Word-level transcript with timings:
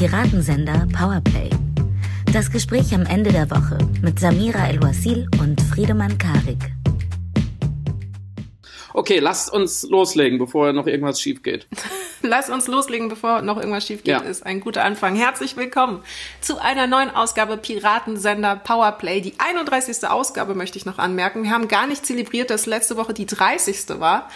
Piratensender 0.00 0.88
Powerplay. 0.98 1.50
Das 2.32 2.50
Gespräch 2.50 2.94
am 2.94 3.04
Ende 3.04 3.32
der 3.32 3.50
Woche 3.50 3.76
mit 4.00 4.18
Samira 4.18 4.66
El-Wasil 4.66 5.28
und 5.38 5.60
Friedemann 5.60 6.16
Karik. 6.16 6.72
Okay, 8.94 9.18
lasst 9.18 9.52
uns 9.52 9.82
loslegen, 9.82 10.38
bevor 10.38 10.72
noch 10.72 10.86
irgendwas 10.86 11.20
schief 11.20 11.42
geht. 11.42 11.68
Lass 12.22 12.50
uns 12.50 12.66
loslegen, 12.66 13.08
bevor 13.08 13.40
noch 13.40 13.56
irgendwas 13.56 13.86
schief 13.86 14.02
geht, 14.02 14.12
ja. 14.12 14.18
ist 14.20 14.44
ein 14.44 14.60
guter 14.60 14.84
Anfang. 14.84 15.16
Herzlich 15.16 15.56
willkommen 15.56 16.02
zu 16.42 16.58
einer 16.58 16.86
neuen 16.86 17.08
Ausgabe 17.08 17.56
Piratensender 17.56 18.56
Powerplay. 18.56 19.22
Die 19.22 19.34
31. 19.38 20.06
Ausgabe 20.06 20.54
möchte 20.54 20.76
ich 20.76 20.84
noch 20.84 20.98
anmerken. 20.98 21.44
Wir 21.44 21.50
haben 21.50 21.68
gar 21.68 21.86
nicht 21.86 22.04
zelebriert, 22.04 22.50
dass 22.50 22.66
letzte 22.66 22.98
Woche 22.98 23.14
die 23.14 23.24
30. 23.24 24.00
war. 24.00 24.28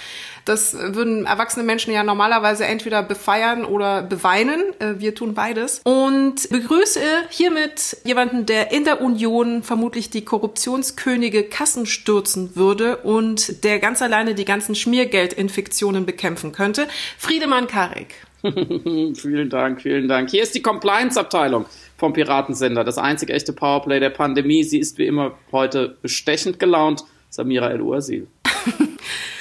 Das 0.45 0.75
würden 0.75 1.27
erwachsene 1.27 1.65
Menschen 1.65 1.93
ja 1.93 2.05
normalerweise 2.05 2.67
entweder 2.67 3.03
befeiern 3.03 3.65
oder 3.65 4.03
beweinen. 4.03 4.61
Äh, 4.79 4.99
wir 4.99 5.15
tun 5.15 5.35
beides. 5.35 5.81
Und 5.85 6.49
begrüße 6.51 7.01
hiermit 7.31 7.97
jemanden, 8.05 8.47
der 8.47 8.73
in 8.73 8.85
der 8.85 9.01
Union 9.01 9.63
vermutlich 9.63 10.11
die 10.11 10.25
Korruptionskönige 10.25 11.45
Kassen 11.45 11.87
stürzen 11.87 12.57
würde 12.57 12.99
und 12.99 13.65
der 13.65 13.79
ganz 13.79 14.03
alleine 14.03 14.35
die 14.35 14.45
ganzen 14.45 14.75
Schmiergeldinfektionen 14.75 16.05
bekämpfen 16.05 16.53
könnte. 16.53 16.87
Friedemann 17.19 17.67
Karik. 17.67 18.15
vielen 18.43 19.49
Dank, 19.49 19.81
vielen 19.81 20.07
Dank. 20.07 20.31
Hier 20.31 20.43
ist 20.43 20.55
die 20.55 20.61
Compliance-Abteilung 20.61 21.65
vom 21.97 22.13
Piratensender, 22.13 22.85
das 22.85 22.99
einzig 22.99 23.31
echte 23.31 23.55
Powerplay 23.55 24.01
der 24.01 24.11
Pandemie. 24.11 24.65
Sie 24.65 24.79
ist 24.79 24.99
wie 24.99 25.07
immer 25.07 25.39
heute 25.51 25.97
bestechend 26.03 26.59
gelaunt. 26.59 27.05
Samira 27.31 27.71
El-Uasil. 27.71 28.27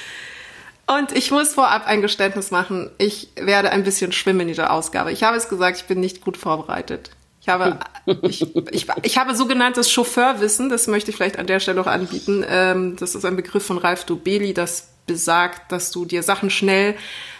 Und 0.86 1.12
ich 1.12 1.30
muss 1.30 1.54
vorab 1.54 1.86
ein 1.86 2.02
Geständnis 2.02 2.50
machen. 2.50 2.90
Ich 2.98 3.28
werde 3.36 3.70
ein 3.70 3.84
bisschen 3.84 4.12
schwimmen 4.12 4.40
in 4.40 4.48
dieser 4.48 4.72
Ausgabe. 4.72 5.12
Ich 5.12 5.22
habe 5.22 5.36
es 5.36 5.48
gesagt, 5.48 5.78
ich 5.78 5.84
bin 5.84 6.00
nicht 6.00 6.20
gut 6.20 6.36
vorbereitet. 6.36 7.10
Ich 7.40 7.48
habe, 7.48 7.78
ich, 8.22 8.54
ich, 8.70 8.86
ich 9.02 9.18
habe 9.18 9.34
sogenanntes 9.34 9.90
Chauffeurwissen, 9.90 10.68
das 10.68 10.86
möchte 10.86 11.10
ich 11.10 11.16
vielleicht 11.16 11.38
an 11.38 11.46
der 11.46 11.60
Stelle 11.60 11.78
noch 11.78 11.86
anbieten. 11.86 12.44
Ähm, 12.48 12.96
das 12.96 13.14
ist 13.14 13.24
ein 13.24 13.36
Begriff 13.36 13.66
von 13.66 13.78
Ralf 13.78 14.04
Dobeli, 14.04 14.54
das 14.54 14.94
besagt, 15.06 15.70
dass 15.70 15.90
du 15.90 16.04
dir 16.04 16.22
Sachen 16.22 16.48
schnell 16.50 16.96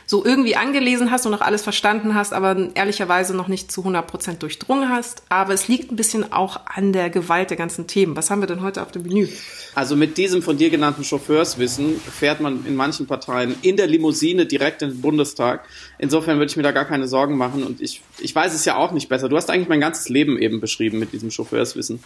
so 0.07 0.25
irgendwie 0.25 0.57
angelesen 0.57 1.11
hast 1.11 1.27
und 1.27 1.33
noch 1.33 1.41
alles 1.41 1.63
verstanden 1.63 2.15
hast, 2.15 2.33
aber 2.33 2.71
ehrlicherweise 2.75 3.35
noch 3.35 3.49
nicht 3.49 3.73
zu 3.73 3.81
100 3.83 4.07
Prozent 4.07 4.43
durchdrungen 4.43 4.89
hast. 4.89 5.23
Aber 5.29 5.53
es 5.55 5.69
liegt 5.69 5.91
ein 5.91 5.97
bisschen 5.97 6.33
auch 6.33 6.61
an 6.67 6.93
der 6.93 7.11
Gewalt 7.11 7.51
der 7.51 7.57
ganzen 7.57 7.87
Themen. 7.87 8.17
Was 8.17 8.31
haben 8.31 8.41
wir 8.41 8.47
denn 8.47 8.63
heute 8.63 8.83
auf 8.83 8.93
dem 8.93 9.03
Menü? 9.03 9.29
Also 9.75 9.97
mit 9.97 10.19
diesem 10.19 10.43
von 10.43 10.57
dir 10.57 10.71
genannten 10.71 11.03
Chauffeurswissen 11.03 12.01
fährt 12.01 12.41
man 12.41 12.65
in 12.65 12.77
manchen 12.77 13.07
Parteien 13.07 13.57
in 13.63 13.77
der 13.77 13.87
Limousine 13.87 14.47
direkt 14.47 14.83
in 14.83 14.91
den 14.91 15.01
Bundestag. 15.01 15.67
Insofern 15.99 16.39
würde 16.39 16.51
ich 16.51 16.57
mir 16.57 16.63
da 16.63 16.71
gar 16.71 16.85
keine 16.85 17.09
Sorgen 17.09 17.37
machen 17.37 17.65
und 17.65 17.81
ich, 17.81 18.03
ich 18.19 18.35
weiß 18.35 18.55
es 18.55 18.65
ja 18.65 18.77
auch 18.77 18.93
nicht 18.93 19.09
besser. 19.09 19.29
Du 19.29 19.37
hast 19.37 19.51
eigentlich 19.51 19.69
mein 19.69 19.81
ganzes 19.81 20.09
Leben 20.09 20.39
eben 20.39 20.61
beschrieben 20.61 20.99
mit 20.99 21.13
diesem 21.13 21.31
Chauffeurswissen. 21.31 22.03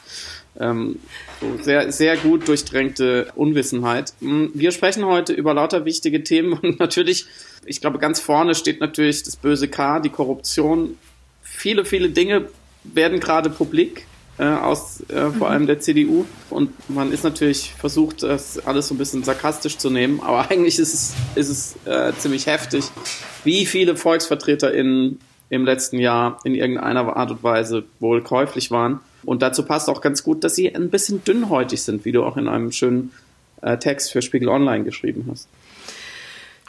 Ähm, 0.60 0.96
so 1.40 1.62
sehr, 1.62 1.92
sehr 1.92 2.16
gut 2.16 2.48
durchdrängte 2.48 3.30
Unwissenheit. 3.36 4.12
Hm, 4.20 4.50
wir 4.54 4.72
sprechen 4.72 5.04
heute 5.06 5.32
über 5.32 5.54
lauter 5.54 5.84
wichtige 5.84 6.24
Themen 6.24 6.52
und 6.52 6.80
natürlich 6.80 7.26
ich 7.68 7.80
glaube, 7.80 7.98
ganz 7.98 8.20
vorne 8.20 8.54
steht 8.54 8.80
natürlich 8.80 9.22
das 9.22 9.36
böse 9.36 9.68
K, 9.68 10.00
die 10.00 10.08
Korruption. 10.08 10.96
Viele, 11.42 11.84
viele 11.84 12.08
Dinge 12.08 12.48
werden 12.84 13.20
gerade 13.20 13.50
publik 13.50 14.06
äh, 14.38 14.44
aus 14.44 15.02
äh, 15.08 15.30
vor 15.30 15.50
allem 15.50 15.66
der 15.66 15.80
CDU 15.80 16.24
und 16.50 16.70
man 16.88 17.12
ist 17.12 17.24
natürlich 17.24 17.74
versucht, 17.74 18.22
das 18.22 18.58
alles 18.66 18.88
so 18.88 18.94
ein 18.94 18.98
bisschen 18.98 19.24
sarkastisch 19.24 19.76
zu 19.76 19.90
nehmen, 19.90 20.20
aber 20.20 20.50
eigentlich 20.50 20.78
ist 20.78 20.94
es, 20.94 21.14
ist 21.34 21.48
es 21.48 21.76
äh, 21.84 22.12
ziemlich 22.18 22.46
heftig, 22.46 22.84
wie 23.44 23.66
viele 23.66 23.96
VolksvertreterInnen 23.96 25.20
im 25.50 25.64
letzten 25.64 25.98
Jahr 25.98 26.40
in 26.44 26.54
irgendeiner 26.54 27.16
Art 27.16 27.30
und 27.30 27.42
Weise 27.42 27.84
wohl 28.00 28.22
käuflich 28.22 28.70
waren. 28.70 29.00
Und 29.24 29.42
dazu 29.42 29.64
passt 29.64 29.88
auch 29.88 30.00
ganz 30.00 30.22
gut, 30.22 30.44
dass 30.44 30.54
sie 30.54 30.74
ein 30.74 30.90
bisschen 30.90 31.24
dünnhäutig 31.24 31.82
sind, 31.82 32.04
wie 32.04 32.12
du 32.12 32.24
auch 32.24 32.36
in 32.36 32.48
einem 32.48 32.72
schönen 32.72 33.12
äh, 33.62 33.76
Text 33.78 34.12
für 34.12 34.22
Spiegel 34.22 34.48
Online 34.48 34.84
geschrieben 34.84 35.26
hast. 35.30 35.48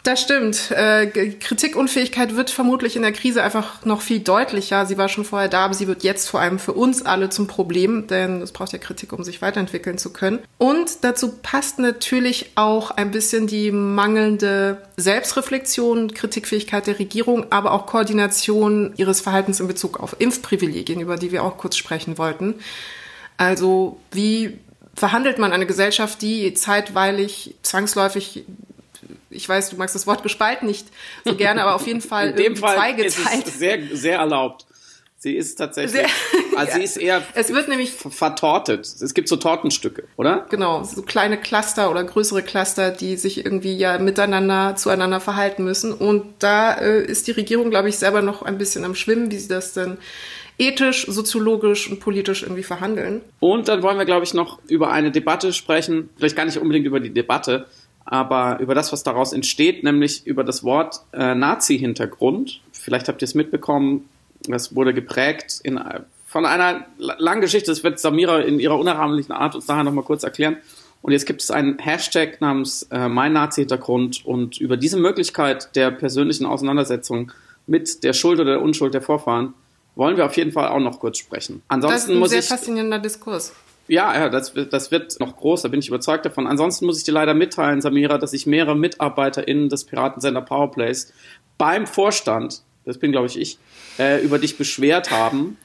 Das 0.04 0.22
stimmt. 0.22 0.72
Äh, 0.72 1.08
Kritikunfähigkeit 1.08 2.36
wird 2.36 2.50
vermutlich 2.50 2.96
in 2.96 3.02
der 3.02 3.12
Krise 3.12 3.44
einfach 3.44 3.86
noch 3.86 4.02
viel 4.02 4.20
deutlicher. 4.20 4.86
Sie 4.86 4.98
war 4.98 5.10
schon 5.10 5.26
vorher 5.26 5.50
da, 5.50 5.66
aber 5.66 5.74
sie 5.74 5.88
wird 5.88 6.04
jetzt 6.04 6.30
vor 6.30 6.40
allem 6.40 6.58
für 6.58 6.72
uns 6.74 7.02
alle 7.06 7.30
zum 7.30 7.48
Problem, 7.48 8.08
denn 8.08 8.42
es 8.42 8.54
braucht 8.54 8.72
ja 8.72 8.80
Kritik, 8.80 9.12
um 9.12 9.24
sich 9.24 9.42
weiterentwickeln 9.42 9.98
zu 9.98 10.14
können. 10.14 10.40
Und 10.58 11.04
dazu 11.04 11.34
passt 11.42 11.80
natürlich 11.80 12.52
auch 12.56 12.92
ein 12.92 13.12
bisschen 13.12 13.48
die 13.48 13.72
mangelnde 13.72 14.82
Selbstreflexion, 14.96 16.14
Kritikfähigkeit 16.14 16.88
der 16.88 16.98
Regierung, 16.98 17.52
aber 17.52 17.74
auch 17.74 17.86
Koordination 17.86 18.94
ihres 18.96 19.20
Verhaltens 19.20 19.60
in 19.60 19.68
Bezug 19.68 20.00
auf 20.00 20.16
Impfprivilegien, 20.20 21.02
über 21.02 21.18
die 21.18 21.34
wir 21.34 21.44
auch 21.44 21.58
kurz 21.58 21.76
sprechen 21.76 22.18
wollten. 22.18 22.56
Also 23.36 24.00
wie 24.12 24.60
verhandelt 24.96 25.40
man 25.40 25.52
eine 25.52 25.66
Gesellschaft, 25.66 26.22
die 26.22 26.54
zeitweilig 26.54 27.56
zwangsläufig 27.64 28.46
ich 29.30 29.48
weiß, 29.48 29.70
du 29.70 29.76
magst 29.78 29.96
das 29.96 30.08
Wort 30.08 30.24
gespalten 30.24 30.68
nicht 30.68 30.88
so 31.26 31.36
gerne, 31.36 31.62
aber 31.62 31.76
auf 31.76 31.88
jeden 31.88 32.02
Fall 32.10 32.30
in 32.30 32.36
dem 32.36 32.56
Fall 32.56 32.76
zweigeteilt. 32.76 33.46
Ist 33.46 33.48
es 33.48 33.60
sehr, 33.60 33.80
sehr 33.94 34.18
erlaubt. 34.20 34.66
Sie 35.22 35.36
ist 35.36 35.56
tatsächlich, 35.56 35.92
sehr, 35.92 36.10
also 36.58 36.72
ja. 36.72 36.78
sie 36.78 36.84
ist 36.84 36.96
eher 36.96 37.22
es 37.34 37.54
wird 37.54 37.68
nämlich 37.68 37.92
vertortet. 37.92 38.86
Es 38.86 39.14
gibt 39.14 39.28
so 39.28 39.36
Tortenstücke, 39.36 40.06
oder? 40.16 40.46
Genau, 40.50 40.84
so 40.84 41.02
kleine 41.02 41.38
Cluster 41.38 41.92
oder 41.92 42.06
größere 42.06 42.42
Cluster, 42.42 42.92
die 42.92 43.18
sich 43.18 43.44
irgendwie 43.44 43.76
ja 43.76 43.98
miteinander, 43.98 44.78
zueinander 44.78 45.20
verhalten 45.20 45.66
müssen. 45.66 45.92
Und 45.92 46.24
da 46.40 46.74
äh, 46.74 47.04
ist 47.04 47.28
die 47.28 47.32
Regierung, 47.32 47.70
glaube 47.70 47.90
ich, 47.90 47.98
selber 47.98 48.22
noch 48.22 48.44
ein 48.44 48.58
bisschen 48.58 48.86
am 48.86 48.96
Schwimmen, 48.96 49.30
wie 49.30 49.40
sie 49.40 49.50
das 49.50 49.74
dann 49.74 49.98
ethisch, 50.58 51.06
soziologisch 51.08 51.90
und 51.90 52.00
politisch 52.00 52.44
irgendwie 52.44 52.64
verhandeln. 52.64 53.22
Und 53.42 53.68
dann 53.68 53.82
wollen 53.82 53.98
wir, 53.98 54.06
glaube 54.06 54.24
ich, 54.24 54.34
noch 54.34 54.60
über 54.68 54.92
eine 54.92 55.12
Debatte 55.12 55.52
sprechen, 55.52 56.10
vielleicht 56.18 56.36
gar 56.38 56.46
nicht 56.46 56.58
unbedingt 56.58 56.86
über 56.86 57.02
die 57.02 57.14
Debatte, 57.14 57.66
aber 58.10 58.60
über 58.60 58.74
das, 58.74 58.92
was 58.92 59.04
daraus 59.04 59.34
entsteht, 59.34 59.84
nämlich 59.84 60.26
über 60.26 60.44
das 60.44 60.64
Wort 60.64 61.02
äh, 61.14 61.36
Nazi-Hintergrund. 61.36 62.60
Vielleicht 62.72 63.08
habt 63.08 63.22
ihr 63.22 63.26
es 63.26 63.36
mitbekommen, 63.36 64.10
das 64.48 64.76
wurde 64.76 64.96
geprägt 64.96 65.60
in, 65.64 65.80
von 66.26 66.46
einer 66.48 66.88
langen 66.98 67.42
Geschichte, 67.42 67.70
das 67.70 67.84
wird 67.84 68.00
Samira 68.00 68.40
in 68.40 68.60
ihrer 68.60 68.80
unerahmlichen 68.80 69.32
Art 69.32 69.54
uns 69.54 69.68
nachher 69.68 69.84
nochmal 69.84 70.04
kurz 70.04 70.24
erklären. 70.24 70.58
Und 71.04 71.12
jetzt 71.12 71.28
gibt 71.28 71.44
es 71.44 71.52
einen 71.52 71.78
Hashtag 71.78 72.42
namens 72.42 72.84
äh, 72.92 73.08
Mein 73.08 73.34
Nazi-Hintergrund 73.34 74.26
und 74.26 74.60
über 74.60 74.76
diese 74.76 74.98
Möglichkeit 74.98 75.76
der 75.76 75.92
persönlichen 75.92 76.48
Auseinandersetzung 76.48 77.32
mit 77.68 78.04
der 78.04 78.14
Schuld 78.14 78.40
oder 78.40 78.54
der 78.54 78.62
Unschuld 78.62 78.96
der 78.96 79.04
Vorfahren 79.04 79.54
wollen 79.96 80.18
wir 80.18 80.26
auf 80.26 80.36
jeden 80.36 80.52
Fall 80.52 80.70
auch 80.70 80.80
noch 80.80 81.00
kurz 81.00 81.20
sprechen. 81.20 81.62
Ansonsten 81.68 81.96
das 81.96 82.04
ist 82.06 82.10
ein 82.10 82.20
muss 82.20 82.30
sehr 82.32 82.40
ich, 82.40 82.48
faszinierender 82.48 83.00
Diskurs. 83.00 83.54
Ja, 83.90 84.14
ja, 84.14 84.30
das, 84.30 84.54
das 84.54 84.92
wird 84.92 85.20
noch 85.20 85.36
groß, 85.36 85.64
da 85.64 85.68
bin 85.68 85.80
ich 85.80 85.88
überzeugt 85.88 86.24
davon. 86.24 86.46
Ansonsten 86.46 86.86
muss 86.86 87.00
ich 87.00 87.04
dir 87.06 87.12
leider 87.12 87.34
mitteilen, 87.34 87.82
Samira, 87.82 88.20
dass 88.20 88.32
sich 88.32 88.46
mehrere 88.46 88.76
MitarbeiterInnen 88.76 89.68
des 89.68 89.84
Piratensender 89.84 90.42
Powerplays 90.42 91.12
beim 91.58 91.88
Vorstand, 91.88 92.62
das 92.86 93.00
bin 93.00 93.12
glaube 93.12 93.26
ich 93.26 93.40
ich, 93.40 93.58
äh, 93.98 94.24
über 94.24 94.38
dich 94.38 94.60
beschwert 94.60 95.10
haben, 95.10 95.58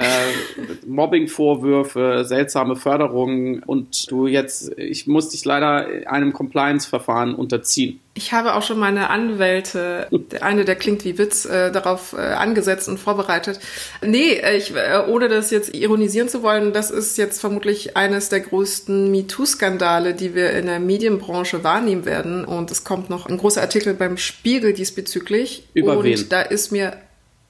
äh, 0.00 0.86
Mobbing-Vorwürfe, 0.86 2.24
seltsame 2.24 2.76
Förderungen 2.76 3.62
und 3.62 4.10
du 4.10 4.26
jetzt, 4.26 4.72
ich 4.78 5.06
muss 5.06 5.28
dich 5.28 5.44
leider 5.44 5.86
einem 6.06 6.32
Compliance-Verfahren 6.32 7.34
unterziehen. 7.34 8.00
Ich 8.14 8.32
habe 8.32 8.54
auch 8.54 8.62
schon 8.62 8.78
meine 8.78 9.10
Anwälte, 9.10 10.08
der 10.10 10.42
eine, 10.42 10.64
der 10.64 10.76
klingt 10.76 11.04
wie 11.04 11.18
Witz, 11.18 11.44
äh, 11.44 11.70
darauf 11.70 12.14
äh, 12.14 12.16
angesetzt 12.16 12.88
und 12.88 12.98
vorbereitet. 12.98 13.60
Nee, 14.02 14.32
äh, 14.32 14.56
ich, 14.56 14.74
äh, 14.74 15.04
ohne 15.06 15.28
das 15.28 15.50
jetzt 15.50 15.74
ironisieren 15.74 16.28
zu 16.28 16.42
wollen, 16.42 16.72
das 16.72 16.90
ist 16.90 17.18
jetzt 17.18 17.40
vermutlich 17.40 17.96
eines 17.96 18.30
der 18.30 18.40
größten 18.40 19.10
MeToo-Skandale, 19.10 20.14
die 20.14 20.34
wir 20.34 20.50
in 20.52 20.66
der 20.66 20.80
Medienbranche 20.80 21.62
wahrnehmen 21.62 22.04
werden. 22.04 22.44
Und 22.44 22.70
es 22.70 22.84
kommt 22.84 23.10
noch 23.10 23.26
ein 23.26 23.36
großer 23.36 23.60
Artikel 23.60 23.94
beim 23.94 24.16
Spiegel 24.16 24.72
diesbezüglich. 24.72 25.68
Über 25.74 25.98
und 25.98 26.04
wen? 26.04 26.26
da 26.30 26.40
ist 26.40 26.72
mir 26.72 26.94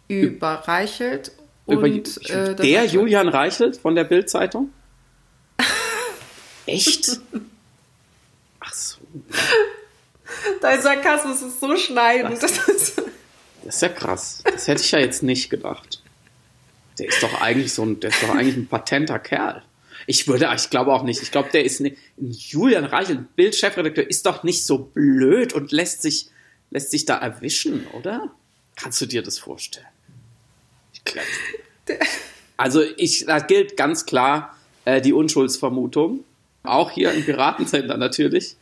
überreichelt 0.09 1.31
über 1.71 1.83
und, 1.83 2.31
äh, 2.31 2.55
der 2.55 2.85
Julian 2.87 3.29
Reichelt 3.29 3.77
von 3.77 3.95
der 3.95 4.05
Bild-Zeitung? 4.05 4.73
Echt? 6.67 7.21
Ach 8.61 8.75
so. 8.75 8.99
Dein 10.61 10.81
Sarkasmus 10.81 11.43
ist 11.43 11.61
so 11.61 11.77
schneidend. 11.77 12.43
Das, 12.43 12.55
das 12.67 12.95
ist 13.65 13.83
ja 13.83 13.89
krass. 13.89 14.43
Das 14.45 14.69
hätte 14.69 14.83
ich 14.83 14.91
ja 14.91 14.99
jetzt 14.99 15.23
nicht 15.23 15.51
gedacht. 15.51 16.03
Der 16.99 17.09
ist 17.09 17.23
doch 17.23 17.41
eigentlich 17.41 17.73
so 17.73 17.85
ein, 17.85 18.01
der 18.01 18.11
ist 18.11 18.23
doch 18.23 18.31
eigentlich 18.31 18.57
ein 18.57 18.67
patenter 18.67 19.19
Kerl. 19.19 19.63
Ich 20.07 20.29
würde, 20.29 20.51
ich 20.55 20.71
glaube 20.71 20.93
auch 20.93 21.03
nicht. 21.03 21.23
Ich 21.23 21.31
glaube, 21.31 21.51
der 21.53 21.65
ist 21.65 21.81
ne, 21.81 21.97
Julian 22.17 22.85
Reichelt, 22.85 23.37
Bild-Chefredakteur, 23.37 24.09
ist 24.09 24.27
doch 24.27 24.43
nicht 24.43 24.65
so 24.65 24.79
blöd 24.79 25.53
und 25.53 25.73
lässt 25.73 26.03
sich, 26.03 26.31
lässt 26.71 26.91
sich 26.91 27.05
da 27.05 27.17
erwischen, 27.19 27.87
oder? 27.89 28.31
Kannst 28.77 29.01
du 29.01 29.07
dir 29.07 29.23
das 29.23 29.39
vorstellen? 29.39 29.87
Also 32.57 32.83
ich, 32.99 33.25
da 33.25 33.39
gilt 33.39 33.79
ganz 33.79 34.05
klar 34.05 34.55
äh, 34.85 35.01
die 35.01 35.15
Unschuldsvermutung. 35.15 36.25
Auch 36.63 36.91
hier 36.91 37.11
im 37.11 37.25
Piratensender 37.25 37.97
natürlich. 37.97 38.57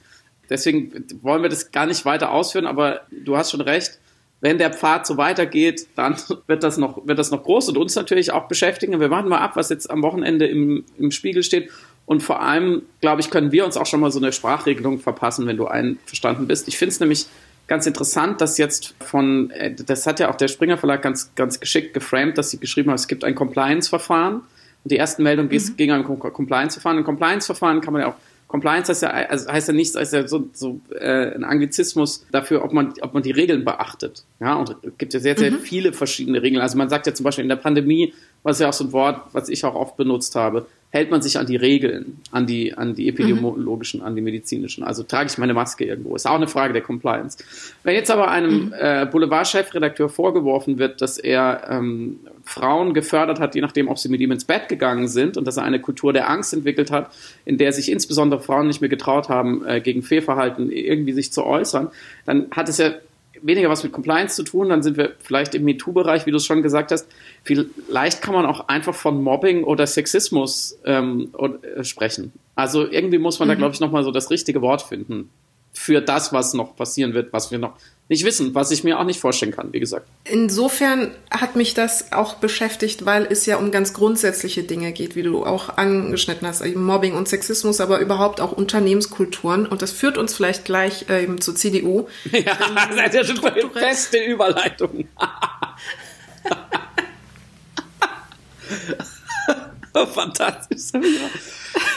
Deswegen 0.49 1.05
wollen 1.23 1.43
wir 1.43 1.49
das 1.49 1.73
gar 1.73 1.85
nicht 1.87 2.05
weiter 2.05 2.31
ausführen, 2.31 2.67
aber 2.67 3.01
du 3.11 3.37
hast 3.37 3.51
schon 3.51 3.61
recht. 3.61 3.99
wenn 4.41 4.59
der 4.59 4.73
Pfad 4.73 5.05
so 5.05 5.17
weitergeht, 5.17 5.89
dann 5.97 6.17
wird 6.47 6.63
das 6.63 6.77
noch, 6.77 7.05
wird 7.09 7.19
das 7.19 7.33
noch 7.33 7.43
groß 7.43 7.71
und 7.71 7.77
uns 7.77 7.97
natürlich 7.97 8.31
auch 8.31 8.47
beschäftigen. 8.47 9.01
Wir 9.01 9.11
warten 9.11 9.29
mal 9.29 9.39
ab, 9.41 9.57
was 9.57 9.69
jetzt 9.69 9.91
am 9.91 10.03
Wochenende 10.03 10.47
im, 10.47 10.85
im 10.97 11.11
Spiegel 11.11 11.43
steht. 11.43 11.71
Und 12.07 12.23
vor 12.23 12.41
allem, 12.41 12.83
glaube 13.01 13.21
ich, 13.21 13.31
können 13.31 13.51
wir 13.51 13.65
uns 13.65 13.77
auch 13.77 13.87
schon 13.87 13.99
mal 13.99 14.13
so 14.13 14.21
eine 14.21 14.33
Sprachregelung 14.33 15.01
verpassen, 15.01 15.47
wenn 15.49 15.57
du 15.57 15.67
einverstanden 15.67 16.47
bist. 16.47 16.69
Ich 16.69 16.79
finde 16.79 16.93
es 16.93 17.01
nämlich 17.01 17.27
ganz 17.69 17.87
interessant, 17.87 18.41
dass 18.41 18.59
jetzt 18.59 18.95
von, 19.01 19.51
äh, 19.51 19.75
das 19.75 20.07
hat 20.07 20.19
ja 20.19 20.31
auch 20.31 20.35
der 20.35 20.49
Springer 20.49 20.79
Verlag 20.79 21.03
ganz, 21.03 21.31
ganz 21.37 21.61
geschickt 21.61 21.95
geframed, 21.95 22.37
dass 22.37 22.51
sie 22.51 22.59
geschrieben 22.59 22.89
haben, 22.89 22.97
es 22.97 23.07
gibt 23.07 23.23
ein 23.23 23.35
Compliance-Verfahren. 23.35 24.37
Und 24.85 24.93
die 24.93 24.97
ersten 24.97 25.23
Meldungen 25.23 25.51
mhm. 25.53 25.77
gegen 25.77 25.93
ein 25.93 26.05
Compliance-Verfahren. 26.05 26.99
Ein 26.99 27.05
Compliance-Verfahren 27.05 27.81
kann 27.81 27.93
man 27.93 28.03
ja 28.03 28.09
auch 28.09 28.17
Compliance 28.49 28.91
heißt 28.91 29.03
ja, 29.03 29.11
also 29.11 29.53
heißt 29.53 29.69
ja 29.69 29.75
nichts, 29.75 29.95
heißt 29.95 30.15
ja 30.15 30.27
so, 30.27 30.49
so 30.55 30.81
äh, 30.99 31.35
ein 31.35 31.45
Anglizismus 31.45 32.25
dafür, 32.33 32.65
ob 32.65 32.73
man, 32.73 32.95
ob 33.03 33.13
man 33.13 33.23
die 33.23 33.31
Regeln 33.31 33.63
beachtet. 33.63 34.25
Ja, 34.41 34.55
und 34.55 34.71
es 34.71 34.93
gibt 34.97 35.13
ja 35.13 35.21
sehr, 35.21 35.37
sehr 35.37 35.51
mhm. 35.51 35.59
viele 35.59 35.93
verschiedene 35.93 36.41
Regeln. 36.41 36.63
Also 36.63 36.79
man 36.79 36.89
sagt 36.89 37.07
ja 37.07 37.13
zum 37.13 37.25
Beispiel 37.25 37.43
in 37.43 37.51
der 37.51 37.57
Pandemie, 37.57 38.15
was 38.43 38.59
ja 38.59 38.71
auch 38.71 38.73
so 38.73 38.85
ein 38.85 38.93
Wort, 38.93 39.21
was 39.33 39.51
ich 39.51 39.65
auch 39.67 39.75
oft 39.75 39.99
benutzt 39.99 40.35
habe, 40.35 40.67
hält 40.91 41.11
man 41.11 41.21
sich 41.21 41.39
an 41.39 41.47
die 41.47 41.57
Regeln, 41.57 42.21
an 42.33 42.47
die, 42.47 42.73
an 42.73 42.95
die 42.95 43.09
epidemiologischen, 43.09 44.01
mhm. 44.01 44.07
an 44.07 44.17
die 44.17 44.23
medizinischen. 44.23 44.83
Also 44.85 45.03
trage 45.03 45.29
ich 45.31 45.37
meine 45.37 45.53
Maske 45.53 45.85
irgendwo. 45.85 46.17
Ist 46.17 46.27
auch 46.27 46.35
eine 46.35 46.49
Frage 46.49 46.73
der 46.73 46.81
Compliance. 46.81 47.37
Wenn 47.83 47.95
jetzt 47.95 48.11
aber 48.11 48.31
einem 48.31 48.67
mhm. 48.67 48.75
äh, 48.79 49.07
Boulevard-Chefredakteur 49.11 50.09
vorgeworfen 50.09 50.79
wird, 50.79 51.03
dass 51.03 51.19
er 51.19 51.69
ähm, 51.69 52.21
Frauen 52.43 52.95
gefördert 52.95 53.39
hat, 53.39 53.55
je 53.55 53.61
nachdem, 53.61 53.89
ob 53.89 53.99
sie 53.99 54.09
mit 54.09 54.23
ihm 54.23 54.33
ins 54.33 54.47
Bett 54.47 54.69
gegangen 54.69 55.09
sind 55.09 55.37
und 55.37 55.47
dass 55.47 55.59
er 55.59 55.65
eine 55.65 55.81
Kultur 55.81 56.15
der 56.15 56.31
Angst 56.31 56.55
entwickelt 56.55 56.91
hat, 56.91 57.13
in 57.45 57.59
der 57.59 57.73
sich 57.73 57.93
insbesondere 57.93 58.41
Frauen 58.41 58.69
nicht 58.69 58.81
mehr 58.81 58.89
getraut 58.89 59.29
haben, 59.29 59.67
äh, 59.67 59.83
gegen 59.83 60.03
Fehlverhalten 60.03 60.73
irgendwie 60.73 61.13
sich 61.13 61.33
zu 61.33 61.45
äußern, 61.45 61.89
dann 62.25 62.47
hat 62.53 62.71
es 62.71 62.79
ja 62.79 62.95
weniger 63.43 63.69
was 63.69 63.83
mit 63.83 63.93
Compliance 63.93 64.37
zu 64.37 64.43
tun, 64.43 64.69
dann 64.69 64.83
sind 64.83 64.97
wir 64.97 65.13
vielleicht 65.21 65.55
im 65.55 65.65
MeToo-Bereich, 65.65 66.27
wie 66.27 66.31
du 66.31 66.37
es 66.37 66.47
schon 66.47 66.63
gesagt 66.63 66.93
hast. 66.93 67.09
Vielleicht 67.45 68.23
kann 68.23 68.35
man 68.35 68.47
auch 68.47 68.69
einfach 68.69 68.95
von 68.95 69.23
Mobbing 69.23 69.65
oder 69.65 69.87
Sexismus 69.87 70.79
ähm, 70.85 71.31
äh, 71.77 71.85
sprechen. 71.85 72.33
Also 72.55 72.89
irgendwie 72.89 73.19
muss 73.19 73.39
man 73.39 73.49
mhm. 73.49 73.53
da, 73.53 73.55
glaube 73.57 73.75
ich, 73.75 73.81
nochmal 73.81 74.05
so 74.05 74.11
das 74.11 74.31
richtige 74.31 74.63
Wort 74.63 74.83
finden 74.83 75.31
für 75.73 76.01
das, 76.01 76.33
was 76.33 76.55
noch 76.55 76.77
passieren 76.77 77.15
wird, 77.15 77.33
was 77.33 77.51
wir 77.51 77.59
noch 77.59 77.75
nicht 78.09 78.25
wissen, 78.25 78.55
was 78.55 78.71
ich 78.71 78.85
mir 78.85 78.99
auch 78.99 79.05
nicht 79.05 79.21
vorstellen 79.21 79.53
kann, 79.53 79.73
wie 79.73 79.81
gesagt. 79.81 80.09
Insofern 80.25 81.11
hat 81.31 81.57
mich 81.57 81.75
das 81.75 82.13
auch 82.13 82.35
beschäftigt, 82.35 83.05
weil 83.05 83.27
es 83.29 83.45
ja 83.45 83.59
um 83.59 83.71
ganz 83.71 83.93
grundsätzliche 83.93 84.63
Dinge 84.63 84.93
geht, 84.93 85.15
wie 85.15 85.23
du 85.23 85.45
auch 85.45 85.77
angeschnitten 85.77 86.49
hast, 86.49 86.63
eben 86.63 86.83
Mobbing 86.85 87.15
und 87.15 87.29
Sexismus, 87.29 87.81
aber 87.81 87.99
überhaupt 88.01 88.41
auch 88.41 88.53
Unternehmenskulturen. 88.53 89.67
Und 89.67 89.83
das 89.83 89.93
führt 89.93 90.17
uns 90.17 90.35
vielleicht 90.35 90.65
gleich 90.65 91.05
ähm, 91.09 91.41
zur 91.41 91.55
CDU. 91.55 92.09
Ja, 92.33 92.57
das 92.95 93.15
ist 93.15 93.15
ja 93.15 93.25
schon 93.25 93.45
eine 93.45 93.67
beste 93.67 94.19
Überleitung. 94.19 95.09
Fantastisch. 100.15 100.93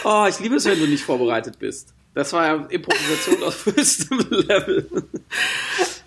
Oh, 0.03 0.25
ich 0.27 0.39
liebe 0.39 0.55
es, 0.55 0.65
wenn 0.65 0.79
du 0.79 0.87
nicht 0.87 1.03
vorbereitet 1.03 1.59
bist. 1.59 1.93
Das 2.13 2.33
war 2.33 2.45
ja 2.45 2.65
Improvisation 2.69 3.41
auf 3.43 3.65
höchstem 3.65 4.19
Level. 4.29 4.85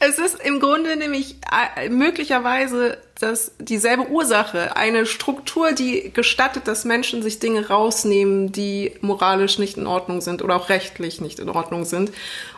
Es 0.00 0.18
ist 0.18 0.38
im 0.44 0.60
Grunde 0.60 0.96
nämlich 0.96 1.36
äh, 1.76 1.88
möglicherweise 1.88 2.98
das 3.20 3.52
dieselbe 3.58 4.08
Ursache, 4.08 4.76
eine 4.76 5.06
Struktur, 5.06 5.72
die 5.72 6.12
gestattet, 6.12 6.68
dass 6.68 6.84
Menschen 6.84 7.22
sich 7.22 7.38
Dinge 7.38 7.68
rausnehmen, 7.68 8.52
die 8.52 8.92
moralisch 9.00 9.58
nicht 9.58 9.78
in 9.78 9.86
Ordnung 9.86 10.20
sind 10.20 10.42
oder 10.42 10.56
auch 10.56 10.68
rechtlich 10.68 11.22
nicht 11.22 11.38
in 11.38 11.48
Ordnung 11.48 11.86
sind. 11.86 12.10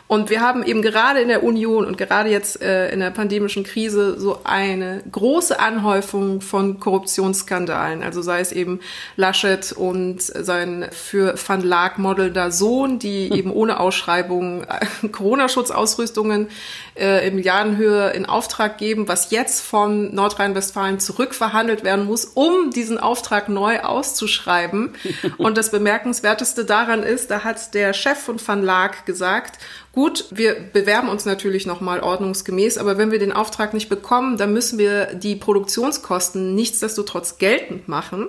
Und 0.07 0.29
wir 0.29 0.39
haben 0.39 0.63
eben 0.63 0.81
gerade 0.81 1.19
in 1.19 1.27
der 1.27 1.43
Union 1.43 1.85
und 1.85 1.97
gerade 1.97 2.29
jetzt 2.29 2.61
äh, 2.61 2.89
in 2.91 3.01
der 3.01 3.11
pandemischen 3.11 3.65
Krise 3.65 4.17
so 4.17 4.39
eine 4.45 5.03
große 5.11 5.59
Anhäufung 5.59 6.39
von 6.39 6.79
Korruptionsskandalen. 6.79 8.03
Also 8.03 8.21
sei 8.21 8.39
es 8.39 8.53
eben 8.53 8.79
Laschet 9.17 9.73
und 9.73 10.21
sein 10.21 10.87
für 10.91 11.35
Van 11.45 11.61
Laak 11.61 11.99
modelnder 11.99 12.51
Sohn, 12.51 12.99
die 12.99 13.33
eben 13.33 13.51
ohne 13.51 13.81
Ausschreibung 13.81 14.63
äh, 14.63 15.07
Corona-Schutzausrüstungen 15.09 16.47
äh, 16.95 17.27
in 17.27 17.35
Milliardenhöhe 17.35 18.11
in 18.11 18.25
Auftrag 18.25 18.77
geben, 18.77 19.09
was 19.09 19.31
jetzt 19.31 19.59
von 19.61 20.15
Nordrhein-Westfalen 20.15 21.01
zurückverhandelt 21.01 21.83
werden 21.83 22.05
muss, 22.05 22.23
um 22.23 22.71
diesen 22.71 22.97
Auftrag 22.97 23.49
neu 23.49 23.81
auszuschreiben. 23.81 24.95
Und 25.37 25.57
das 25.57 25.69
Bemerkenswerteste 25.69 26.63
daran 26.63 27.03
ist, 27.03 27.29
da 27.29 27.43
hat 27.43 27.73
der 27.73 27.91
Chef 27.91 28.17
von 28.17 28.39
Van 28.45 28.63
Laak 28.63 29.05
gesagt, 29.05 29.59
Gut, 29.97 30.25
wir 30.29 30.53
bewerben 30.53 31.09
uns 31.09 31.25
natürlich 31.25 31.65
nochmal 31.65 32.01
ordnungsgemäß, 32.01 32.77
aber 32.77 32.99
wenn 32.99 33.09
wir 33.09 33.17
den 33.17 33.31
Auftrag 33.31 33.73
nicht 33.73 33.89
bekommen, 33.89 34.37
dann 34.37 34.53
müssen 34.53 34.77
wir 34.77 35.15
die 35.15 35.35
Produktionskosten 35.35 36.53
nichtsdestotrotz 36.53 37.39
geltend 37.39 37.87
machen. 37.87 38.27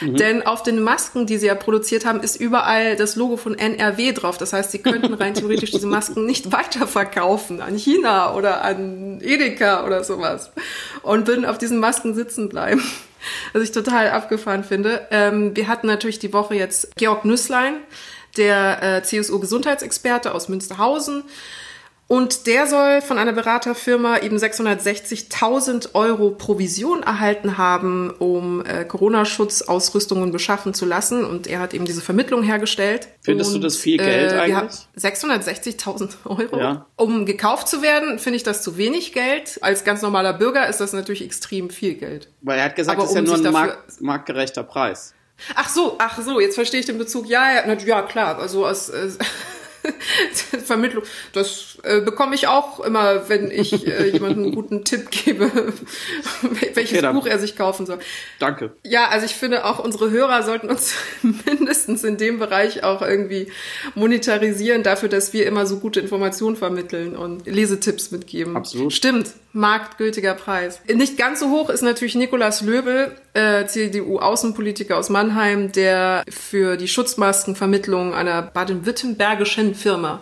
Mhm. 0.00 0.16
Denn 0.16 0.46
auf 0.46 0.62
den 0.62 0.80
Masken, 0.80 1.26
die 1.26 1.36
sie 1.36 1.48
ja 1.48 1.54
produziert 1.54 2.06
haben, 2.06 2.20
ist 2.20 2.36
überall 2.36 2.96
das 2.96 3.16
Logo 3.16 3.36
von 3.36 3.54
NRW 3.54 4.12
drauf. 4.12 4.38
Das 4.38 4.54
heißt, 4.54 4.70
sie 4.70 4.78
könnten 4.78 5.12
rein 5.12 5.34
theoretisch 5.34 5.72
diese 5.72 5.86
Masken 5.86 6.24
nicht 6.24 6.52
weiterverkaufen 6.52 7.60
an 7.60 7.76
China 7.76 8.34
oder 8.34 8.64
an 8.64 9.20
Edeka 9.20 9.84
oder 9.84 10.04
sowas 10.04 10.50
und 11.02 11.26
würden 11.26 11.44
auf 11.44 11.58
diesen 11.58 11.80
Masken 11.80 12.14
sitzen 12.14 12.48
bleiben. 12.48 12.82
Was 13.52 13.62
ich 13.62 13.72
total 13.72 14.08
abgefahren 14.08 14.64
finde. 14.64 15.06
Ähm, 15.10 15.54
wir 15.54 15.68
hatten 15.68 15.86
natürlich 15.86 16.18
die 16.18 16.32
Woche 16.32 16.54
jetzt 16.54 16.96
Georg 16.96 17.26
Nüsslein, 17.26 17.74
der 18.36 18.82
äh, 18.82 19.02
CSU-Gesundheitsexperte 19.02 20.34
aus 20.34 20.48
Münsterhausen. 20.48 21.24
Und 22.10 22.48
der 22.48 22.66
soll 22.66 23.02
von 23.02 23.18
einer 23.18 23.32
Beraterfirma 23.32 24.18
eben 24.18 24.36
660.000 24.36 25.94
Euro 25.94 26.30
Provision 26.30 27.04
erhalten 27.04 27.56
haben, 27.56 28.10
um 28.10 28.64
äh, 28.64 28.84
Corona-Schutzausrüstungen 28.84 30.32
beschaffen 30.32 30.74
zu 30.74 30.86
lassen. 30.86 31.24
Und 31.24 31.46
er 31.46 31.60
hat 31.60 31.72
eben 31.72 31.84
diese 31.84 32.00
Vermittlung 32.00 32.42
hergestellt. 32.42 33.06
Findest 33.20 33.54
und, 33.54 33.60
du 33.60 33.68
das 33.68 33.76
viel 33.76 33.98
Geld 33.98 34.32
äh, 34.32 34.38
eigentlich? 34.40 34.88
660.000 34.98 36.10
Euro. 36.24 36.58
Ja. 36.58 36.86
Um 36.96 37.26
gekauft 37.26 37.68
zu 37.68 37.80
werden, 37.80 38.18
finde 38.18 38.38
ich 38.38 38.42
das 38.42 38.64
zu 38.64 38.76
wenig 38.76 39.12
Geld. 39.12 39.60
Als 39.60 39.84
ganz 39.84 40.02
normaler 40.02 40.32
Bürger 40.32 40.66
ist 40.66 40.80
das 40.80 40.92
natürlich 40.92 41.24
extrem 41.24 41.70
viel 41.70 41.94
Geld. 41.94 42.28
Weil 42.42 42.58
er 42.58 42.64
hat 42.64 42.74
gesagt, 42.74 42.98
Aber 42.98 43.06
das 43.06 43.14
ist 43.14 43.20
um 43.20 43.24
ja 43.24 43.36
nur 43.36 43.46
ein 43.46 43.52
markt, 43.52 44.00
marktgerechter 44.00 44.64
Preis. 44.64 45.14
Ach 45.54 45.68
so, 45.68 45.96
ach 45.98 46.20
so, 46.20 46.40
jetzt 46.40 46.54
verstehe 46.54 46.80
ich 46.80 46.86
den 46.86 46.98
Bezug. 46.98 47.28
Ja, 47.28 47.52
ja, 47.52 47.72
ja 47.72 48.02
klar. 48.02 48.38
Also 48.38 48.66
aus 48.66 48.88
äh, 48.90 49.10
Vermittlung, 50.64 51.04
das 51.32 51.78
äh, 51.82 52.00
bekomme 52.00 52.34
ich 52.34 52.48
auch 52.48 52.80
immer, 52.80 53.28
wenn 53.28 53.50
ich 53.50 53.86
äh, 53.86 54.08
jemandem 54.12 54.44
einen 54.44 54.54
guten 54.54 54.84
Tipp 54.84 55.10
gebe, 55.10 55.50
welches 56.74 57.02
okay, 57.02 57.12
Buch 57.12 57.26
er 57.26 57.38
sich 57.38 57.56
kaufen 57.56 57.86
soll. 57.86 57.98
Danke. 58.38 58.72
Ja, 58.84 59.08
also 59.08 59.26
ich 59.26 59.34
finde 59.34 59.64
auch 59.64 59.78
unsere 59.78 60.10
Hörer 60.10 60.42
sollten 60.42 60.68
uns 60.68 60.94
mindestens 61.22 62.04
in 62.04 62.16
dem 62.16 62.38
Bereich 62.38 62.84
auch 62.84 63.02
irgendwie 63.02 63.50
monetarisieren 63.94 64.82
dafür, 64.82 65.08
dass 65.08 65.32
wir 65.32 65.46
immer 65.46 65.66
so 65.66 65.78
gute 65.78 66.00
Informationen 66.00 66.56
vermitteln 66.56 67.16
und 67.16 67.46
Lesetipps 67.46 68.10
mitgeben. 68.10 68.56
Absolut. 68.56 68.92
Stimmt, 68.92 69.30
marktgültiger 69.52 70.34
Preis. 70.34 70.80
Nicht 70.92 71.18
ganz 71.18 71.40
so 71.40 71.50
hoch 71.50 71.70
ist 71.70 71.82
natürlich 71.82 72.14
Nikolaus 72.14 72.60
Löbel, 72.62 73.16
äh, 73.34 73.66
CDU-Außenpolitiker 73.66 74.96
aus 74.96 75.08
Mannheim, 75.08 75.72
der 75.72 76.24
für 76.28 76.76
die 76.76 76.88
Schutzmaskenvermittlung 76.88 78.14
einer 78.14 78.42
baden-württembergischen 78.42 79.74
Firma 79.74 80.20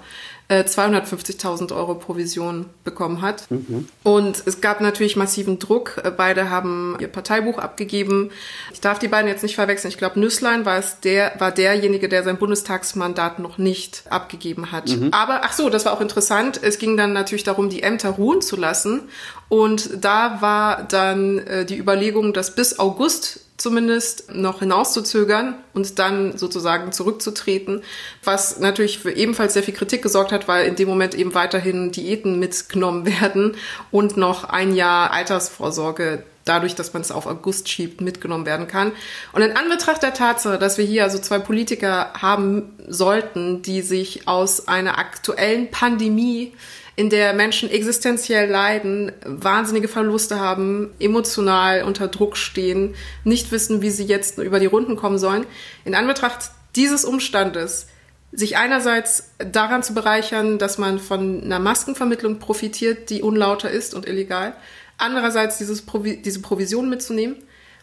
250.000 0.51 1.71
äh, 1.71 1.75
Euro 1.75 1.95
Provision 1.95 2.67
bekommen 2.83 3.21
hat. 3.21 3.51
Mhm. 3.51 3.87
Und 4.03 4.43
es 4.47 4.63
gab 4.63 4.81
natürlich 4.81 5.15
massiven 5.15 5.59
Druck. 5.59 6.01
Äh, 6.03 6.11
beide 6.11 6.49
haben 6.49 6.97
ihr 7.01 7.09
Parteibuch 7.09 7.59
abgegeben. 7.59 8.31
Ich 8.73 8.81
darf 8.81 8.99
die 8.99 9.09
beiden 9.09 9.29
jetzt 9.29 9.43
nicht 9.43 9.57
verwechseln. 9.57 9.91
Ich 9.91 9.99
glaube, 9.99 10.19
Nüsslein 10.19 10.65
war 10.65 10.79
es 10.79 11.01
der, 11.01 11.33
war 11.39 11.53
derjenige, 11.53 12.09
der 12.09 12.23
sein 12.23 12.39
Bundestagsmandat 12.39 13.41
noch 13.41 13.59
nicht 13.59 14.05
abgegeben 14.09 14.73
hat. 14.73 14.89
Mhm. 14.89 15.11
Aber, 15.13 15.43
ach 15.45 15.53
so, 15.53 15.69
das 15.69 15.85
war 15.85 15.93
auch 15.93 16.01
interessant. 16.01 16.59
Es 16.63 16.79
ging 16.79 16.97
dann 16.97 17.13
natürlich 17.13 17.45
darum, 17.45 17.69
die 17.69 17.83
Ämter 17.83 18.11
ruhen 18.11 18.41
zu 18.41 18.57
lassen. 18.57 19.03
Und 19.51 20.03
da 20.03 20.41
war 20.41 20.85
dann 20.85 21.39
äh, 21.39 21.67
die 21.67 21.77
Überlegung, 21.77 22.33
dass 22.33 22.55
bis 22.55 22.79
August 22.79 23.41
zumindest 23.59 24.33
noch 24.33 24.61
hinauszuzögern 24.61 25.57
und 25.75 25.99
dann 25.99 26.39
sozusagen 26.39 26.93
zurückzutreten, 26.93 27.83
was 28.25 28.61
natürlich 28.61 29.01
für 29.01 29.11
ebenfalls 29.11 29.53
sehr 29.55 29.65
viel 29.65 29.75
Kritik 29.75 30.01
gesorgt 30.01 30.33
hat, 30.33 30.49
weil 30.49 30.67
in 30.67 30.77
dem 30.77 30.89
Moment 30.89 31.15
eben 31.15 31.35
weiterhin 31.35 31.93
Diäten 31.93 32.39
mitgenommen 32.39 33.05
werden 33.21 33.57
und 33.91 34.17
noch 34.17 34.45
ein 34.45 34.75
Jahr 34.75 35.11
Altersvorsorge 35.11 36.23
dadurch, 36.49 36.75
dass 36.75 36.93
man 36.93 37.03
es 37.03 37.11
auf 37.11 37.27
August 37.27 37.69
schiebt, 37.69 38.01
mitgenommen 38.01 38.47
werden 38.47 38.67
kann. 38.69 38.93
Und 39.33 39.43
in 39.43 39.57
Anbetracht 39.57 40.03
der 40.03 40.15
Tatsache, 40.15 40.59
dass 40.59 40.79
wir 40.79 40.85
hier 40.85 41.05
also 41.05 41.19
zwei 41.19 41.39
Politiker 41.39 42.13
haben 42.15 42.75
sollten, 42.87 43.63
die 43.63 43.83
sich 43.83 44.27
aus 44.27 44.69
einer 44.69 44.99
aktuellen 44.99 45.71
Pandemie 45.71 46.53
in 46.97 47.11
der 47.11 47.33
Menschen 47.33 47.71
existenziell 47.71 48.51
leiden, 48.51 49.13
wahnsinnige 49.25 49.87
Verluste 49.87 50.41
haben, 50.41 50.91
emotional 50.99 51.85
unter 51.85 52.09
Druck 52.09 52.37
stehen, 52.37 52.97
nicht 53.23 53.53
wissen, 53.53 53.83
wie 53.83 53.91
sie 53.91 54.05
jetzt 54.05 54.39
über 54.39 54.59
die 54.59 54.67
Runden 54.67 54.97
kommen 54.97 55.19
sollen. 55.19 55.47
In 55.85 55.95
Anbetracht 55.95 56.51
dieses 56.75 57.05
Umstandes 57.05 57.87
sich 58.33 58.57
einerseits 58.57 59.31
daran 59.39 59.83
zu 59.83 59.95
bereichern, 59.95 60.59
dass 60.59 60.77
man 60.77 60.99
von 60.99 61.45
einer 61.45 61.61
Maskenvermittlung 61.61 62.41
profitiert, 62.41 63.11
die 63.11 63.23
unlauter 63.23 63.71
ist 63.71 63.95
und 63.95 64.07
illegal, 64.07 64.55
andererseits 64.99 65.59
dieses 65.59 65.83
Provi 65.83 66.21
diese 66.21 66.41
Provision 66.41 66.91
mitzunehmen 66.91 67.37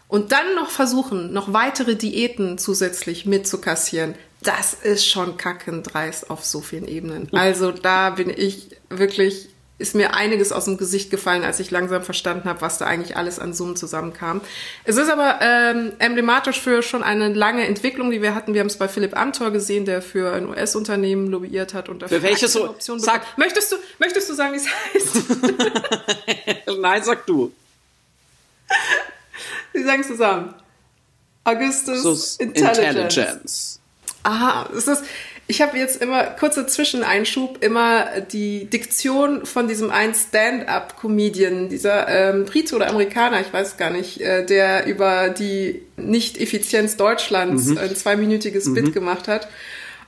und 0.08 0.32
dann 0.32 0.54
noch 0.54 0.70
versuchen, 0.70 1.32
noch 1.32 1.52
weitere 1.52 1.96
Diäten 1.96 2.58
zusätzlich 2.58 3.26
mitzukassieren, 3.26 4.14
das 4.42 4.74
ist 4.74 5.06
schon 5.06 5.36
kackendreist 5.36 6.30
auf 6.30 6.44
so 6.44 6.60
vielen 6.60 6.86
Ebenen. 6.86 7.28
Also 7.32 7.72
da 7.72 8.10
bin 8.10 8.30
ich 8.30 8.76
wirklich 8.88 9.48
ist 9.78 9.94
mir 9.94 10.14
einiges 10.14 10.52
aus 10.52 10.64
dem 10.64 10.78
Gesicht 10.78 11.10
gefallen, 11.10 11.44
als 11.44 11.60
ich 11.60 11.70
langsam 11.70 12.02
verstanden 12.02 12.48
habe, 12.48 12.62
was 12.62 12.78
da 12.78 12.86
eigentlich 12.86 13.16
alles 13.16 13.38
an 13.38 13.52
Summen 13.52 13.76
zusammenkam. 13.76 14.40
Es 14.84 14.96
ist 14.96 15.10
aber 15.10 15.38
ähm, 15.42 15.92
emblematisch 15.98 16.60
für 16.60 16.82
schon 16.82 17.02
eine 17.02 17.32
lange 17.34 17.66
Entwicklung, 17.66 18.10
die 18.10 18.22
wir 18.22 18.34
hatten. 18.34 18.54
Wir 18.54 18.60
haben 18.60 18.68
es 18.68 18.78
bei 18.78 18.88
Philipp 18.88 19.14
Amthor 19.16 19.50
gesehen, 19.50 19.84
der 19.84 20.00
für 20.00 20.32
ein 20.32 20.48
US-Unternehmen 20.48 21.26
lobbyiert 21.26 21.74
hat 21.74 21.90
und 21.90 22.00
dafür 22.00 22.18
für 22.18 22.22
welche 22.22 22.48
so 22.48 22.70
Option 22.70 22.98
sag 22.98 23.36
möchtest 23.36 23.72
du 23.72 23.76
möchtest 23.98 24.30
du 24.30 24.34
sagen, 24.34 24.54
wie 24.54 24.58
es 24.58 24.66
heißt? 24.66 25.26
Nein, 26.80 27.02
sag 27.04 27.26
du. 27.26 27.52
Sie 29.74 29.84
sagen 29.84 30.00
es 30.00 30.08
zusammen. 30.08 30.54
Augustus 31.44 32.36
Intelligence. 32.36 32.78
Intelligence. 32.78 33.80
Aha, 34.22 34.68
ist 34.74 34.88
das 34.88 35.02
ich 35.48 35.62
habe 35.62 35.78
jetzt 35.78 36.02
immer, 36.02 36.24
kurzer 36.24 36.66
Zwischeneinschub, 36.66 37.62
immer 37.62 38.20
die 38.20 38.64
Diktion 38.64 39.46
von 39.46 39.68
diesem 39.68 39.90
einen 39.90 40.14
Stand-up-Comedian, 40.14 41.68
dieser 41.68 42.08
ähm, 42.08 42.46
Brite 42.46 42.74
oder 42.74 42.88
Amerikaner, 42.88 43.40
ich 43.40 43.52
weiß 43.52 43.76
gar 43.76 43.90
nicht, 43.90 44.20
äh, 44.20 44.44
der 44.44 44.86
über 44.86 45.28
die 45.28 45.82
Nicht-Effizienz 45.96 46.96
Deutschlands 46.96 47.66
mhm. 47.66 47.78
ein 47.78 47.94
zweiminütiges 47.94 48.66
mhm. 48.66 48.74
Bit 48.74 48.92
gemacht 48.92 49.28
hat. 49.28 49.48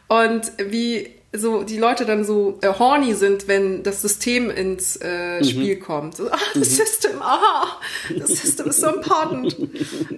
Und 0.09 0.51
wie 0.59 1.11
so 1.33 1.63
die 1.63 1.77
Leute 1.77 2.07
dann 2.07 2.25
so 2.25 2.59
äh, 2.63 2.69
horny 2.69 3.15
sind, 3.15 3.47
wenn 3.47 3.83
das 3.83 4.03
System 4.03 4.51
ins 4.51 4.97
äh, 4.97 5.39
mhm. 5.39 5.45
Spiel 5.45 5.77
kommt. 5.77 6.17
So, 6.17 6.31
ah, 6.31 6.39
the 6.55 6.61
mhm. 6.61 6.65
system, 6.65 7.23
ah, 7.23 7.81
the 8.09 8.35
system 8.35 8.71
is 8.71 8.81
so 8.81 8.89
important. 8.89 9.57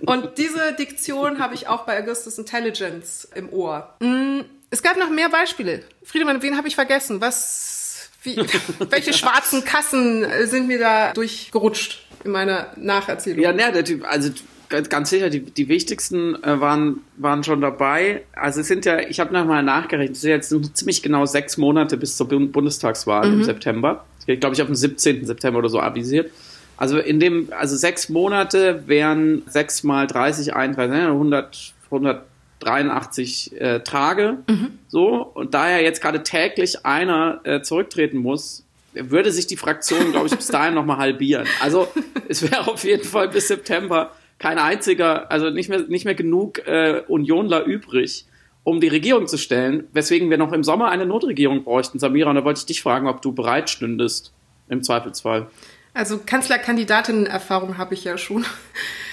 Und 0.06 0.38
diese 0.38 0.72
Diktion 0.78 1.40
habe 1.40 1.54
ich 1.54 1.68
auch 1.68 1.84
bei 1.84 2.00
Augustus 2.00 2.38
Intelligence 2.38 3.28
im 3.34 3.52
Ohr. 3.52 3.96
Mm 4.00 4.42
es 4.70 4.82
gab 4.82 4.96
noch 4.96 5.10
mehr 5.10 5.28
Beispiele. 5.28 5.82
Friedemann, 6.02 6.42
wen 6.42 6.56
habe 6.56 6.68
ich 6.68 6.74
vergessen? 6.74 7.20
Was, 7.20 8.10
wie, 8.22 8.36
welche 8.90 9.12
schwarzen 9.12 9.64
Kassen 9.64 10.24
sind 10.44 10.68
mir 10.68 10.78
da 10.78 11.12
durchgerutscht 11.12 12.06
in 12.24 12.30
meiner 12.30 12.68
Nacherzählung? 12.76 13.42
Ja, 13.42 13.52
ne, 13.52 13.72
also 14.08 14.30
ganz 14.68 15.10
sicher, 15.10 15.30
die, 15.30 15.40
die 15.40 15.68
wichtigsten 15.68 16.40
äh, 16.44 16.60
waren, 16.60 17.00
waren 17.16 17.42
schon 17.42 17.60
dabei. 17.60 18.22
Also 18.32 18.60
es 18.60 18.68
sind 18.68 18.84
ja, 18.84 19.00
ich 19.00 19.18
habe 19.18 19.32
nochmal 19.32 19.62
nachgerechnet, 19.62 20.16
es 20.16 20.20
sind 20.22 20.30
jetzt 20.30 20.76
ziemlich 20.76 21.02
genau 21.02 21.26
sechs 21.26 21.56
Monate 21.56 21.96
bis 21.96 22.16
zur 22.16 22.28
Bundestagswahl 22.28 23.26
mhm. 23.28 23.40
im 23.40 23.44
September. 23.44 24.04
Geht, 24.26 24.40
glaube 24.40 24.54
ich, 24.54 24.62
auf 24.62 24.68
den 24.68 24.76
17. 24.76 25.26
September 25.26 25.58
oder 25.58 25.68
so 25.68 25.80
avisiert. 25.80 26.30
Also 26.76 26.98
in 26.98 27.18
dem, 27.18 27.48
also 27.50 27.76
sechs 27.76 28.08
Monate 28.08 28.84
wären 28.86 29.42
sechs 29.46 29.82
mal 29.82 30.06
30, 30.06 30.54
31, 30.54 31.08
100, 31.08 31.74
100 31.86 32.29
83 32.60 33.60
äh, 33.60 33.80
Tage. 33.80 34.38
Mhm. 34.48 34.78
So. 34.88 35.22
Und 35.34 35.54
da 35.54 35.70
ja 35.70 35.78
jetzt 35.78 36.00
gerade 36.00 36.22
täglich 36.22 36.86
einer 36.86 37.40
äh, 37.44 37.62
zurücktreten 37.62 38.18
muss, 38.18 38.64
würde 38.92 39.32
sich 39.32 39.46
die 39.46 39.56
Fraktion, 39.56 40.12
glaube 40.12 40.28
ich, 40.28 40.36
bis 40.36 40.46
dahin 40.48 40.74
nochmal 40.74 40.98
halbieren. 40.98 41.46
Also 41.60 41.88
es 42.28 42.42
wäre 42.42 42.68
auf 42.68 42.84
jeden 42.84 43.04
Fall 43.04 43.28
bis 43.28 43.48
September 43.48 44.12
kein 44.38 44.58
einziger, 44.58 45.30
also 45.30 45.50
nicht 45.50 45.68
mehr, 45.68 45.80
nicht 45.80 46.04
mehr 46.04 46.14
genug 46.14 46.66
äh, 46.66 47.02
Unionler 47.08 47.64
übrig, 47.64 48.24
um 48.64 48.80
die 48.80 48.88
Regierung 48.88 49.26
zu 49.26 49.36
stellen, 49.36 49.84
weswegen 49.92 50.30
wir 50.30 50.38
noch 50.38 50.52
im 50.52 50.64
Sommer 50.64 50.90
eine 50.90 51.06
Notregierung 51.06 51.62
bräuchten. 51.62 51.98
Samira, 51.98 52.30
und 52.30 52.36
da 52.36 52.44
wollte 52.44 52.60
ich 52.60 52.66
dich 52.66 52.82
fragen, 52.82 53.06
ob 53.06 53.20
du 53.22 53.32
bereit 53.32 53.68
stündest, 53.68 54.32
im 54.68 54.82
Zweifelsfall. 54.82 55.48
Also 55.92 56.18
Kanzlerkandidatinnen-Erfahrung 56.24 57.76
habe 57.76 57.94
ich 57.94 58.04
ja 58.04 58.16
schon. 58.16 58.46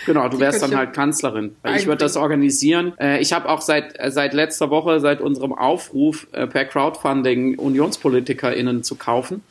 Genau, 0.08 0.28
du 0.30 0.40
wärst 0.40 0.64
dann 0.64 0.76
halt 0.76 0.94
Kanzlerin. 0.94 1.56
Ich 1.76 1.86
würde 1.86 1.98
das 1.98 2.18
organisieren. 2.18 2.94
Äh, 2.98 3.20
ich 3.20 3.34
habe 3.34 3.48
auch 3.50 3.62
seit, 3.62 4.00
äh, 4.00 4.10
seit 4.10 4.34
letzter 4.34 4.70
Woche, 4.70 5.00
seit 5.00 5.22
unserem 5.22 5.54
Aufruf 5.54 6.28
äh, 6.32 6.48
per 6.48 6.66
Crowdfunding 6.66 7.60
UnionspolitikerInnen 7.60 8.84
zu 8.84 8.96
kaufen 8.96 9.44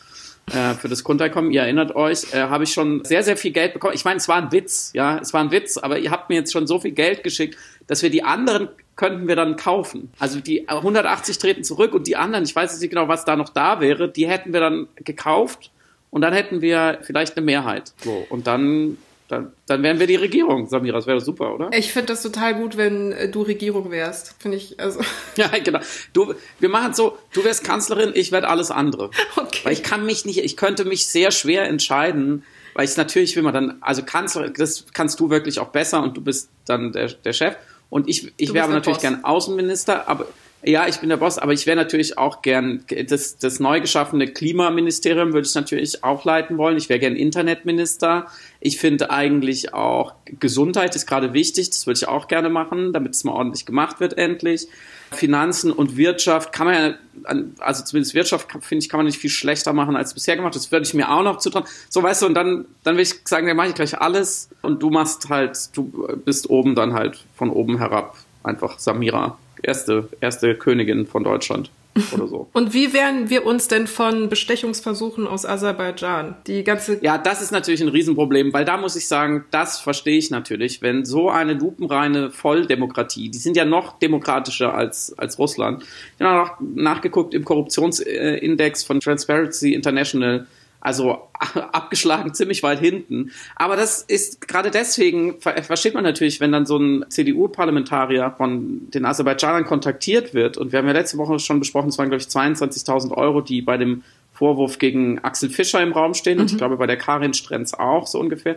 für 0.49 0.87
das 0.87 1.03
Grundeinkommen, 1.03 1.51
ihr 1.51 1.63
erinnert 1.63 1.97
euch, 1.97 2.33
äh, 2.33 2.37
habe 2.37 2.63
ich 2.63 2.73
schon 2.73 3.05
sehr, 3.05 3.25
sehr 3.25 3.37
viel 3.37 3.51
Geld 3.51 3.73
bekommen. 3.73 3.95
Ich 3.97 4.05
meine, 4.05 4.19
es 4.19 4.29
war 4.29 4.37
ein 4.37 4.53
Witz, 4.53 4.93
ja, 4.95 5.19
es 5.19 5.33
war 5.35 5.41
ein 5.41 5.51
Witz, 5.51 5.77
aber 5.77 5.99
ihr 5.99 6.13
habt 6.13 6.29
mir 6.31 6.37
jetzt 6.37 6.53
schon 6.53 6.69
so 6.69 6.79
viel 6.79 6.93
Geld 6.93 7.25
geschickt, 7.25 7.59
dass 7.89 8.05
wir 8.05 8.11
die 8.11 8.23
anderen 8.23 8.69
könnten 8.95 9.27
wir 9.27 9.35
dann 9.35 9.57
kaufen. 9.57 10.13
Also 10.21 10.39
die 10.39 10.69
180 10.69 11.39
treten 11.39 11.65
zurück 11.65 11.95
und 11.95 12.07
die 12.07 12.15
anderen, 12.15 12.45
ich 12.45 12.55
weiß 12.55 12.71
jetzt 12.71 12.81
nicht 12.81 12.91
genau, 12.91 13.09
was 13.09 13.25
da 13.25 13.35
noch 13.35 13.49
da 13.49 13.81
wäre, 13.81 14.09
die 14.09 14.29
hätten 14.29 14.53
wir 14.53 14.61
dann 14.61 14.87
gekauft 14.97 15.73
und 16.11 16.23
dann 16.23 16.33
hätten 16.33 16.63
wir 16.63 17.01
vielleicht 17.03 17.37
eine 17.37 17.45
Mehrheit. 17.45 17.93
So, 18.03 18.27
und 18.31 18.47
dann 18.47 18.99
dann, 19.29 19.53
dann 19.67 19.83
wären 19.83 19.99
wir 19.99 20.07
die 20.07 20.17
Regierung, 20.17 20.69
Samira. 20.69 20.97
Das 20.97 21.07
wäre 21.07 21.21
super, 21.21 21.55
oder? 21.55 21.71
Ich 21.73 21.93
finde 21.93 22.07
das 22.09 22.23
total 22.23 22.55
gut, 22.55 22.77
wenn 22.77 23.13
äh, 23.13 23.29
du 23.29 23.43
Regierung 23.43 23.91
wärst. 23.91 24.35
Finde 24.39 24.57
ich, 24.57 24.79
also. 24.79 25.01
Ja, 25.37 25.49
genau. 25.63 25.81
Du, 26.13 26.35
wir 26.61 26.69
machen 26.69 26.93
es 26.93 26.97
so, 26.97 27.19
du 27.33 27.45
wärst 27.45 27.65
Kanzlerin, 27.65 28.13
ich 28.15 28.33
werde 28.33 28.49
alles 28.49 28.71
andere. 28.71 29.11
Okay. 29.37 29.61
Weil 29.65 29.73
ich 29.73 29.83
kann 29.83 30.07
mich 30.07 30.25
nicht, 30.25 30.39
ich 30.39 30.57
könnte 30.57 30.85
mich 30.85 31.07
sehr 31.07 31.31
schwer 31.31 31.69
entscheiden, 31.69 32.45
weil 32.75 32.85
ich 32.85 32.97
natürlich 32.97 33.37
will 33.37 33.43
man 33.43 33.55
dann, 33.55 33.79
also 33.81 34.03
Kanzlerin, 34.03 34.53
das 34.57 34.87
kannst 34.93 35.21
du 35.21 35.31
wirklich 35.31 35.59
auch 35.61 35.69
besser 35.69 36.03
und 36.03 36.17
du 36.17 36.21
bist 36.21 36.51
dann 36.65 36.93
der, 36.93 37.09
der 37.09 37.33
Chef. 37.33 37.57
Und 37.91 38.09
ich, 38.09 38.33
ich 38.37 38.53
wäre 38.53 38.65
aber 38.65 38.75
natürlich 38.75 38.99
Boss. 38.99 39.03
gern 39.03 39.25
Außenminister, 39.25 40.09
aber 40.09 40.27
ja, 40.67 40.89
ich 40.89 40.99
bin 40.99 41.09
der 41.09 41.17
Boss, 41.17 41.39
aber 41.39 41.53
ich 41.53 41.65
wäre 41.67 41.77
natürlich 41.77 42.19
auch 42.19 42.43
gern 42.43 42.85
das, 43.09 43.39
das 43.39 43.61
neu 43.61 43.81
geschaffene 43.81 44.27
Klimaministerium 44.27 45.33
würde 45.33 45.47
ich 45.47 45.55
natürlich 45.55 46.03
auch 46.03 46.25
leiten 46.25 46.59
wollen. 46.59 46.77
Ich 46.77 46.89
wäre 46.89 46.99
gern 46.99 47.15
Internetminister. 47.15 48.27
Ich 48.59 48.79
finde 48.79 49.11
eigentlich 49.11 49.75
auch 49.75 50.15
Gesundheit 50.25 50.97
ist 50.97 51.07
gerade 51.07 51.33
wichtig. 51.33 51.71
Das 51.71 51.87
würde 51.87 51.99
ich 51.99 52.09
auch 52.09 52.27
gerne 52.27 52.49
machen, 52.49 52.93
damit 52.93 53.15
es 53.15 53.23
mal 53.23 53.33
ordentlich 53.33 53.65
gemacht 53.65 54.01
wird 54.01 54.19
endlich. 54.19 54.67
Finanzen 55.13 55.71
und 55.71 55.97
Wirtschaft 55.97 56.53
kann 56.53 56.67
man 56.67 56.75
ja, 56.75 57.35
also 57.61 57.85
zumindest 57.85 58.15
Wirtschaft 58.15 58.49
finde 58.63 58.83
ich, 58.83 58.89
kann 58.89 58.99
man 58.99 59.07
nicht 59.07 59.19
viel 59.19 59.31
schlechter 59.31 59.73
machen 59.73 59.95
als 59.95 60.15
bisher 60.15 60.35
gemacht. 60.35 60.57
Das 60.57 60.73
würde 60.73 60.85
ich 60.85 60.95
mir 60.95 61.13
auch 61.13 61.23
noch 61.23 61.39
zutrauen. 61.39 61.65
So, 61.89 62.03
weißt 62.03 62.23
du, 62.23 62.27
und 62.27 62.35
dann, 62.35 62.65
dann 62.83 62.97
will 62.97 63.03
ich 63.03 63.15
sagen, 63.25 63.47
dann 63.47 63.57
mache 63.57 63.69
ich 63.69 63.75
gleich 63.77 64.01
alles 64.01 64.49
und 64.63 64.83
du 64.83 64.91
machst 64.91 65.29
halt, 65.29 65.77
du 65.77 66.09
bist 66.25 66.51
oben 66.51 66.75
dann 66.75 66.93
halt 66.93 67.25
von 67.37 67.51
oben 67.51 67.79
herab 67.79 68.17
einfach 68.43 68.81
Samira 68.81 69.39
erste, 69.67 70.09
erste 70.21 70.55
Königin 70.55 71.07
von 71.07 71.25
Deutschland 71.25 71.71
oder 72.13 72.27
so. 72.27 72.49
Und 72.53 72.75
wie 72.75 72.93
wehren 72.93 73.31
wir 73.31 73.47
uns 73.47 73.69
denn 73.69 73.87
von 73.87 74.29
Bestechungsversuchen 74.29 75.27
aus 75.27 75.47
Aserbaidschan? 75.47 76.37
Die 76.47 76.63
ganze 76.65 76.99
Ja, 77.03 77.19
das 77.19 77.43
ist 77.43 77.53
natürlich 77.53 77.81
ein 77.81 77.89
Riesenproblem, 77.89 78.53
weil 78.53 78.65
da 78.65 78.77
muss 78.77 78.97
ich 78.97 79.09
sagen, 79.09 79.45
das 79.51 79.81
verstehe 79.81 80.19
ich 80.19 80.31
natürlich, 80.31 80.83
wenn 80.83 81.05
so 81.05 81.31
eine 81.31 81.55
lupenreine 81.55 82.31
Volldemokratie, 82.31 83.31
die 83.31 83.39
sind 83.39 83.57
ja 83.57 83.65
noch 83.65 83.99
demokratischer 83.99 84.75
als, 84.75 85.17
als 85.19 85.39
Russland. 85.39 85.85
Ich 86.19 86.25
habe 86.25 86.39
noch 86.39 86.61
nachgeguckt 86.61 87.35
im 87.35 87.45
Korruptionsindex 87.45 88.85
von 88.85 89.01
Transparency 89.01 89.73
International 89.73 90.47
also 90.87 91.29
abgeschlagen 91.73 92.33
ziemlich 92.33 92.63
weit 92.63 92.79
hinten. 92.79 93.33
Aber 93.57 93.77
das 93.77 94.03
ist 94.03 94.47
gerade 94.47 94.71
deswegen, 94.71 95.41
versteht 95.41 95.95
man 95.95 96.05
natürlich, 96.05 96.41
wenn 96.41 96.53
dann 96.53 96.65
so 96.65 96.79
ein 96.79 97.05
CDU-Parlamentarier 97.09 98.33
von 98.37 98.89
den 98.91 99.05
Aserbaidschanern 99.05 99.65
kontaktiert 99.65 100.33
wird. 100.33 100.57
Und 100.57 100.71
wir 100.71 100.79
haben 100.79 100.87
ja 100.87 100.93
letzte 100.93 101.19
Woche 101.19 101.41
schon 101.41 101.59
besprochen, 101.59 101.89
es 101.89 101.99
waren, 101.99 102.09
glaube 102.09 102.23
ich, 102.23 102.29
22.000 102.29 103.13
Euro, 103.13 103.41
die 103.41 103.63
bei 103.63 103.77
dem 103.77 104.05
Vorwurf 104.33 104.79
gegen 104.79 105.19
Axel 105.25 105.51
Fischer 105.51 105.83
im 105.83 105.93
Raum 105.93 106.15
stehen. 106.15 106.37
Mhm. 106.37 106.41
Und 106.43 106.47
ich 106.47 106.53
mhm. 106.55 106.59
glaube, 106.59 106.77
bei 106.77 106.87
der 106.87 106.99
Karin 106.99 107.35
Strenz 107.35 107.75
auch 107.75 108.07
so 108.07 108.21
ungefähr 108.21 108.57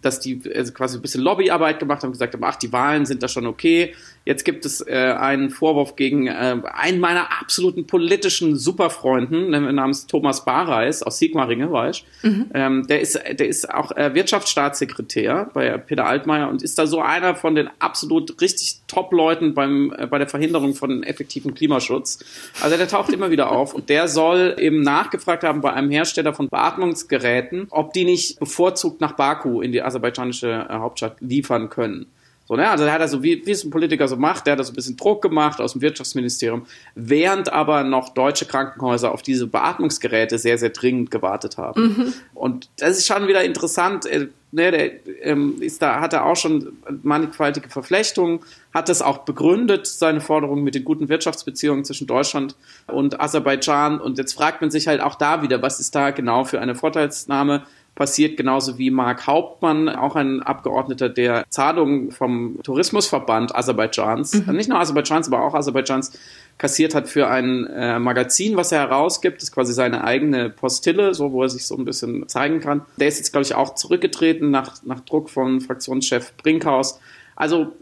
dass 0.00 0.20
die 0.20 0.40
also 0.54 0.72
quasi 0.72 0.98
ein 0.98 1.02
bisschen 1.02 1.22
Lobbyarbeit 1.22 1.78
gemacht 1.80 2.02
haben, 2.02 2.12
gesagt 2.12 2.34
haben, 2.34 2.44
ach, 2.44 2.56
die 2.56 2.72
Wahlen 2.72 3.04
sind 3.04 3.22
da 3.22 3.28
schon 3.28 3.46
okay. 3.46 3.94
Jetzt 4.28 4.44
gibt 4.44 4.66
es 4.66 4.86
äh, 4.86 5.14
einen 5.18 5.48
Vorwurf 5.48 5.96
gegen 5.96 6.26
äh, 6.26 6.56
einen 6.74 7.00
meiner 7.00 7.40
absoluten 7.40 7.86
politischen 7.86 8.56
Superfreunden 8.56 9.48
namens 9.74 10.06
Thomas 10.06 10.44
Bareis 10.44 11.02
aus 11.02 11.18
Sigmaringen, 11.18 11.72
weißt 11.72 12.04
mhm. 12.24 12.50
ähm, 12.52 12.86
der 12.86 13.00
ist 13.00 13.14
der 13.14 13.48
ist 13.48 13.72
auch 13.72 13.90
äh, 13.92 14.12
Wirtschaftsstaatssekretär 14.12 15.48
bei 15.54 15.78
Peter 15.78 16.04
Altmaier 16.04 16.50
und 16.50 16.62
ist 16.62 16.78
da 16.78 16.86
so 16.86 17.00
einer 17.00 17.36
von 17.36 17.54
den 17.54 17.70
absolut 17.78 18.38
richtig 18.42 18.80
Top-Leuten 18.86 19.54
beim 19.54 19.94
äh, 19.96 20.06
bei 20.06 20.18
der 20.18 20.28
Verhinderung 20.28 20.74
von 20.74 21.04
effektivem 21.04 21.54
Klimaschutz. 21.54 22.18
Also 22.60 22.76
der 22.76 22.86
taucht 22.86 23.10
immer 23.14 23.30
wieder 23.30 23.50
auf 23.50 23.72
und 23.72 23.88
der 23.88 24.08
soll 24.08 24.56
eben 24.58 24.82
nachgefragt 24.82 25.42
haben 25.42 25.62
bei 25.62 25.72
einem 25.72 25.88
Hersteller 25.88 26.34
von 26.34 26.50
Beatmungsgeräten, 26.50 27.68
ob 27.70 27.94
die 27.94 28.04
nicht 28.04 28.38
bevorzugt 28.38 29.00
nach 29.00 29.12
Baku 29.12 29.62
in 29.62 29.72
die 29.72 29.80
aserbaidschanische 29.80 30.66
äh, 30.68 30.74
Hauptstadt 30.74 31.16
liefern 31.20 31.70
können. 31.70 32.08
So, 32.48 32.56
ne? 32.56 32.68
Also 32.68 32.86
da 32.86 32.92
hat 32.92 33.02
er 33.02 33.08
so, 33.08 33.22
wie, 33.22 33.44
wie 33.44 33.50
es 33.50 33.62
ein 33.62 33.70
Politiker 33.70 34.08
so 34.08 34.16
macht, 34.16 34.46
der 34.46 34.52
hat 34.52 34.60
da 34.60 34.64
so 34.64 34.72
ein 34.72 34.74
bisschen 34.74 34.96
Druck 34.96 35.20
gemacht 35.20 35.60
aus 35.60 35.72
dem 35.72 35.82
Wirtschaftsministerium, 35.82 36.64
während 36.94 37.52
aber 37.52 37.84
noch 37.84 38.08
deutsche 38.08 38.46
Krankenhäuser 38.46 39.12
auf 39.12 39.20
diese 39.20 39.46
Beatmungsgeräte 39.46 40.38
sehr, 40.38 40.56
sehr 40.56 40.70
dringend 40.70 41.10
gewartet 41.10 41.58
haben. 41.58 41.82
Mhm. 41.82 42.14
Und 42.34 42.70
das 42.78 42.96
ist 42.96 43.06
schon 43.06 43.28
wieder 43.28 43.44
interessant. 43.44 44.06
Äh, 44.06 44.28
ne, 44.50 44.70
der 44.70 44.92
ähm, 45.20 45.60
ist 45.60 45.82
da, 45.82 46.00
hat 46.00 46.14
er 46.14 46.24
auch 46.24 46.36
schon 46.36 46.72
mannigfaltige 47.02 47.68
Verflechtungen, 47.68 48.40
hat 48.72 48.88
das 48.88 49.02
auch 49.02 49.18
begründet, 49.18 49.86
seine 49.86 50.22
Forderungen 50.22 50.64
mit 50.64 50.74
den 50.74 50.84
guten 50.84 51.10
Wirtschaftsbeziehungen 51.10 51.84
zwischen 51.84 52.06
Deutschland 52.06 52.56
und 52.86 53.20
Aserbaidschan. 53.20 54.00
Und 54.00 54.16
jetzt 54.16 54.32
fragt 54.32 54.62
man 54.62 54.70
sich 54.70 54.88
halt 54.88 55.02
auch 55.02 55.16
da 55.16 55.42
wieder, 55.42 55.60
was 55.60 55.80
ist 55.80 55.94
da 55.94 56.12
genau 56.12 56.44
für 56.44 56.60
eine 56.60 56.74
Vorteilsnahme 56.74 57.64
passiert, 57.98 58.36
genauso 58.36 58.78
wie 58.78 58.90
Mark 58.90 59.26
Hauptmann, 59.26 59.88
auch 59.88 60.14
ein 60.14 60.40
Abgeordneter 60.40 61.08
der 61.08 61.44
Zahlungen 61.50 62.12
vom 62.12 62.60
Tourismusverband 62.62 63.54
Aserbaidschans, 63.54 64.46
mhm. 64.46 64.54
nicht 64.54 64.68
nur 64.68 64.78
Aserbaidschans, 64.78 65.26
aber 65.26 65.42
auch 65.44 65.54
Aserbaidschans, 65.54 66.12
kassiert 66.58 66.94
hat 66.94 67.08
für 67.08 67.28
ein 67.28 67.66
äh, 67.66 67.98
Magazin, 67.98 68.56
was 68.56 68.72
er 68.72 68.80
herausgibt. 68.80 69.36
Das 69.36 69.44
ist 69.44 69.52
quasi 69.52 69.72
seine 69.72 70.02
eigene 70.02 70.50
Postille, 70.50 71.14
so 71.14 71.32
wo 71.32 71.42
er 71.42 71.48
sich 71.48 71.66
so 71.66 71.76
ein 71.76 71.84
bisschen 71.84 72.28
zeigen 72.28 72.60
kann. 72.60 72.82
Der 72.96 73.08
ist 73.08 73.18
jetzt, 73.18 73.30
glaube 73.30 73.44
ich, 73.44 73.54
auch 73.54 73.76
zurückgetreten 73.76 74.50
nach, 74.50 74.82
nach 74.84 75.00
Druck 75.00 75.30
von 75.30 75.60
Fraktionschef 75.60 76.36
Brinkhaus. 76.36 77.00
Also 77.36 77.72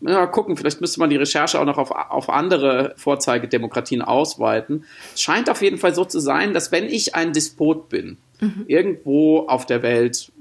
mal 0.00 0.26
gucken, 0.26 0.56
vielleicht 0.56 0.80
müsste 0.80 0.98
man 0.98 1.10
die 1.10 1.16
Recherche 1.16 1.60
auch 1.60 1.64
noch 1.64 1.78
auf, 1.78 1.92
auf 1.92 2.30
andere 2.30 2.94
Vorzeigedemokratien 2.96 4.02
ausweiten. 4.02 4.84
Es 5.14 5.22
scheint 5.22 5.48
auf 5.48 5.62
jeden 5.62 5.78
Fall 5.78 5.94
so 5.94 6.04
zu 6.04 6.18
sein, 6.18 6.52
dass 6.52 6.72
wenn 6.72 6.86
ich 6.86 7.14
ein 7.14 7.32
Despot 7.32 7.88
bin, 7.88 8.16
mhm. 8.40 8.64
irgendwo 8.66 9.40
auf 9.46 9.66
der 9.66 9.82
Welt, 9.82 10.32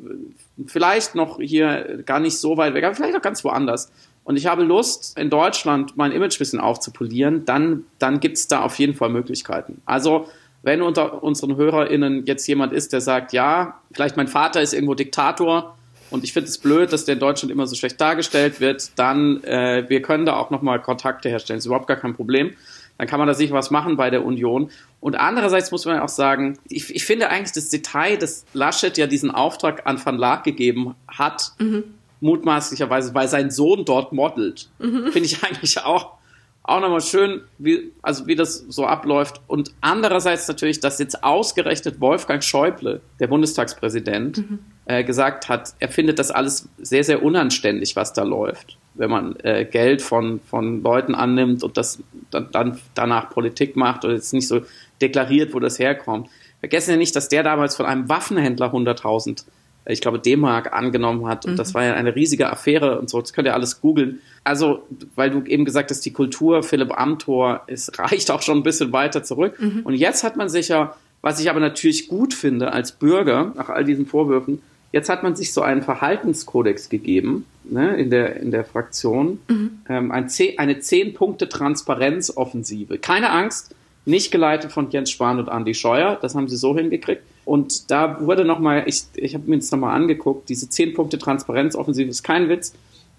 vielleicht 0.66 1.16
noch 1.16 1.40
hier 1.40 2.02
gar 2.06 2.20
nicht 2.20 2.38
so 2.38 2.58
weit 2.58 2.74
weg, 2.74 2.84
aber 2.84 2.96
vielleicht 2.96 3.16
auch 3.16 3.22
ganz 3.22 3.44
woanders, 3.44 3.92
und 4.30 4.36
ich 4.36 4.46
habe 4.46 4.64
Lust, 4.64 5.18
in 5.18 5.32
Deutschland 5.32 5.98
mein 5.98 6.12
Image 6.12 6.36
ein 6.36 6.40
bisschen 6.40 6.60
aufzupolieren, 6.60 7.46
dann, 7.46 7.86
dann 7.98 8.20
gibt 8.20 8.38
es 8.38 8.48
da 8.48 8.62
auf 8.62 8.78
jeden 8.78 8.94
Fall 8.94 9.10
Möglichkeiten. 9.10 9.82
Also, 9.86 10.28
wenn 10.62 10.84
unter 10.84 11.24
unseren 11.24 11.56
HörerInnen 11.56 12.28
jetzt 12.28 12.46
jemand 12.46 12.72
ist, 12.72 12.94
der 12.94 13.02
sagt, 13.02 13.34
ja, 13.34 13.80
vielleicht 13.92 14.18
mein 14.18 14.28
Vater 14.28 14.62
ist 14.62 14.74
irgendwo 14.74 14.94
Diktator 14.94 15.78
und 16.12 16.24
ich 16.24 16.34
finde 16.34 16.48
es 16.48 16.60
blöd, 16.60 16.94
dass 16.94 17.06
der 17.06 17.14
in 17.14 17.20
Deutschland 17.20 17.52
immer 17.52 17.66
so 17.66 17.76
schlecht 17.76 18.00
dargestellt 18.00 18.60
wird, 18.60 18.92
dann 19.00 19.44
äh, 19.46 19.86
wir 19.88 20.04
können 20.04 20.28
da 20.28 20.36
auch 20.36 20.52
nochmal 20.52 20.80
Kontakte 20.80 21.28
herstellen. 21.30 21.58
Das 21.58 21.64
ist 21.64 21.68
überhaupt 21.68 21.88
gar 21.88 21.98
kein 21.98 22.14
Problem 22.14 22.52
dann 23.00 23.08
kann 23.08 23.18
man 23.18 23.30
da 23.30 23.34
sicher 23.34 23.54
was 23.54 23.72
machen 23.72 23.96
bei 23.96 24.10
der 24.10 24.26
Union. 24.26 24.70
Und 25.02 25.16
andererseits 25.16 25.72
muss 25.72 25.86
man 25.86 26.00
auch 26.00 26.10
sagen, 26.10 26.58
ich, 26.68 26.94
ich 26.94 27.06
finde 27.06 27.30
eigentlich 27.30 27.54
das 27.54 27.70
Detail, 27.70 28.18
dass 28.18 28.46
Laschet 28.54 28.98
ja 28.98 29.08
diesen 29.08 29.32
Auftrag 29.32 29.88
an 29.88 30.04
Van 30.04 30.18
Laak 30.18 30.44
gegeben 30.44 30.96
hat, 31.08 31.54
mhm. 31.60 31.84
mutmaßlicherweise, 32.20 33.14
weil 33.14 33.28
sein 33.28 33.50
Sohn 33.50 33.86
dort 33.86 34.12
modelt, 34.12 34.70
mhm. 34.80 35.12
finde 35.12 35.28
ich 35.28 35.44
eigentlich 35.44 35.80
auch, 35.80 36.18
auch 36.64 36.82
nochmal 36.82 37.02
schön, 37.02 37.42
wie, 37.58 37.94
also 38.02 38.28
wie 38.28 38.36
das 38.36 38.66
so 38.68 38.86
abläuft. 38.86 39.40
Und 39.48 39.72
andererseits 39.80 40.48
natürlich, 40.50 40.82
dass 40.82 41.00
jetzt 41.00 41.24
ausgerechnet 41.24 42.02
Wolfgang 42.02 42.44
Schäuble, 42.44 43.00
der 43.22 43.28
Bundestagspräsident, 43.28 44.38
mhm. 44.38 44.60
äh, 44.86 45.06
gesagt 45.06 45.48
hat, 45.48 45.76
er 45.80 45.88
findet 45.88 46.20
das 46.20 46.30
alles 46.30 46.68
sehr, 46.78 47.06
sehr 47.06 47.24
unanständig, 47.24 47.96
was 47.96 48.12
da 48.12 48.24
läuft 48.24 48.78
wenn 49.00 49.10
man 49.10 49.36
äh, 49.44 49.66
Geld 49.66 50.02
von, 50.02 50.42
von 50.42 50.84
Leuten 50.84 51.16
annimmt 51.16 51.64
und 51.64 51.78
das 51.78 52.04
dann, 52.32 52.52
dann 52.52 52.80
danach 52.96 53.30
Politik 53.30 53.76
macht 53.76 54.04
oder 54.04 54.14
jetzt 54.14 54.34
nicht 54.34 54.48
so 54.48 54.62
deklariert, 55.02 55.54
wo 55.54 55.60
das 55.60 55.80
herkommt. 55.80 56.30
Vergessen 56.60 56.92
ja 56.92 56.98
nicht, 56.98 57.16
dass 57.16 57.30
der 57.30 57.44
damals 57.44 57.76
von 57.76 57.86
einem 57.86 58.10
Waffenhändler 58.10 58.74
100.000, 58.74 59.44
äh, 59.86 59.94
ich 59.94 60.02
glaube, 60.02 60.20
D-Mark 60.20 60.74
angenommen 60.74 61.28
hat. 61.28 61.46
Und 61.46 61.54
mhm. 61.54 61.58
das 61.58 61.74
war 61.74 61.84
ja 61.84 61.94
eine 61.94 62.16
riesige 62.16 62.50
Affäre 62.50 63.00
und 63.00 63.10
so. 63.10 63.22
Das 63.22 63.34
könnt 63.34 63.48
ihr 63.48 63.54
alles 63.54 63.82
googeln. 63.82 64.22
Also, 64.44 64.84
weil 65.16 65.30
du 65.30 65.44
eben 65.44 65.66
gesagt 65.66 65.92
hast, 65.92 66.06
die 66.06 66.14
Kultur 66.14 66.64
Philipp 66.64 66.98
Amthor, 66.98 67.64
es 67.68 67.92
reicht 67.98 68.32
auch 68.32 68.42
schon 68.42 68.58
ein 68.58 68.64
bisschen 68.64 68.92
weiter 68.92 69.24
zurück. 69.24 69.60
Mhm. 69.60 69.82
Und 69.84 69.94
jetzt 69.94 70.24
hat 70.24 70.36
man 70.36 70.50
sich 70.50 70.68
ja, 70.68 70.96
was 71.22 71.40
ich 71.40 71.50
aber 71.50 71.60
natürlich 71.60 72.08
gut 72.08 72.34
finde 72.34 72.74
als 72.74 72.92
Bürger, 72.92 73.54
nach 73.56 73.70
all 73.70 73.84
diesen 73.84 74.06
Vorwürfen, 74.06 74.62
Jetzt 74.92 75.10
hat 75.10 75.24
man 75.24 75.36
sich 75.36 75.54
so 75.54 75.62
einen 75.62 75.84
Verhaltenskodex 75.84 76.90
gegeben 76.90 77.46
ne, 77.64 77.96
in, 77.96 78.10
der, 78.10 78.38
in 78.38 78.50
der 78.50 78.66
Fraktion. 78.66 79.38
Mhm. 79.48 79.82
Ähm, 79.88 80.12
ein 80.12 80.32
eine 80.58 80.80
Zehn-Punkte-Transparenzoffensive. 80.80 82.98
Keine 82.98 83.30
Angst, 83.30 83.76
nicht 84.06 84.32
geleitet 84.32 84.72
von 84.72 84.90
Jens 84.90 85.12
Spahn 85.12 85.40
und 85.40 85.48
Andy 85.48 85.74
Scheuer. 85.74 86.18
Das 86.22 86.36
haben 86.36 86.48
sie 86.48 86.58
so 86.58 86.76
hingekriegt. 86.76 87.24
Und 87.46 87.92
da 87.92 88.22
wurde 88.22 88.46
nochmal, 88.46 88.84
ich, 88.86 89.04
ich 89.16 89.34
habe 89.34 89.46
mir 89.48 89.56
jetzt 89.56 89.72
nochmal 89.72 89.96
angeguckt, 89.96 90.50
diese 90.50 90.70
Zehn-Punkte-Transparenzoffensive 90.70 92.10
ist 92.10 92.24
kein 92.24 92.50
Witz. 92.50 92.74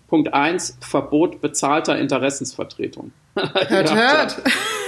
Punkt 0.08 0.34
1, 0.34 0.78
Verbot 0.80 1.40
bezahlter 1.40 1.98
Interessensvertretung. 1.98 3.12
Hört, 3.36 3.94
hört. 3.94 4.42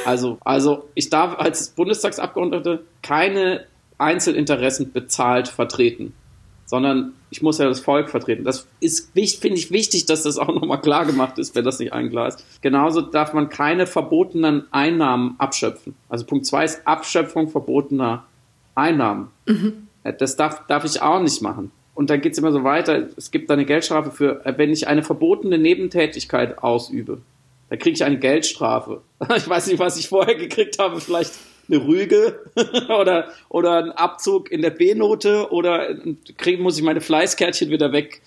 Also, 0.05 0.39
also 0.45 0.89
ich 0.95 1.11
darf 1.11 1.39
als 1.39 1.69
Bundestagsabgeordnete 1.71 2.85
keine 3.03 3.67
Einzelinteressen 3.99 4.93
bezahlt 4.93 5.47
vertreten 5.47 6.13
sondern 6.73 7.13
ich 7.29 7.43
muss 7.43 7.59
ja 7.59 7.67
das 7.67 7.81
Volk 7.81 8.09
vertreten. 8.09 8.45
Das 8.45 8.67
ist, 8.81 9.13
finde 9.13 9.59
ich, 9.59 9.71
wichtig, 9.71 10.07
dass 10.07 10.23
das 10.23 10.39
auch 10.39 10.49
nochmal 10.49 10.81
klar 10.81 11.05
gemacht 11.05 11.39
ist, 11.39 11.55
wenn 11.55 11.67
das 11.67 11.79
nicht 11.79 11.93
ein 11.93 12.09
Glas. 12.09 12.43
Genauso 12.63 13.03
darf 13.03 13.35
man 13.35 13.51
keine 13.51 13.87
verbotenen 13.87 14.65
Einnahmen 14.71 15.35
abschöpfen. 15.37 15.95
Also 16.09 16.25
Punkt 16.25 16.47
zwei 16.47 16.65
ist 16.65 16.87
Abschöpfung 16.87 17.51
verbotener 17.51 18.25
Einnahmen. 18.75 19.29
Mhm. 19.45 19.87
Das 20.17 20.37
darf, 20.37 20.67
darf 20.67 20.87
ich 20.87 21.03
auch 21.03 21.21
nicht 21.21 21.43
machen. 21.43 21.73
Und 21.95 22.09
dann 22.09 22.23
geht 22.23 22.33
es 22.33 22.39
immer 22.39 22.53
so 22.53 22.65
weiter. 22.65 23.07
Es 23.19 23.31
gibt 23.31 23.51
eine 23.51 23.67
Geldstrafe 23.67 24.11
für, 24.11 24.41
wenn 24.57 24.71
ich 24.71 24.89
eine 24.89 25.03
verbotene 25.03 25.59
Nebentätigkeit 25.59 26.57
ausübe. 26.63 27.19
Da 27.69 27.77
kriege 27.77 27.97
ich 27.97 28.03
eine 28.03 28.19
Geldstrafe. 28.19 29.03
Ich 29.37 29.47
weiß 29.47 29.67
nicht, 29.67 29.79
was 29.79 29.99
ich 29.99 30.09
vorher 30.09 30.37
gekriegt 30.37 30.79
habe. 30.79 31.03
Vielleicht 31.03 31.33
eine 31.69 31.87
Rüge 31.87 32.41
oder, 32.89 33.29
oder 33.49 33.79
einen 33.79 33.93
Abzug 33.93 34.51
in 34.51 34.63
der 34.63 34.71
B-Note 34.71 35.51
oder 35.51 35.95
krieg, 36.37 36.61
muss 36.61 36.77
ich 36.77 36.83
meine 36.83 37.01
Fleißkärtchen 37.01 37.71
wieder 37.71 37.93
weg, 37.93 38.23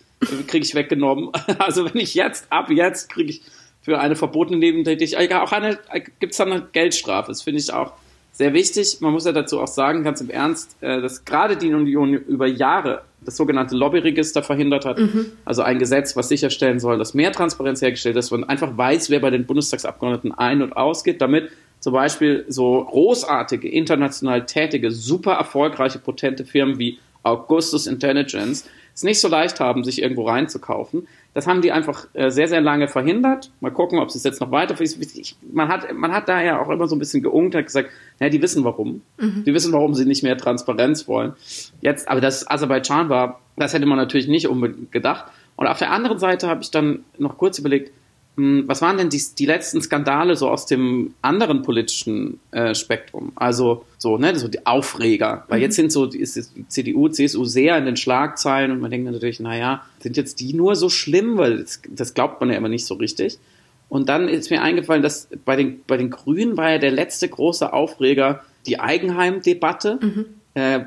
kriege 0.48 0.66
ich 0.66 0.76
weggenommen. 0.76 1.32
Also 1.58 1.86
wenn 1.86 2.02
ich 2.02 2.14
jetzt, 2.16 2.48
ab 2.50 2.70
jetzt 2.70 3.10
kriege 3.10 3.30
ich 3.30 3.42
für 3.82 4.00
eine 4.00 4.16
verbotene 4.16 4.58
Nebentätigkeit, 4.58 5.32
auch 5.34 5.52
eine, 5.52 5.78
gibt 6.20 6.32
es 6.32 6.38
dann 6.38 6.52
eine 6.52 6.68
Geldstrafe. 6.72 7.32
Das 7.32 7.44
finde 7.44 7.60
ich 7.60 7.72
auch 7.72 7.94
sehr 8.32 8.54
wichtig. 8.54 8.98
Man 9.00 9.14
muss 9.14 9.26
ja 9.26 9.32
dazu 9.32 9.62
auch 9.62 9.68
sagen, 9.68 10.04
ganz 10.04 10.22
im 10.22 10.30
Ernst, 10.30 10.76
äh, 10.82 11.02
dass 11.02 11.24
gerade 11.24 11.56
die 11.56 11.74
Union 11.74 12.14
über 12.14 12.48
Jahre 12.48 13.04
das 13.22 13.38
sogenannte 13.38 13.76
Lobbyregister 13.76 14.44
verhindert 14.44 14.86
hat. 14.86 15.00
Mhm. 15.00 15.32
Also 15.46 15.62
ein 15.62 15.80
Gesetz, 15.80 16.16
was 16.16 16.30
sicherstellen 16.30 16.80
soll, 16.80 16.98
dass 16.98 17.14
mehr 17.14 17.32
Transparenz 17.32 17.82
hergestellt 17.82 18.16
ist, 18.18 18.32
man 18.32 18.44
einfach 18.44 18.78
weiß, 18.78 19.10
wer 19.10 19.20
bei 19.20 19.32
den 19.32 19.46
Bundestagsabgeordneten 19.46 20.32
ein- 20.32 20.62
und 20.62 20.76
ausgeht, 20.76 21.22
damit 21.22 21.50
zum 21.86 21.94
Beispiel 21.94 22.46
so 22.48 22.84
großartige, 22.84 23.70
international 23.70 24.48
tätige, 24.48 24.90
super 24.90 25.34
erfolgreiche, 25.34 26.00
potente 26.00 26.44
Firmen 26.44 26.80
wie 26.80 26.98
Augustus 27.22 27.86
Intelligence 27.86 28.68
es 28.96 29.04
nicht 29.04 29.20
so 29.20 29.28
leicht 29.28 29.60
haben, 29.60 29.84
sich 29.84 30.02
irgendwo 30.02 30.24
reinzukaufen. 30.24 31.08
Das 31.36 31.46
haben 31.46 31.62
die 31.62 31.72
einfach 31.72 32.08
äh, 32.14 32.32
sehr, 32.32 32.48
sehr 32.48 32.62
lange 32.62 32.88
verhindert. 32.88 33.52
Mal 33.60 33.70
gucken, 33.70 34.00
ob 34.00 34.08
es 34.08 34.24
jetzt 34.24 34.42
noch 34.42 34.50
weiter 34.50 34.74
ich, 34.82 35.36
man 35.54 35.68
hat 35.68 35.94
Man 35.94 36.12
hat 36.12 36.28
daher 36.28 36.60
auch 36.60 36.72
immer 36.72 36.88
so 36.88 36.96
ein 36.96 37.00
bisschen 37.00 37.22
geungt, 37.22 37.54
hat 37.54 37.68
gesagt, 37.68 37.92
naja, 38.20 38.32
die 38.32 38.42
wissen 38.42 38.64
warum. 38.64 39.04
Mhm. 39.20 39.44
Die 39.46 39.54
wissen, 39.54 39.72
warum 39.72 39.94
sie 39.94 40.06
nicht 40.06 40.24
mehr 40.24 40.40
Transparenz 40.40 41.08
wollen. 41.08 41.34
Jetzt, 41.82 42.08
aber 42.08 42.20
das 42.20 42.50
Aserbaidschan 42.50 43.10
war, 43.10 43.42
das 43.58 43.76
hätte 43.76 43.86
man 43.86 44.00
natürlich 44.00 44.28
nicht 44.28 44.48
unbedingt 44.48 44.92
gedacht. 44.92 45.26
Und 45.56 45.68
auf 45.68 45.78
der 45.78 45.92
anderen 45.92 46.18
Seite 46.18 46.48
habe 46.48 46.64
ich 46.64 46.72
dann 46.72 47.06
noch 47.20 47.38
kurz 47.38 47.60
überlegt, 47.60 47.92
was 48.38 48.82
waren 48.82 48.98
denn 48.98 49.10
die, 49.10 49.22
die 49.38 49.46
letzten 49.46 49.82
Skandale 49.82 50.36
so 50.36 50.50
aus 50.50 50.66
dem 50.66 51.14
anderen 51.22 51.62
politischen 51.62 52.40
äh, 52.52 52.76
Spektrum? 52.76 53.32
Also 53.36 53.86
so, 53.98 54.18
ne, 54.18 54.38
so 54.38 54.50
die 54.50 54.66
Aufreger. 54.66 55.46
Weil 55.48 55.60
mhm. 55.60 55.64
jetzt 55.64 55.76
sind 55.78 55.92
so, 55.92 56.06
ist 56.06 56.52
die 56.56 56.68
CDU, 56.68 57.08
CSU 57.08 57.46
sehr 57.46 57.78
in 57.78 57.86
den 57.86 57.96
Schlagzeilen 57.96 58.72
und 58.72 58.82
man 58.82 58.92
denkt 58.92 59.10
natürlich, 59.10 59.40
naja, 59.40 59.86
sind 60.00 60.18
jetzt 60.18 60.42
die 60.42 60.54
nur 60.54 60.76
so 60.76 60.90
schlimm? 60.90 61.38
Weil 61.38 61.60
das, 61.60 61.82
das 61.90 62.14
glaubt 62.14 62.42
man 62.42 62.50
ja 62.50 62.58
immer 62.58 62.68
nicht 62.68 62.86
so 62.86 62.96
richtig. 62.96 63.40
Und 63.88 64.10
dann 64.10 64.28
ist 64.28 64.50
mir 64.50 64.62
eingefallen, 64.62 65.02
dass 65.02 65.30
bei 65.46 65.56
den, 65.56 65.82
bei 65.88 65.96
den 65.96 66.10
Grünen 66.10 66.58
war 66.58 66.72
ja 66.72 66.78
der 66.78 66.92
letzte 66.92 67.30
große 67.30 67.72
Aufreger 67.72 68.44
die 68.66 68.80
Eigenheim-Debatte. 68.80 70.00
Mhm. 70.02 70.26
Äh, 70.56 70.86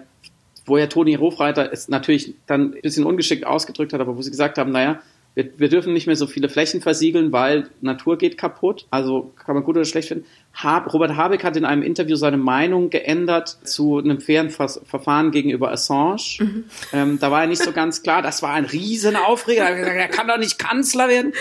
wo 0.68 0.76
ja 0.76 0.86
Toni 0.86 1.14
Hofreiter 1.14 1.72
es 1.72 1.88
natürlich 1.88 2.34
dann 2.46 2.74
ein 2.74 2.80
bisschen 2.82 3.04
ungeschickt 3.04 3.46
ausgedrückt 3.46 3.94
hat, 3.94 4.02
aber 4.02 4.18
wo 4.18 4.20
sie 4.20 4.30
gesagt 4.30 4.58
haben, 4.58 4.70
naja, 4.70 5.00
wir, 5.38 5.52
wir 5.56 5.68
dürfen 5.68 5.92
nicht 5.92 6.08
mehr 6.08 6.16
so 6.16 6.26
viele 6.26 6.48
Flächen 6.48 6.80
versiegeln, 6.80 7.30
weil 7.30 7.68
Natur 7.80 8.18
geht 8.18 8.36
kaputt. 8.36 8.86
Also 8.90 9.32
kann 9.36 9.54
man 9.54 9.62
gut 9.62 9.76
oder 9.76 9.84
schlecht 9.84 10.08
finden. 10.08 10.26
Hab, 10.52 10.92
Robert 10.92 11.14
Habeck 11.14 11.44
hat 11.44 11.56
in 11.56 11.64
einem 11.64 11.82
Interview 11.82 12.16
seine 12.16 12.38
Meinung 12.38 12.90
geändert 12.90 13.48
zu 13.62 13.98
einem 13.98 14.20
fairen 14.20 14.50
Ver 14.50 14.68
Verfahren 14.68 15.30
gegenüber 15.30 15.70
Assange. 15.70 16.40
Mhm. 16.40 16.64
Ähm, 16.92 17.18
da 17.20 17.30
war 17.30 17.42
er 17.42 17.46
nicht 17.46 17.62
so 17.62 17.70
ganz 17.70 18.02
klar. 18.02 18.20
Das 18.20 18.42
war 18.42 18.52
ein 18.54 18.64
Riesenaufreger. 18.64 19.62
Er, 19.62 19.94
er 19.94 20.08
kann 20.08 20.26
doch 20.26 20.38
nicht 20.38 20.58
Kanzler 20.58 21.08
werden. 21.08 21.32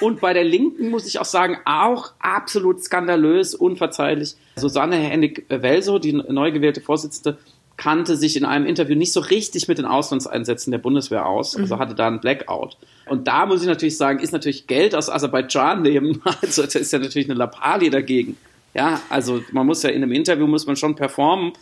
Und 0.00 0.20
bei 0.20 0.32
der 0.34 0.42
Linken 0.42 0.90
muss 0.90 1.06
ich 1.06 1.20
auch 1.20 1.24
sagen, 1.24 1.56
auch 1.64 2.12
absolut 2.18 2.82
skandalös, 2.82 3.54
unverzeihlich. 3.54 4.34
Susanne 4.56 4.96
Hennig-Welso, 4.96 6.00
die 6.00 6.12
neu 6.12 6.50
gewählte 6.50 6.80
Vorsitzende, 6.80 7.38
kannte 7.76 8.16
sich 8.16 8.36
in 8.36 8.44
einem 8.44 8.66
Interview 8.66 8.96
nicht 8.96 9.12
so 9.12 9.20
richtig 9.20 9.68
mit 9.68 9.78
den 9.78 9.84
Auslandseinsätzen 9.84 10.70
der 10.70 10.78
Bundeswehr 10.78 11.26
aus, 11.26 11.56
also 11.56 11.78
hatte 11.78 11.94
da 11.94 12.06
einen 12.06 12.20
Blackout. 12.20 12.76
Und 13.06 13.26
da 13.26 13.46
muss 13.46 13.62
ich 13.62 13.66
natürlich 13.66 13.96
sagen, 13.96 14.20
ist 14.20 14.32
natürlich 14.32 14.66
Geld 14.66 14.94
aus 14.94 15.10
Aserbaidschan 15.10 15.82
nehmen, 15.82 16.22
also 16.42 16.62
das 16.62 16.74
ist 16.76 16.92
ja 16.92 16.98
natürlich 16.98 17.28
eine 17.28 17.38
Lappalie 17.38 17.90
dagegen. 17.90 18.36
Ja, 18.74 19.00
also 19.08 19.40
man 19.52 19.66
muss 19.66 19.82
ja 19.82 19.90
in 19.90 20.02
einem 20.02 20.12
Interview 20.12 20.46
muss 20.46 20.66
man 20.66 20.76
schon 20.76 20.94
performen. 20.96 21.52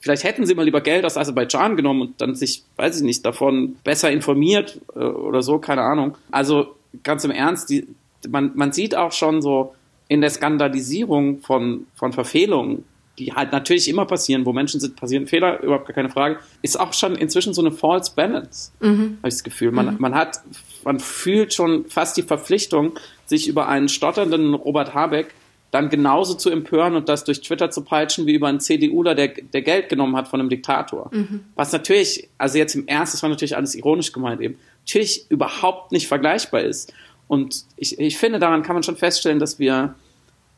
Vielleicht 0.00 0.24
hätten 0.24 0.46
sie 0.46 0.54
mal 0.54 0.64
lieber 0.64 0.80
Geld 0.80 1.04
aus 1.04 1.16
Aserbaidschan 1.16 1.76
genommen 1.76 2.02
und 2.02 2.20
dann 2.20 2.34
sich, 2.34 2.62
weiß 2.76 2.98
ich 2.98 3.02
nicht, 3.02 3.24
davon 3.26 3.76
besser 3.84 4.10
informiert 4.10 4.78
äh, 4.94 5.00
oder 5.00 5.42
so, 5.42 5.58
keine 5.58 5.82
Ahnung. 5.82 6.16
Also 6.30 6.76
ganz 7.02 7.24
im 7.24 7.30
Ernst, 7.30 7.70
die, 7.70 7.86
man, 8.28 8.52
man 8.54 8.72
sieht 8.72 8.94
auch 8.94 9.12
schon 9.12 9.42
so 9.42 9.74
in 10.08 10.20
der 10.20 10.30
Skandalisierung 10.30 11.40
von, 11.40 11.86
von 11.94 12.12
Verfehlungen, 12.12 12.84
die 13.18 13.32
halt 13.32 13.52
natürlich 13.52 13.88
immer 13.88 14.06
passieren, 14.06 14.46
wo 14.46 14.52
Menschen 14.52 14.80
sind, 14.80 14.96
passieren 14.96 15.26
Fehler, 15.26 15.62
überhaupt 15.62 15.86
gar 15.86 15.94
keine 15.94 16.08
Frage, 16.08 16.38
ist 16.62 16.78
auch 16.78 16.92
schon 16.92 17.16
inzwischen 17.16 17.52
so 17.52 17.60
eine 17.60 17.72
false 17.72 18.12
balance, 18.14 18.70
mhm. 18.80 19.18
habe 19.18 19.28
ich 19.28 19.34
das 19.34 19.44
Gefühl. 19.44 19.72
Man, 19.72 19.94
mhm. 19.94 19.96
man 19.98 20.14
hat, 20.14 20.40
man 20.84 21.00
fühlt 21.00 21.52
schon 21.52 21.86
fast 21.86 22.16
die 22.16 22.22
Verpflichtung, 22.22 22.98
sich 23.26 23.48
über 23.48 23.68
einen 23.68 23.88
stotternden 23.88 24.54
Robert 24.54 24.94
Habeck 24.94 25.34
dann 25.70 25.90
genauso 25.90 26.34
zu 26.34 26.48
empören 26.48 26.94
und 26.94 27.08
das 27.10 27.24
durch 27.24 27.42
Twitter 27.42 27.70
zu 27.70 27.82
peitschen, 27.82 28.26
wie 28.26 28.32
über 28.34 28.48
einen 28.48 28.60
CDUler, 28.60 29.14
der, 29.14 29.28
der 29.28 29.60
Geld 29.60 29.90
genommen 29.90 30.16
hat 30.16 30.28
von 30.28 30.40
einem 30.40 30.48
Diktator. 30.48 31.10
Mhm. 31.12 31.40
Was 31.56 31.72
natürlich, 31.72 32.28
also 32.38 32.56
jetzt 32.56 32.74
im 32.74 32.86
Ernst, 32.86 33.12
das 33.12 33.22
war 33.22 33.28
natürlich 33.28 33.56
alles 33.56 33.74
ironisch 33.74 34.12
gemeint 34.12 34.40
eben, 34.40 34.56
natürlich 34.86 35.26
überhaupt 35.28 35.92
nicht 35.92 36.08
vergleichbar 36.08 36.62
ist. 36.62 36.94
Und 37.26 37.64
ich, 37.76 37.98
ich 37.98 38.16
finde, 38.16 38.38
daran 38.38 38.62
kann 38.62 38.74
man 38.74 38.82
schon 38.82 38.96
feststellen, 38.96 39.38
dass 39.38 39.58
wir 39.58 39.94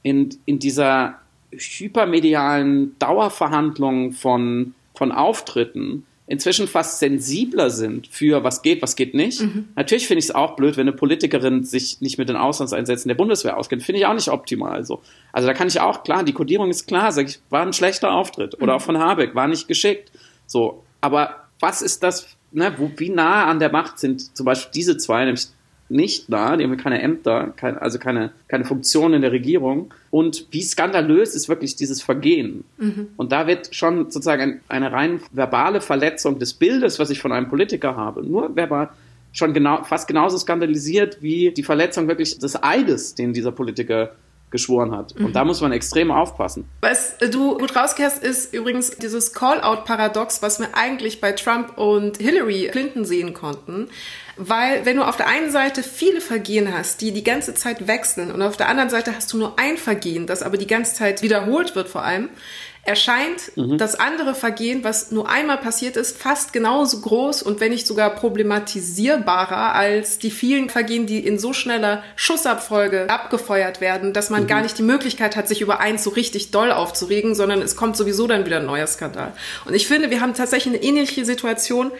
in, 0.02 0.38
in 0.46 0.60
dieser 0.60 1.18
hypermedialen 1.52 2.96
Dauerverhandlung 2.98 4.12
von, 4.12 4.74
von 4.94 5.12
Auftritten 5.12 6.04
inzwischen 6.30 6.68
fast 6.68 7.00
sensibler 7.00 7.70
sind 7.70 8.06
für 8.06 8.44
was 8.44 8.62
geht, 8.62 8.82
was 8.82 8.94
geht 8.94 9.14
nicht. 9.14 9.40
Mhm. 9.40 9.68
Natürlich 9.74 10.06
finde 10.06 10.20
ich 10.20 10.26
es 10.26 10.30
auch 10.34 10.54
blöd, 10.54 10.76
wenn 10.76 10.86
eine 10.86 10.96
Politikerin 10.96 11.64
sich 11.64 12.00
nicht 12.00 12.18
mit 12.18 12.28
den 12.28 12.36
Auslandseinsätzen 12.36 13.08
der 13.08 13.16
Bundeswehr 13.16 13.58
auskennt. 13.58 13.82
Finde 13.82 13.98
ich 13.98 14.06
auch 14.06 14.14
nicht 14.14 14.28
optimal 14.28 14.84
so. 14.84 15.02
Also 15.32 15.48
da 15.48 15.54
kann 15.54 15.66
ich 15.66 15.80
auch, 15.80 16.04
klar, 16.04 16.22
die 16.22 16.32
Kodierung 16.32 16.70
ist 16.70 16.86
klar, 16.86 17.10
sag 17.10 17.28
ich, 17.28 17.40
war 17.50 17.62
ein 17.62 17.72
schlechter 17.72 18.12
Auftritt. 18.12 18.54
Oder 18.62 18.74
mhm. 18.74 18.78
auch 18.78 18.82
von 18.82 18.98
Habeck, 18.98 19.34
war 19.34 19.48
nicht 19.48 19.66
geschickt. 19.66 20.12
So. 20.46 20.84
Aber 21.00 21.48
was 21.58 21.82
ist 21.82 22.04
das, 22.04 22.28
ne, 22.52 22.74
wo, 22.76 22.92
wie 22.96 23.10
nah 23.10 23.46
an 23.46 23.58
der 23.58 23.72
Macht 23.72 23.98
sind 23.98 24.36
zum 24.36 24.46
Beispiel 24.46 24.70
diese 24.72 24.96
zwei, 24.98 25.24
nämlich 25.24 25.48
nicht 25.90 26.28
nah, 26.28 26.56
die 26.56 26.64
haben 26.64 26.76
keine 26.76 27.02
Ämter, 27.02 27.52
kein, 27.56 27.76
also 27.76 27.98
keine, 27.98 28.32
keine 28.48 28.64
Funktion 28.64 29.12
in 29.12 29.22
der 29.22 29.32
Regierung. 29.32 29.92
Und 30.10 30.46
wie 30.50 30.62
skandalös 30.62 31.34
ist 31.34 31.48
wirklich 31.48 31.76
dieses 31.76 32.02
Vergehen? 32.02 32.64
Mhm. 32.78 33.08
Und 33.16 33.32
da 33.32 33.46
wird 33.46 33.74
schon 33.74 34.10
sozusagen 34.10 34.42
ein, 34.42 34.60
eine 34.68 34.92
rein 34.92 35.20
verbale 35.32 35.80
Verletzung 35.80 36.38
des 36.38 36.54
Bildes, 36.54 36.98
was 36.98 37.10
ich 37.10 37.20
von 37.20 37.32
einem 37.32 37.48
Politiker 37.48 37.96
habe, 37.96 38.24
nur 38.24 38.54
verbal, 38.54 38.90
schon 39.32 39.52
genau, 39.52 39.84
fast 39.84 40.08
genauso 40.08 40.38
skandalisiert 40.38 41.18
wie 41.20 41.52
die 41.52 41.62
Verletzung 41.62 42.08
wirklich 42.08 42.38
des 42.38 42.62
Eides, 42.62 43.14
den 43.14 43.32
dieser 43.32 43.52
Politiker 43.52 44.12
geschworen 44.50 44.94
hat. 44.94 45.12
Und 45.12 45.28
mhm. 45.28 45.32
da 45.32 45.44
muss 45.44 45.60
man 45.60 45.72
extrem 45.72 46.10
aufpassen. 46.10 46.68
Was 46.80 47.16
du 47.18 47.58
gut 47.58 47.74
rauskehrst, 47.74 48.22
ist 48.22 48.52
übrigens 48.52 48.90
dieses 48.90 49.32
Call-out-Paradox, 49.32 50.42
was 50.42 50.58
wir 50.58 50.68
eigentlich 50.74 51.20
bei 51.20 51.32
Trump 51.32 51.78
und 51.78 52.18
Hillary 52.18 52.68
Clinton 52.70 53.04
sehen 53.04 53.32
konnten. 53.32 53.88
Weil 54.36 54.86
wenn 54.86 54.96
du 54.96 55.02
auf 55.02 55.16
der 55.16 55.28
einen 55.28 55.50
Seite 55.50 55.82
viele 55.82 56.20
Vergehen 56.20 56.72
hast, 56.72 57.00
die 57.00 57.12
die 57.12 57.24
ganze 57.24 57.54
Zeit 57.54 57.86
wechseln 57.86 58.32
und 58.32 58.42
auf 58.42 58.56
der 58.56 58.68
anderen 58.68 58.90
Seite 58.90 59.14
hast 59.14 59.32
du 59.32 59.38
nur 59.38 59.58
ein 59.58 59.76
Vergehen, 59.76 60.26
das 60.26 60.42
aber 60.42 60.56
die 60.56 60.66
ganze 60.66 60.94
Zeit 60.94 61.22
wiederholt 61.22 61.76
wird 61.76 61.88
vor 61.88 62.02
allem, 62.02 62.30
erscheint 62.82 63.56
mhm. 63.56 63.78
das 63.78 63.94
andere 63.94 64.34
Vergehen, 64.34 64.82
was 64.84 65.10
nur 65.10 65.28
einmal 65.28 65.58
passiert 65.58 65.96
ist, 65.96 66.16
fast 66.16 66.52
genauso 66.52 67.00
groß 67.00 67.42
und 67.42 67.60
wenn 67.60 67.70
nicht 67.70 67.86
sogar 67.86 68.10
problematisierbarer 68.10 69.74
als 69.74 70.18
die 70.18 70.30
vielen 70.30 70.70
Vergehen, 70.70 71.06
die 71.06 71.24
in 71.24 71.38
so 71.38 71.52
schneller 71.52 72.02
Schussabfolge 72.16 73.08
abgefeuert 73.08 73.80
werden, 73.80 74.12
dass 74.12 74.30
man 74.30 74.44
mhm. 74.44 74.46
gar 74.46 74.62
nicht 74.62 74.78
die 74.78 74.82
Möglichkeit 74.82 75.36
hat, 75.36 75.46
sich 75.46 75.60
über 75.60 75.80
eins 75.80 76.02
so 76.02 76.10
richtig 76.10 76.50
doll 76.50 76.72
aufzuregen, 76.72 77.34
sondern 77.34 77.60
es 77.62 77.76
kommt 77.76 77.96
sowieso 77.96 78.26
dann 78.26 78.46
wieder 78.46 78.58
ein 78.58 78.66
neuer 78.66 78.86
Skandal. 78.86 79.32
Und 79.66 79.74
ich 79.74 79.86
finde, 79.86 80.10
wir 80.10 80.20
haben 80.20 80.34
tatsächlich 80.34 80.74
eine 80.74 80.82
ähnliche 80.82 81.24
Situation 81.24 81.92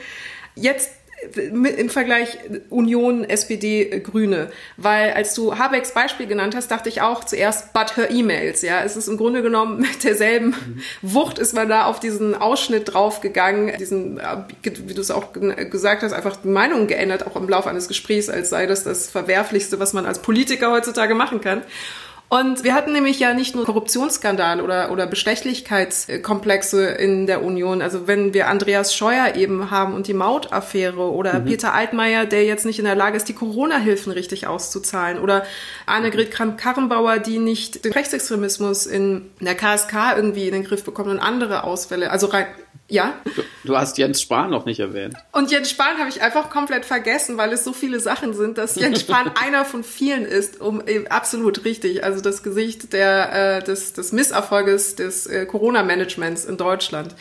jetzt 0.55 0.91
im 1.35 1.91
Vergleich 1.91 2.39
Union, 2.71 3.25
SPD, 3.25 4.01
Grüne. 4.01 4.51
Weil 4.77 5.13
als 5.13 5.35
du 5.35 5.59
Habecks 5.59 5.93
Beispiel 5.93 6.27
genannt 6.27 6.57
hast, 6.57 6.71
dachte 6.71 6.89
ich 6.89 7.03
auch 7.03 7.25
zuerst, 7.25 7.73
but 7.73 7.97
her 7.97 8.11
E-Mails. 8.11 8.63
Ja, 8.63 8.83
es 8.83 8.97
ist 8.97 9.09
im 9.09 9.17
Grunde 9.17 9.43
genommen 9.43 9.81
mit 9.81 10.05
derselben 10.05 10.49
mhm. 10.49 10.83
Wucht 11.03 11.39
ist 11.39 11.55
man 11.55 11.69
da 11.69 11.85
auf 11.85 12.01
diesen 12.01 12.35
Ausschnitt 12.35 12.95
draufgegangen, 12.95 13.77
diesen, 13.79 14.21
wie 14.63 14.95
du 14.95 15.01
es 15.01 15.11
auch 15.11 15.33
gesagt 15.33 16.03
hast, 16.03 16.13
einfach 16.13 16.37
die 16.37 16.49
Meinung 16.49 16.87
geändert, 16.87 17.27
auch 17.27 17.37
im 17.37 17.49
Laufe 17.49 17.69
eines 17.69 17.89
Gesprächs, 17.89 18.29
als 18.29 18.51
sei 18.51 18.67
das 18.67 18.85
das 18.85 19.11
Verwerflichste, 19.11 19.79
was 19.79 19.93
man 19.93 20.07
als 20.07 20.21
Politiker 20.21 20.71
heutzutage 20.71 21.15
machen 21.15 21.41
kann. 21.41 21.63
Und 22.33 22.63
wir 22.63 22.75
hatten 22.75 22.93
nämlich 22.93 23.19
ja 23.19 23.35
nicht 23.35 23.57
nur 23.57 23.65
Korruptionsskandal 23.65 24.61
oder, 24.61 24.93
oder 24.93 25.09
Bestechlichkeitskomplexe 25.09 26.87
in 26.87 27.27
der 27.27 27.43
Union. 27.43 27.83
Also 27.83 28.07
wenn 28.07 28.33
wir 28.33 28.47
Andreas 28.47 28.95
Scheuer 28.95 29.35
eben 29.35 29.73
haben 29.73 29.95
und 29.95 30.07
die 30.07 30.15
Mautaffäre 30.15 31.11
oder 31.11 31.41
mhm. 31.41 31.47
Peter 31.47 31.75
Altmaier, 31.75 32.27
der 32.27 32.45
jetzt 32.45 32.65
nicht 32.65 32.79
in 32.79 32.85
der 32.85 32.95
Lage 32.95 33.17
ist, 33.17 33.29
die 33.29 33.35
Corona-Hilfen 33.35 34.13
richtig 34.13 34.47
auszuzahlen 34.47 35.19
oder 35.19 35.43
Annegret 35.87 36.31
Kramp-Karrenbauer, 36.31 37.19
die 37.19 37.41
nicht 37.41 37.85
den 37.85 37.93
Rechtsextremismus 37.93 38.87
in 38.87 39.29
der 39.41 39.57
KSK 39.57 40.15
irgendwie 40.15 40.47
in 40.47 40.53
den 40.53 40.63
Griff 40.63 40.85
bekommt 40.85 41.09
und 41.09 41.19
andere 41.19 41.65
Ausfälle. 41.65 42.13
Also 42.13 42.29
rein, 42.29 42.47
ja. 42.91 43.15
Du, 43.25 43.43
du, 43.65 43.77
hast 43.77 43.99
Jens 43.99 44.21
Spahn 44.21 44.51
noch 44.51 44.65
nicht 44.65 44.81
erwähnt. 44.81 45.15
Und 45.33 45.51
Jens 45.51 45.71
Spahn 45.71 45.99
habe 45.99 46.09
ich 46.09 46.23
einfach 46.23 46.51
komplett 46.51 46.85
vergessen, 46.85 47.37
weil 47.37 47.53
es 47.53 47.63
so 47.63 47.73
viele 47.73 48.01
Sachen 48.01 48.35
sind, 48.35 48.59
dass 48.59 48.75
Jens 48.75 49.01
Spahn 49.01 49.31
einer 49.41 49.65
von 49.65 49.85
vielen 49.85 50.25
ist, 50.25 50.61
um 50.61 50.83
absolut 51.09 51.65
richtig. 51.65 52.03
Also 52.03 52.21
das 52.21 52.43
Gesicht 52.43 52.93
der, 52.93 53.59
äh, 53.59 53.63
des, 53.63 53.93
des 53.93 54.13
Misserfolges 54.13 54.97
des 54.97 55.27
äh, 55.27 55.47
Corona-Managements 55.47 56.45
in 56.45 56.57
Deutschland. 56.57 57.15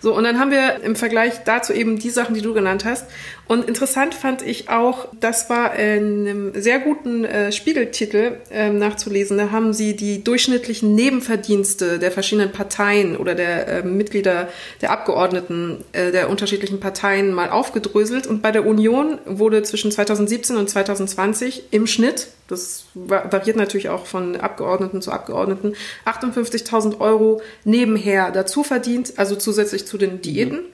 So, 0.00 0.14
und 0.14 0.24
dann 0.24 0.38
haben 0.38 0.50
wir 0.50 0.82
im 0.82 0.96
Vergleich 0.96 1.44
dazu 1.44 1.72
eben 1.72 1.98
die 1.98 2.10
Sachen, 2.10 2.34
die 2.34 2.42
du 2.42 2.52
genannt 2.52 2.84
hast. 2.84 3.06
Und 3.46 3.68
interessant 3.68 4.14
fand 4.14 4.42
ich 4.42 4.70
auch, 4.70 5.08
das 5.20 5.50
war 5.50 5.74
in 5.74 6.26
einem 6.26 6.60
sehr 6.60 6.78
guten 6.78 7.24
äh, 7.24 7.52
Spiegeltitel 7.52 8.38
äh, 8.50 8.70
nachzulesen. 8.70 9.36
Da 9.36 9.50
haben 9.50 9.74
sie 9.74 9.96
die 9.96 10.24
durchschnittlichen 10.24 10.94
Nebenverdienste 10.94 11.98
der 11.98 12.10
verschiedenen 12.10 12.52
Parteien 12.52 13.16
oder 13.16 13.34
der 13.34 13.68
äh, 13.68 13.82
Mitglieder 13.82 14.48
der 14.80 14.92
Abgeordneten 14.92 15.84
äh, 15.92 16.10
der 16.10 16.30
unterschiedlichen 16.30 16.80
Parteien 16.80 17.32
mal 17.34 17.50
aufgedröselt. 17.50 18.26
Und 18.26 18.40
bei 18.40 18.50
der 18.50 18.66
Union 18.66 19.18
wurde 19.26 19.62
zwischen 19.62 19.90
2017 19.90 20.56
und 20.56 20.70
2020 20.70 21.64
im 21.70 21.86
Schnitt 21.86 22.28
das 22.46 22.84
variiert 22.94 23.56
natürlich 23.56 23.88
auch 23.88 24.04
von 24.04 24.36
Abgeordneten 24.36 25.00
zu 25.00 25.10
Abgeordneten, 25.10 25.74
58.000 26.04 27.00
Euro 27.00 27.40
nebenher 27.64 28.30
dazu 28.32 28.62
verdient, 28.62 29.14
also 29.16 29.34
zusätzlich 29.36 29.86
zu 29.86 29.96
den 29.96 30.20
Diäten. 30.20 30.58
Mhm. 30.58 30.64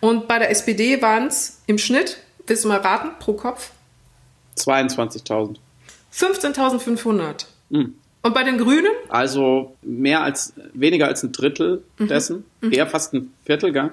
Und 0.00 0.28
bei 0.28 0.38
der 0.38 0.50
SPD 0.50 1.02
waren 1.02 1.26
es 1.26 1.62
im 1.66 1.78
Schnitt, 1.78 2.18
willst 2.46 2.64
du 2.64 2.68
mal 2.68 2.78
raten, 2.78 3.10
pro 3.18 3.34
Kopf? 3.34 3.70
22.000. 4.56 5.56
15.500. 6.12 7.46
Mhm. 7.68 7.94
Und 8.22 8.34
bei 8.34 8.44
den 8.44 8.58
Grünen? 8.58 8.92
Also 9.08 9.76
mehr 9.82 10.22
als, 10.22 10.52
weniger 10.74 11.06
als 11.06 11.22
ein 11.22 11.32
Drittel 11.32 11.82
mhm. 11.98 12.08
dessen, 12.08 12.44
mhm. 12.60 12.72
eher 12.72 12.86
fast 12.86 13.14
ein 13.14 13.32
Viertel, 13.44 13.72
gell? 13.72 13.92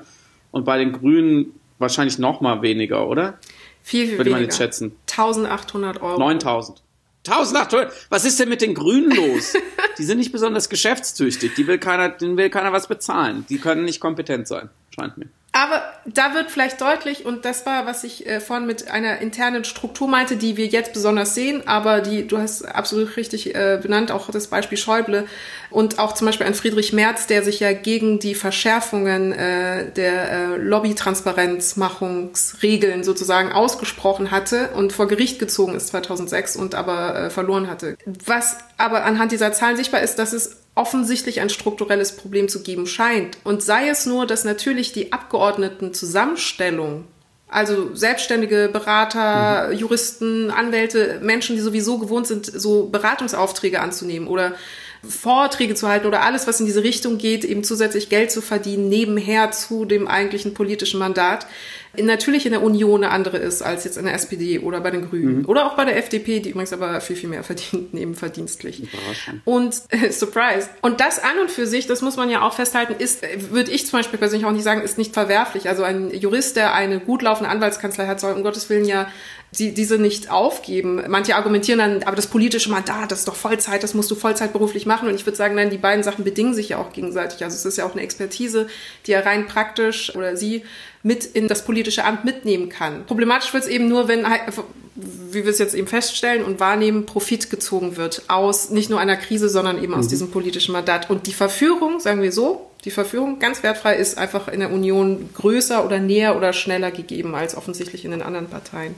Und 0.52 0.65
bei 0.65 0.78
den 0.78 0.93
Grünen 0.93 1.54
wahrscheinlich 1.78 2.20
noch 2.20 2.41
mal 2.41 2.62
weniger, 2.62 3.08
oder? 3.08 3.38
Viel, 3.84 4.08
viel 4.08 4.17
Würde 4.17 4.26
weniger. 4.26 4.36
man 4.36 4.43
jetzt 4.43 4.58
schätzen. 4.58 4.96
1800 5.10 6.02
Euro. 6.02 6.20
9000. 6.20 6.82
1800, 7.26 7.93
was 8.10 8.26
ist 8.26 8.39
denn 8.39 8.50
mit 8.50 8.62
den 8.62 8.74
Grünen 8.74 9.12
los? 9.15 9.54
Die 9.98 10.04
sind 10.04 10.17
nicht 10.17 10.32
besonders 10.32 10.70
geschäftstüchtig. 10.70 11.56
Die 11.56 11.67
will 11.67 11.78
keiner, 11.78 12.10
denen 12.10 12.38
will 12.38 12.50
keiner 12.50 12.72
was 12.72 12.88
bezahlen. 12.88 13.46
Die 13.50 13.58
können 13.58 13.84
nicht 13.84 14.00
kompetent 14.00 14.48
sein, 14.48 14.70
scheint 14.91 15.17
mir. 15.17 15.28
Aber 15.58 15.82
da 16.06 16.34
wird 16.36 16.52
vielleicht 16.52 16.80
deutlich, 16.82 17.26
und 17.26 17.43
das 17.43 17.65
war, 17.65 17.88
was 17.88 18.04
ich 18.04 18.28
äh, 18.28 18.39
vorhin 18.39 18.67
mit 18.67 18.91
einer 18.91 19.22
internen 19.22 19.63
Struktur 19.63 20.08
meinte, 20.08 20.38
die 20.38 20.56
wir 20.56 20.67
jetzt 20.67 20.93
besonders 20.93 21.34
sehen, 21.34 21.67
aber 21.67 22.02
die, 22.02 22.28
du 22.28 22.38
hast 22.38 22.62
absolut 22.62 23.17
richtig 23.17 23.56
äh, 23.56 23.80
benannt, 23.82 24.12
auch 24.12 24.30
das 24.30 24.50
Beispiel 24.50 24.78
Schäuble 24.78 25.26
und 25.72 25.98
auch 25.98 26.13
zum 26.13 26.28
Beispiel 26.28 26.46
ein 26.46 26.54
Friedrich 26.54 26.93
Merz, 26.93 27.26
der 27.26 27.41
sich 27.41 27.60
ja 27.60 27.74
gegen 27.74 28.20
die 28.20 28.36
Verschärfungen 28.36 29.32
äh, 29.32 29.91
der 29.91 30.32
äh, 30.32 30.58
Lobbytransparenzmachungsregeln 30.58 33.04
sozusagen 33.04 33.52
ausgesprochen 33.52 34.30
hatte 34.30 34.70
und 34.76 34.93
vor 34.93 35.08
Gericht 35.08 35.39
gezogen 35.39 35.74
ist 35.74 35.88
2006 35.88 36.56
und 36.56 36.76
aber 36.76 37.15
äh, 37.15 37.32
verloren 37.32 37.67
hatte. 37.67 37.98
Was 38.06 38.58
aber 38.78 39.06
anhand 39.06 39.32
dieser 39.32 39.54
Zahlen 39.54 39.76
sichtbar 39.76 40.02
ist, 40.02 40.20
dass 40.20 40.34
es 40.34 40.66
offensichtlich 40.78 41.42
ein 41.42 41.50
strukturelles 41.50 42.16
Problem 42.16 42.48
zu 42.48 42.62
geben 42.62 42.88
scheint. 42.88 43.38
Und 43.44 43.63
sei 43.63 43.90
es 43.90 44.06
nur, 44.06 44.26
dass 44.26 44.44
natürlich 44.44 44.94
die 44.94 45.12
Abgeordnetenzusammenstellung, 45.12 47.06
also 47.50 47.96
selbstständige 47.96 48.70
Berater, 48.72 49.70
mhm. 49.70 49.78
Juristen, 49.78 50.52
Anwälte, 50.52 51.20
Menschen, 51.22 51.56
die 51.56 51.62
sowieso 51.62 51.98
gewohnt 51.98 52.28
sind, 52.28 52.46
so 52.46 52.88
Beratungsaufträge 52.88 53.80
anzunehmen 53.80 54.28
oder 54.28 54.54
Vorträge 55.08 55.76
zu 55.76 55.88
halten 55.88 56.08
oder 56.08 56.22
alles, 56.22 56.48
was 56.48 56.60
in 56.60 56.65
diese 56.65 56.84
Richtung 56.84 57.17
geht, 57.17 57.43
eben 57.43 57.63
zusätzlich 57.63 58.10
Geld 58.10 58.32
zu 58.32 58.41
verdienen, 58.41 58.89
nebenher 58.89 59.52
zu 59.52 59.86
dem 59.86 60.08
eigentlichen 60.08 60.54
politischen 60.54 61.00
Mandat, 61.00 61.48
natürlich 62.04 62.46
in 62.46 62.52
der 62.52 62.62
Union 62.62 63.04
eine 63.04 63.13
andere 63.13 63.38
ist 63.38 63.62
als 63.62 63.84
jetzt 63.84 63.98
in 63.98 64.06
der 64.06 64.13
SPD 64.13 64.60
oder 64.60 64.82
bei 64.82 64.91
den 64.91 65.10
Grünen 65.10 65.39
mhm. 65.39 65.46
oder 65.46 65.65
auch 65.65 65.76
bei 65.76 65.86
der 65.86 65.98
FDP, 65.98 66.39
die 66.39 66.52
übrigens 66.52 66.74
aber 66.74 67.02
viel, 67.02 67.15
viel 67.15 67.30
mehr 67.30 67.43
verdient, 67.43 67.93
nebenverdienstlich. 67.93 68.84
Und 69.46 69.82
äh, 69.89 70.12
Surprise. 70.12 70.70
Und 70.82 71.00
das 71.00 71.20
an 71.20 71.39
und 71.39 71.52
für 71.52 71.65
sich, 71.65 71.88
das 71.88 72.02
muss 72.02 72.17
man 72.17 72.30
ja 72.30 72.41
auch 72.41 72.54
festhalten, 72.54 72.96
ist, 72.98 73.24
würde 73.52 73.72
ich 73.72 73.86
zum 73.88 74.00
Beispiel 74.00 74.20
persönlich 74.20 74.46
auch 74.46 74.52
nicht 74.52 74.63
sagen, 74.63 74.82
ist 74.82 74.98
nicht 74.98 75.13
verwerflich. 75.13 75.70
Also 75.70 75.84
ein 75.84 76.12
Jurist, 76.12 76.56
der 76.56 76.74
eine 76.74 77.00
gut 77.00 77.22
laufende 77.22 77.50
Anwaltskanzlei 77.50 78.08
hat, 78.08 78.20
soll 78.20 78.34
um 78.34 78.43
Gottes 78.43 78.70
Willen 78.70 78.86
ja 78.86 79.08
die, 79.52 79.74
diese 79.74 79.98
nicht 79.98 80.30
aufgeben. 80.30 81.02
Manche 81.08 81.36
argumentieren 81.36 81.80
dann, 81.80 82.04
aber 82.04 82.16
das 82.16 82.28
politische 82.28 82.70
Mandat, 82.70 83.12
das 83.12 83.20
ist 83.20 83.28
doch 83.28 83.36
Vollzeit, 83.36 83.82
das 83.82 83.94
musst 83.94 84.12
du 84.12 84.16
Vollzeitberuflich 84.16 84.86
machen. 84.86 85.08
Und 85.08 85.16
ich 85.16 85.26
würde 85.26 85.38
sagen, 85.38 85.56
nein, 85.56 85.70
die 85.70 85.78
beiden 85.78 86.04
Sachen 86.04 86.24
bedingen 86.24 86.54
sich 86.54 86.70
ja 86.70 86.78
auch 86.78 86.92
gegenseitig. 86.92 87.44
Also 87.44 87.56
es 87.56 87.66
ist 87.66 87.78
ja 87.78 87.86
auch 87.86 87.94
eine 87.94 88.02
Expertise, 88.02 88.68
die 89.06 89.14
er 89.14 89.26
rein 89.26 89.48
praktisch 89.48 90.14
oder 90.16 90.36
sie 90.36 90.64
mit 91.02 91.26
in 91.26 91.48
das 91.48 91.64
politische 91.64 92.04
Amt 92.04 92.26
mitnehmen 92.26 92.70
kann. 92.70 93.06
Problematisch 93.06 93.54
wird 93.54 93.64
es 93.64 93.70
eben 93.70 93.88
nur, 93.88 94.10
wenn, 94.10 94.26
wie 94.96 95.44
wir 95.44 95.52
es 95.52 95.60
jetzt 95.60 95.76
eben 95.76 95.88
feststellen 95.88 96.44
und 96.44 96.60
wahrnehmen, 96.60 97.06
Profit 97.06 97.50
gezogen 97.50 97.96
wird 97.96 98.24
aus 98.28 98.70
nicht 98.70 98.90
nur 98.90 99.00
einer 99.00 99.16
Krise, 99.16 99.48
sondern 99.48 99.82
eben 99.82 99.94
aus 99.94 100.06
mhm. 100.06 100.10
diesem 100.10 100.32
politischen 100.32 100.74
Mandat. 100.74 101.10
Und 101.10 101.26
die 101.28 101.34
Verführung, 101.34 102.02
sagen 102.02 102.22
wir 102.22 102.34
so, 102.34 102.66
die 102.88 102.91
Verführung 102.91 103.38
ganz 103.38 103.63
wertfrei 103.63 103.97
ist 103.97 104.17
einfach 104.17 104.47
in 104.47 104.62
der 104.62 104.71
Union 104.71 105.30
größer 105.34 105.84
oder 105.84 106.00
näher 106.00 106.38
oder 106.38 106.54
schneller 106.54 106.89
gegeben 106.89 107.36
als 107.36 107.58
offensichtlich 107.58 108.06
in 108.06 108.12
den 108.12 108.21
anderen 108.21 108.47
Parteien. 108.47 108.95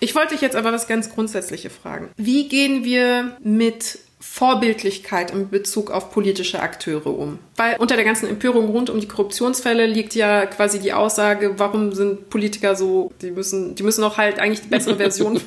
Ich 0.00 0.16
wollte 0.16 0.34
dich 0.34 0.40
jetzt 0.40 0.56
aber 0.56 0.72
was 0.72 0.88
ganz 0.88 1.08
Grundsätzliche 1.08 1.70
fragen. 1.70 2.08
Wie 2.16 2.48
gehen 2.48 2.82
wir 2.82 3.36
mit 3.40 4.00
Vorbildlichkeit 4.18 5.30
in 5.30 5.48
Bezug 5.48 5.92
auf 5.92 6.10
politische 6.10 6.60
Akteure 6.60 7.06
um? 7.06 7.38
Weil 7.54 7.76
unter 7.76 7.94
der 7.94 8.04
ganzen 8.04 8.28
Empörung 8.28 8.66
rund 8.66 8.90
um 8.90 8.98
die 8.98 9.06
Korruptionsfälle 9.06 9.86
liegt 9.86 10.16
ja 10.16 10.46
quasi 10.46 10.80
die 10.80 10.92
Aussage, 10.92 11.54
warum 11.56 11.92
sind 11.92 12.30
Politiker 12.30 12.74
so, 12.74 13.12
die 13.22 13.30
müssen, 13.30 13.76
die 13.76 13.84
müssen 13.84 14.02
auch 14.02 14.16
halt 14.16 14.40
eigentlich 14.40 14.62
die 14.62 14.68
bessere 14.70 14.96
Version, 15.04 15.40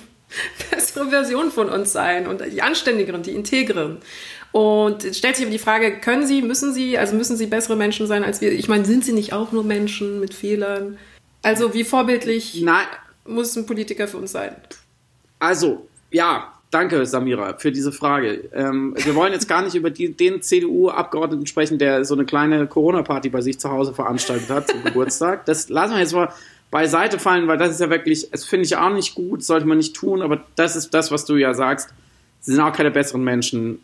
bessere 0.71 1.09
Version 1.09 1.51
von 1.51 1.67
uns 1.67 1.91
sein 1.91 2.27
und 2.27 2.41
die 2.49 2.61
anständigeren, 2.61 3.23
die 3.23 3.31
integren. 3.31 3.97
Und 4.51 5.05
es 5.05 5.17
stellt 5.17 5.37
sich 5.37 5.45
aber 5.45 5.51
die 5.51 5.59
Frage, 5.59 5.99
können 5.99 6.27
sie, 6.27 6.41
müssen 6.41 6.73
sie, 6.73 6.97
also 6.97 7.15
müssen 7.15 7.37
sie 7.37 7.47
bessere 7.47 7.75
Menschen 7.75 8.07
sein 8.07 8.23
als 8.23 8.41
wir? 8.41 8.51
Ich 8.51 8.67
meine, 8.67 8.85
sind 8.85 9.05
sie 9.05 9.13
nicht 9.13 9.33
auch 9.33 9.51
nur 9.51 9.63
Menschen 9.63 10.19
mit 10.19 10.33
Fehlern? 10.33 10.97
Also 11.41 11.73
wie 11.73 11.83
vorbildlich 11.83 12.61
Nein. 12.61 12.85
muss 13.25 13.55
ein 13.55 13.65
Politiker 13.65 14.07
für 14.07 14.17
uns 14.17 14.31
sein? 14.31 14.55
Also, 15.39 15.87
ja, 16.11 16.53
danke 16.69 17.05
Samira 17.05 17.57
für 17.57 17.71
diese 17.71 17.91
Frage. 17.91 18.49
Ähm, 18.53 18.93
wir 18.97 19.15
wollen 19.15 19.33
jetzt 19.33 19.47
gar 19.47 19.61
nicht 19.61 19.75
über 19.75 19.89
die, 19.89 20.13
den 20.13 20.41
CDU-Abgeordneten 20.41 21.47
sprechen, 21.47 21.77
der 21.77 22.03
so 22.03 22.13
eine 22.13 22.25
kleine 22.25 22.67
Corona-Party 22.67 23.29
bei 23.29 23.41
sich 23.41 23.59
zu 23.59 23.71
Hause 23.71 23.93
veranstaltet 23.93 24.49
hat 24.49 24.69
zum 24.69 24.83
Geburtstag. 24.83 25.45
Das 25.45 25.69
lassen 25.69 25.93
wir 25.93 25.99
jetzt 25.99 26.13
mal 26.13 26.31
beiseite 26.71 27.19
fallen, 27.19 27.47
weil 27.47 27.57
das 27.57 27.71
ist 27.71 27.81
ja 27.81 27.89
wirklich, 27.89 28.29
das 28.31 28.45
finde 28.45 28.65
ich 28.65 28.77
auch 28.77 28.93
nicht 28.93 29.15
gut, 29.15 29.43
sollte 29.43 29.65
man 29.65 29.77
nicht 29.77 29.95
tun, 29.95 30.21
aber 30.21 30.43
das 30.55 30.75
ist 30.75 30.93
das, 30.93 31.11
was 31.11 31.25
du 31.25 31.35
ja 31.35 31.53
sagst. 31.53 31.89
Sie 32.39 32.53
sind 32.53 32.61
auch 32.61 32.73
keine 32.73 32.91
besseren 32.91 33.23
Menschen 33.23 33.79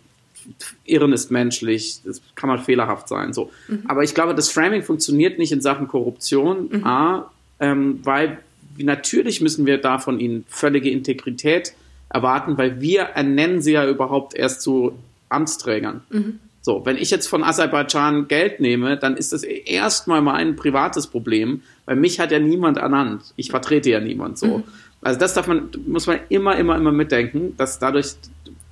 Irren 0.86 1.14
ist 1.14 1.32
menschlich, 1.32 2.02
das 2.06 2.22
kann 2.36 2.50
mal 2.50 2.60
fehlerhaft 2.60 3.08
sein. 3.08 3.34
So. 3.34 3.52
Mhm. 3.68 3.84
Aber 3.88 4.04
ich 4.04 4.14
glaube, 4.14 4.36
das 4.36 4.50
Framing 4.50 4.84
funktioniert 4.84 5.40
nicht 5.40 5.52
in 5.52 5.62
Sachen 5.62 5.88
Korruption. 5.88 6.70
Mhm. 6.72 6.86
A, 6.86 7.32
ähm, 7.60 8.00
weil 8.04 8.40
natürlich 8.78 9.42
müssen 9.42 9.66
wir 9.66 9.80
da 9.80 10.00
von 10.00 10.20
ihnen 10.20 10.46
völlige 10.48 10.90
Integrität 10.90 11.74
erwarten, 12.10 12.58
weil 12.58 12.80
wir 12.82 13.02
ernennen 13.02 13.62
sie 13.62 13.74
ja 13.74 13.88
überhaupt 13.88 14.36
erst 14.36 14.62
zu 14.62 14.98
Amtsträgern. 15.30 16.02
Mhm. 16.10 16.40
So, 16.62 16.86
wenn 16.86 16.98
ich 16.98 17.12
jetzt 17.12 17.28
von 17.28 17.44
Aserbaidschan 17.44 18.28
Geld 18.28 18.60
nehme, 18.60 18.98
dann 18.98 19.16
ist 19.16 19.32
das 19.32 19.44
erstmal 19.44 20.22
mein 20.22 20.56
privates 20.58 21.08
Problem, 21.08 21.62
weil 21.86 21.96
mich 21.96 22.20
hat 22.20 22.32
ja 22.32 22.40
niemand 22.40 22.78
ernannt. 22.78 23.34
Ich 23.38 23.52
vertrete 23.52 23.90
ja 23.90 24.00
niemand 24.00 24.38
so. 24.38 24.58
Mhm. 24.60 24.64
Also 25.02 25.20
das 25.20 25.34
darf 25.34 25.48
man, 25.48 25.70
muss 25.86 26.08
man 26.08 26.20
immer, 26.30 26.58
immer, 26.58 26.76
immer 26.76 26.92
mitdenken, 26.92 27.56
dass 27.58 27.80
dadurch 27.80 28.16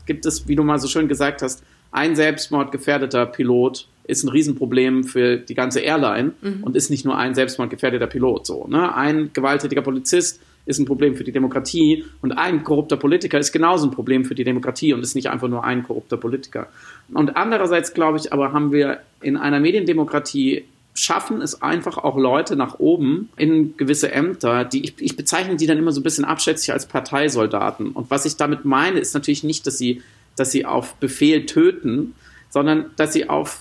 gibt 0.06 0.26
es, 0.26 0.48
wie 0.48 0.56
du 0.56 0.64
mal 0.64 0.80
so 0.80 0.88
schön 0.88 1.08
gesagt 1.08 1.42
hast, 1.42 1.64
ein 1.92 2.16
selbstmordgefährdeter 2.16 3.26
Pilot 3.26 3.88
ist 4.04 4.24
ein 4.24 4.30
Riesenproblem 4.30 5.04
für 5.04 5.38
die 5.38 5.56
ganze 5.56 5.80
Airline 5.80 6.34
mhm. 6.42 6.64
und 6.64 6.76
ist 6.76 6.90
nicht 6.90 7.06
nur 7.06 7.18
ein 7.18 7.34
selbstmordgefährdeter 7.34 8.08
Pilot 8.08 8.46
so. 8.46 8.68
Ne? 8.68 8.94
Ein 8.94 9.32
gewalttätiger 9.34 9.82
Polizist 9.82 10.42
ist 10.66 10.80
ein 10.80 10.86
Problem 10.86 11.16
für 11.16 11.24
die 11.24 11.32
Demokratie 11.32 12.04
und 12.22 12.34
ein 12.34 12.64
korrupter 12.64 12.98
Politiker 12.98 13.40
ist 13.40 13.52
genauso 13.52 13.88
ein 13.88 13.92
Problem 13.92 14.26
für 14.26 14.36
die 14.36 14.44
Demokratie 14.44 14.94
und 14.94 15.02
ist 15.02 15.16
nicht 15.16 15.30
einfach 15.30 15.48
nur 15.48 15.64
ein 15.64 15.84
korrupter 15.84 16.18
Politiker. 16.18 16.68
Und 17.14 17.38
andererseits 17.38 17.94
glaube 17.94 18.18
ich 18.18 18.34
aber 18.34 18.52
haben 18.52 18.72
wir 18.72 19.00
in 19.22 19.38
einer 19.38 19.60
Mediendemokratie 19.60 20.66
schaffen 20.96 21.42
es 21.42 21.62
einfach 21.62 21.98
auch 21.98 22.18
Leute 22.18 22.56
nach 22.56 22.80
oben 22.80 23.30
in 23.36 23.76
gewisse 23.76 24.12
Ämter, 24.12 24.64
die 24.64 24.86
ich, 24.86 24.94
ich 25.00 25.18
bezeichne 25.18 25.58
die 25.58 25.68
dann 25.68 25.78
immer 25.78 25.92
so 25.92 26.00
ein 26.00 26.04
bisschen 26.04 26.24
abschätzig 26.24 26.72
als 26.72 26.86
Parteisoldaten. 26.86 27.92
Und 27.92 28.10
was 28.10 28.26
ich 28.26 28.38
damit 28.38 28.64
meine, 28.64 29.00
ist 29.00 29.14
natürlich 29.14 29.44
nicht, 29.44 29.68
dass 29.68 29.78
sie, 29.78 30.02
dass 30.38 30.52
sie 30.52 30.66
auf 30.66 30.96
Befehl 30.96 31.46
töten, 31.46 32.16
sondern 32.50 32.92
dass 32.96 33.12
sie 33.12 33.30
auf 33.30 33.60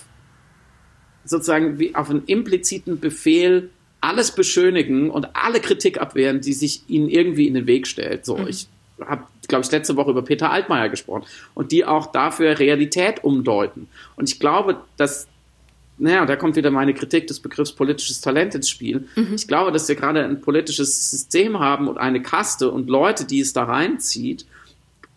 sozusagen 1.25 1.81
wie 1.81 1.97
auf 1.97 2.09
einen 2.09 2.23
impliziten 2.27 3.01
Befehl 3.01 3.71
alles 4.01 4.33
beschönigen 4.33 5.11
und 5.11 5.35
alle 5.35 5.61
Kritik 5.61 6.01
abwehren, 6.01 6.41
die 6.41 6.53
sich 6.53 6.83
ihnen 6.89 7.09
irgendwie 7.09 7.49
in 7.49 7.55
den 7.55 7.67
Weg 7.67 7.89
stellt. 7.89 8.25
So, 8.25 8.37
mhm. 8.37 8.47
ich 8.47 8.69
habe, 9.01 9.25
glaube 9.49 9.65
ich, 9.65 9.71
letzte 9.73 9.97
Woche 9.97 10.11
über 10.11 10.23
Peter 10.23 10.53
Altmaier 10.53 10.89
gesprochen 10.89 11.25
und 11.55 11.73
die 11.73 11.85
auch 11.85 12.13
dafür 12.13 12.61
Realität 12.61 13.25
umdeuten. 13.25 13.89
Und 14.15 14.29
ich 14.29 14.39
glaube, 14.39 14.77
dass 14.97 15.27
naja, 15.97 16.27
da 16.27 16.37
kommt 16.37 16.57
wieder 16.57 16.71
meine 16.71 16.95
Kritik 16.95 17.27
des 17.27 17.41
Begriffs 17.41 17.73
politisches 17.73 18.21
Talent 18.21 18.55
ins 18.55 18.69
Spiel. 18.69 19.07
Mhm. 19.15 19.35
Ich 19.35 19.47
glaube, 19.47 19.71
dass 19.71 19.89
wir 19.89 19.95
gerade 19.95 20.25
ein 20.25 20.41
politisches 20.41 21.11
System 21.11 21.61
haben 21.61 21.89
und 21.89 21.99
eine 21.99 22.21
Kaste 22.21 22.71
und 22.71 22.91
Leute, 22.91 23.25
die 23.25 23.41
es 23.41 23.53
da 23.53 23.65
reinzieht, 23.65 24.47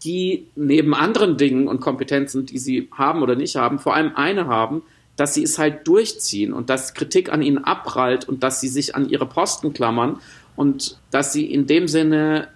die 0.03 0.47
neben 0.55 0.93
anderen 0.93 1.37
Dingen 1.37 1.67
und 1.67 1.79
Kompetenzen, 1.79 2.45
die 2.45 2.59
sie 2.59 2.89
haben 2.91 3.23
oder 3.23 3.35
nicht 3.35 3.55
haben, 3.55 3.79
vor 3.79 3.95
allem 3.95 4.15
eine 4.15 4.47
haben, 4.47 4.83
dass 5.15 5.33
sie 5.33 5.43
es 5.43 5.57
halt 5.57 5.87
durchziehen 5.87 6.53
und 6.53 6.69
dass 6.69 6.93
Kritik 6.93 7.33
an 7.33 7.41
ihnen 7.41 7.63
abprallt 7.63 8.29
und 8.29 8.43
dass 8.43 8.61
sie 8.61 8.67
sich 8.67 8.95
an 8.95 9.09
ihre 9.09 9.25
Posten 9.25 9.73
klammern 9.73 10.19
und 10.55 10.99
dass 11.09 11.33
sie 11.33 11.51
in 11.51 11.65
dem 11.65 11.87
Sinne, 11.87 12.49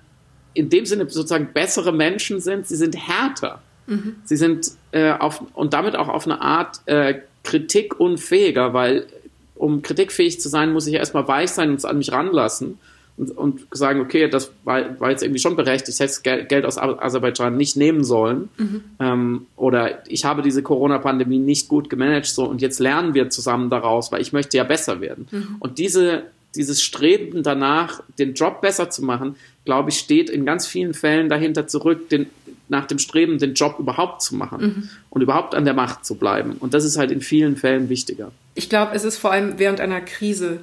in 0.54 0.70
dem 0.70 0.86
Sinne 0.86 1.10
sozusagen 1.10 1.50
bessere 1.54 1.92
Menschen 1.92 2.40
sind. 2.40 2.68
Sie 2.68 2.76
sind 2.76 2.96
härter. 2.96 3.64
Mhm. 3.88 4.18
Sie 4.26 4.38
sind 4.38 4.72
äh, 4.92 5.12
auf, 5.14 5.44
und 5.54 5.74
damit 5.74 5.96
auch 5.96 6.08
auf 6.08 6.26
eine 6.26 6.40
Art 6.40 6.82
äh, 6.86 7.22
kritikunfähiger, 7.44 8.74
weil 8.74 9.08
um 9.56 9.82
kritikfähig 9.82 10.40
zu 10.40 10.50
sein, 10.50 10.74
muss 10.74 10.88
ich 10.88 10.96
erstmal 10.96 11.28
weich 11.28 11.52
sein 11.52 11.70
und 11.70 11.76
es 11.76 11.86
an 11.86 11.98
mich 11.98 12.12
ranlassen 12.12 12.80
und, 13.18 13.38
und 13.38 13.68
sagen, 13.72 14.02
okay, 14.02 14.28
das 14.28 14.52
war, 14.64 15.00
war 15.00 15.12
jetzt 15.12 15.22
irgendwie 15.22 15.40
schon 15.40 15.56
berechtigt, 15.56 16.00
ich 16.00 16.00
hätte 16.00 16.46
Geld 16.46 16.66
aus 16.66 16.78
Aserbaidschan 16.78 17.56
nicht 17.56 17.78
nehmen 17.78 18.04
sollen 18.04 18.50
mhm. 18.58 18.84
ähm, 19.00 19.46
oder 19.56 20.04
ich 20.08 20.26
habe 20.26 20.42
diese 20.42 20.64
Corona-Pandemie 20.64 21.38
nicht 21.38 21.68
gut 21.68 21.90
gemanagt 21.90 22.26
so 22.26 22.46
und 22.46 22.62
jetzt 22.62 22.80
lernen 22.80 23.14
wir 23.14 23.30
zusammen 23.30 23.70
daraus, 23.70 24.12
weil 24.12 24.22
ich 24.22 24.34
möchte 24.34 24.58
ja 24.58 24.64
besser 24.64 25.02
werden. 25.02 25.28
Mhm. 25.30 25.56
Und 25.60 25.78
diese, 25.78 26.24
dieses 26.56 26.82
Streben 26.82 27.44
danach, 27.44 28.02
den 28.18 28.34
Job 28.34 28.62
besser 28.62 28.90
zu 28.90 29.04
machen, 29.04 29.36
glaube 29.66 29.92
ich, 29.92 30.00
steht 30.00 30.30
in 30.30 30.46
ganz 30.46 30.66
vielen 30.66 30.94
Fällen 30.94 31.30
dahinter 31.30 31.68
zurück, 31.68 32.10
den, 32.10 32.28
nach 32.72 32.88
dem 32.88 32.98
Streben, 32.98 33.38
den 33.38 33.54
Job 33.54 33.76
überhaupt 33.78 34.24
zu 34.24 34.36
machen 34.36 34.62
mhm. 34.62 34.90
und 35.10 35.22
überhaupt 35.22 35.54
an 35.54 35.66
der 35.66 35.74
Macht 35.74 36.06
zu 36.06 36.16
bleiben. 36.16 36.54
Und 36.60 36.74
das 36.74 36.86
ist 36.86 36.98
halt 36.98 37.12
in 37.12 37.22
vielen 37.22 37.58
Fällen 37.58 37.90
wichtiger. 37.90 38.32
Ich 38.56 38.70
glaube, 38.70 38.96
es 38.96 39.04
ist 39.04 39.18
vor 39.18 39.32
allem 39.32 39.60
während 39.60 39.80
einer 39.80 40.02
Krise 40.02 40.62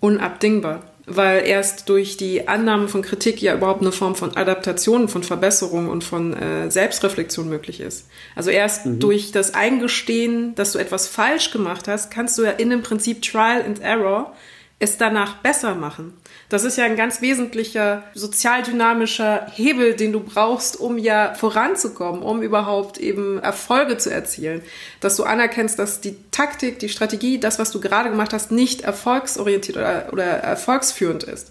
unabdingbar, 0.00 0.82
weil 1.06 1.46
erst 1.46 1.88
durch 1.88 2.16
die 2.16 2.48
Annahme 2.48 2.86
von 2.86 3.02
Kritik 3.02 3.40
ja 3.40 3.54
überhaupt 3.54 3.80
eine 3.80 3.92
Form 3.92 4.14
von 4.14 4.36
Adaptation, 4.36 5.08
von 5.08 5.22
Verbesserung 5.22 5.88
und 5.88 6.04
von 6.04 6.34
äh, 6.34 6.70
Selbstreflexion 6.70 7.48
möglich 7.48 7.80
ist. 7.80 8.08
Also 8.36 8.50
erst 8.50 8.84
mhm. 8.84 9.00
durch 9.00 9.32
das 9.32 9.54
Eingestehen, 9.54 10.54
dass 10.54 10.72
du 10.72 10.78
etwas 10.78 11.08
falsch 11.08 11.50
gemacht 11.50 11.88
hast, 11.88 12.10
kannst 12.10 12.36
du 12.36 12.42
ja 12.42 12.50
in 12.50 12.68
dem 12.68 12.82
Prinzip 12.82 13.22
Trial 13.22 13.62
and 13.62 13.80
Error 13.80 14.34
es 14.78 14.98
danach 14.98 15.36
besser 15.36 15.74
machen. 15.76 16.12
Das 16.52 16.64
ist 16.64 16.76
ja 16.76 16.84
ein 16.84 16.96
ganz 16.96 17.22
wesentlicher 17.22 18.02
sozialdynamischer 18.12 19.46
Hebel, 19.54 19.94
den 19.94 20.12
du 20.12 20.20
brauchst, 20.20 20.78
um 20.78 20.98
ja 20.98 21.32
voranzukommen, 21.32 22.20
um 22.20 22.42
überhaupt 22.42 22.98
eben 22.98 23.38
Erfolge 23.38 23.96
zu 23.96 24.10
erzielen. 24.10 24.60
Dass 25.00 25.16
du 25.16 25.24
anerkennst, 25.24 25.78
dass 25.78 26.02
die 26.02 26.14
Taktik, 26.30 26.78
die 26.78 26.90
Strategie, 26.90 27.40
das, 27.40 27.58
was 27.58 27.70
du 27.70 27.80
gerade 27.80 28.10
gemacht 28.10 28.34
hast, 28.34 28.52
nicht 28.52 28.82
erfolgsorientiert 28.82 29.78
oder, 29.78 30.12
oder 30.12 30.24
erfolgsführend 30.24 31.22
ist. 31.22 31.50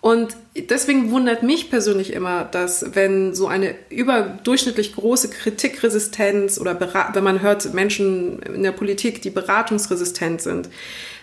Und 0.00 0.34
deswegen 0.56 1.10
wundert 1.10 1.42
mich 1.42 1.68
persönlich 1.68 2.14
immer, 2.14 2.44
dass 2.44 2.94
wenn 2.94 3.34
so 3.34 3.48
eine 3.48 3.74
überdurchschnittlich 3.90 4.94
große 4.94 5.28
Kritikresistenz 5.28 6.58
oder 6.58 6.80
wenn 6.80 7.24
man 7.24 7.42
hört 7.42 7.74
Menschen 7.74 8.40
in 8.40 8.62
der 8.62 8.72
Politik, 8.72 9.20
die 9.20 9.30
beratungsresistent 9.30 10.40
sind, 10.40 10.70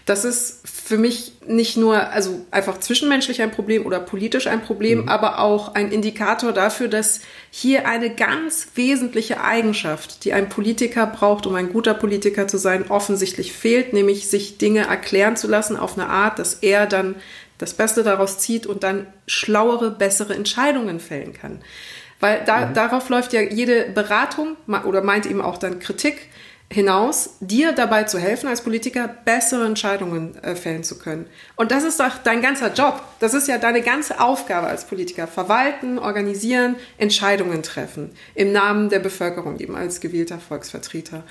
das 0.08 0.24
ist 0.24 0.62
für 0.64 0.98
mich 0.98 1.34
nicht 1.46 1.76
nur 1.76 2.12
also 2.12 2.46
einfach 2.50 2.80
zwischenmenschlich 2.80 3.42
ein 3.42 3.52
Problem 3.52 3.86
oder 3.86 4.00
politisch 4.00 4.48
ein 4.48 4.62
Problem, 4.62 5.02
mhm. 5.02 5.10
aber 5.10 5.40
auch 5.40 5.76
ein 5.76 5.92
Indikator 5.92 6.54
dafür, 6.54 6.88
dass 6.88 7.20
hier 7.52 7.88
eine 7.88 8.16
ganz 8.16 8.70
wesentliche 8.76 9.42
Eigenschaft, 9.42 10.24
die 10.24 10.32
ein 10.32 10.48
Politiker 10.48 11.08
braucht, 11.08 11.46
um 11.46 11.56
ein 11.56 11.74
guter 11.74 11.94
Politiker 11.94 12.48
zu 12.48 12.58
sein, 12.58 12.90
offensichtlich 12.90 13.52
fehlt, 13.52 13.92
nämlich 13.92 14.30
sich 14.30 14.58
Dinge 14.58 14.88
erklären 14.88 15.36
zu 15.36 15.48
lassen 15.48 15.76
auf 15.76 15.98
eine 15.98 16.08
Art, 16.08 16.40
dass 16.40 16.54
er 16.54 16.86
dann 16.86 17.16
das 17.58 17.74
Beste 17.74 18.04
daraus 18.04 18.40
zieht 18.40 18.66
und 18.66 18.84
dann 18.84 19.08
schlauere, 19.28 19.92
bessere 19.92 20.34
Entscheidungen 20.36 21.00
fällen 21.00 21.34
kann. 21.34 21.62
Weil 22.20 22.44
da, 22.46 22.68
mhm. 22.68 22.74
darauf 22.74 23.10
läuft 23.10 23.34
ja 23.34 23.42
jede 23.42 23.90
Beratung 23.90 24.58
oder 24.86 25.02
meint 25.02 25.26
eben 25.26 25.42
auch 25.42 25.58
dann 25.58 25.80
Kritik 25.80 26.30
hinaus, 26.70 27.38
dir 27.40 27.72
dabei 27.72 28.04
zu 28.04 28.20
helfen, 28.20 28.50
als 28.50 28.62
Politiker 28.62 29.08
bessere 29.08 29.66
Entscheidungen 29.66 30.36
äh, 30.44 30.54
fällen 30.56 30.84
zu 30.84 31.00
können. 31.00 31.28
Und 31.56 31.72
das 31.72 31.86
ist 31.86 32.00
doch 32.00 32.18
dein 32.24 32.42
ganzer 32.42 32.74
Job. 32.74 33.02
Das 33.20 33.34
ist 33.34 33.48
ja 33.48 33.58
deine 33.58 33.82
ganze 33.82 34.20
Aufgabe 34.20 34.68
als 34.68 34.86
Politiker. 34.86 35.28
Verwalten, 35.28 35.98
organisieren, 35.98 36.76
Entscheidungen 36.98 37.64
treffen. 37.64 38.12
Im 38.36 38.52
Namen 38.52 38.90
der 38.90 39.00
Bevölkerung, 39.00 39.60
eben 39.60 39.76
als 39.76 40.02
gewählter 40.02 40.40
Volksvertreter. 40.40 41.24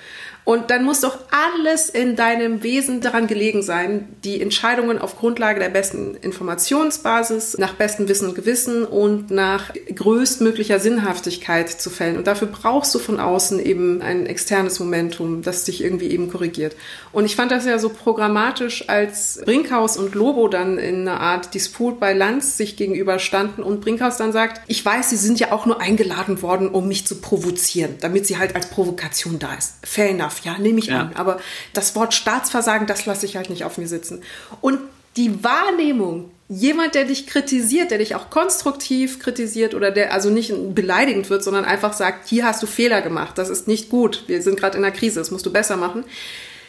Und 0.46 0.70
dann 0.70 0.84
muss 0.84 1.00
doch 1.00 1.18
alles 1.32 1.90
in 1.90 2.14
deinem 2.14 2.62
Wesen 2.62 3.00
daran 3.00 3.26
gelegen 3.26 3.62
sein, 3.62 4.06
die 4.22 4.40
Entscheidungen 4.40 5.00
auf 5.00 5.18
Grundlage 5.18 5.58
der 5.58 5.70
besten 5.70 6.14
Informationsbasis, 6.14 7.58
nach 7.58 7.74
bestem 7.74 8.08
Wissen 8.08 8.28
und 8.28 8.36
Gewissen 8.36 8.84
und 8.84 9.32
nach 9.32 9.72
größtmöglicher 9.92 10.78
Sinnhaftigkeit 10.78 11.68
zu 11.68 11.90
fällen. 11.90 12.16
Und 12.16 12.28
dafür 12.28 12.46
brauchst 12.46 12.94
du 12.94 13.00
von 13.00 13.18
außen 13.18 13.58
eben 13.58 14.02
ein 14.02 14.26
externes 14.26 14.78
Momentum, 14.78 15.42
das 15.42 15.64
dich 15.64 15.82
irgendwie 15.82 16.10
eben 16.10 16.30
korrigiert. 16.30 16.76
Und 17.10 17.24
ich 17.24 17.34
fand 17.34 17.50
das 17.50 17.66
ja 17.66 17.80
so 17.80 17.88
programmatisch, 17.88 18.88
als 18.88 19.40
Brinkhaus 19.44 19.96
und 19.96 20.14
Lobo 20.14 20.46
dann 20.46 20.78
in 20.78 21.08
einer 21.08 21.20
Art 21.20 21.54
Disput 21.54 21.98
bei 21.98 22.12
Lanz 22.12 22.56
sich 22.56 22.76
gegenüberstanden 22.76 23.64
und 23.64 23.80
Brinkhaus 23.80 24.16
dann 24.16 24.30
sagt, 24.30 24.60
ich 24.68 24.84
weiß, 24.84 25.10
Sie 25.10 25.16
sind 25.16 25.40
ja 25.40 25.50
auch 25.50 25.66
nur 25.66 25.80
eingeladen 25.80 26.40
worden, 26.40 26.68
um 26.68 26.86
mich 26.86 27.04
zu 27.04 27.16
provozieren, 27.20 27.96
damit 28.00 28.28
sie 28.28 28.38
halt 28.38 28.54
als 28.54 28.70
Provokation 28.70 29.40
da 29.40 29.52
ist. 29.54 29.74
Fair 29.82 30.10
enough 30.10 30.35
darf, 30.36 30.44
ja, 30.44 30.58
nehme 30.62 30.78
ich 30.78 30.86
ja. 30.86 31.00
an. 31.00 31.12
Aber 31.14 31.40
das 31.72 31.94
Wort 31.94 32.14
Staatsversagen, 32.14 32.86
das 32.86 33.06
lasse 33.06 33.26
ich 33.26 33.36
halt 33.36 33.50
nicht 33.50 33.64
auf 33.64 33.78
mir 33.78 33.88
sitzen. 33.88 34.22
Und 34.60 34.80
die 35.16 35.42
Wahrnehmung, 35.42 36.30
jemand, 36.48 36.94
der 36.94 37.04
dich 37.04 37.26
kritisiert, 37.26 37.90
der 37.90 37.98
dich 37.98 38.14
auch 38.14 38.30
konstruktiv 38.30 39.18
kritisiert 39.18 39.74
oder 39.74 39.90
der 39.90 40.12
also 40.12 40.30
nicht 40.30 40.52
beleidigend 40.74 41.30
wird, 41.30 41.42
sondern 41.42 41.64
einfach 41.64 41.92
sagt, 41.92 42.28
hier 42.28 42.44
hast 42.44 42.62
du 42.62 42.66
Fehler 42.66 43.00
gemacht, 43.02 43.38
das 43.38 43.48
ist 43.48 43.66
nicht 43.66 43.88
gut, 43.88 44.24
wir 44.26 44.42
sind 44.42 44.58
gerade 44.58 44.76
in 44.76 44.84
einer 44.84 44.94
Krise, 44.94 45.18
das 45.18 45.30
musst 45.30 45.46
du 45.46 45.52
besser 45.52 45.76
machen. 45.76 46.04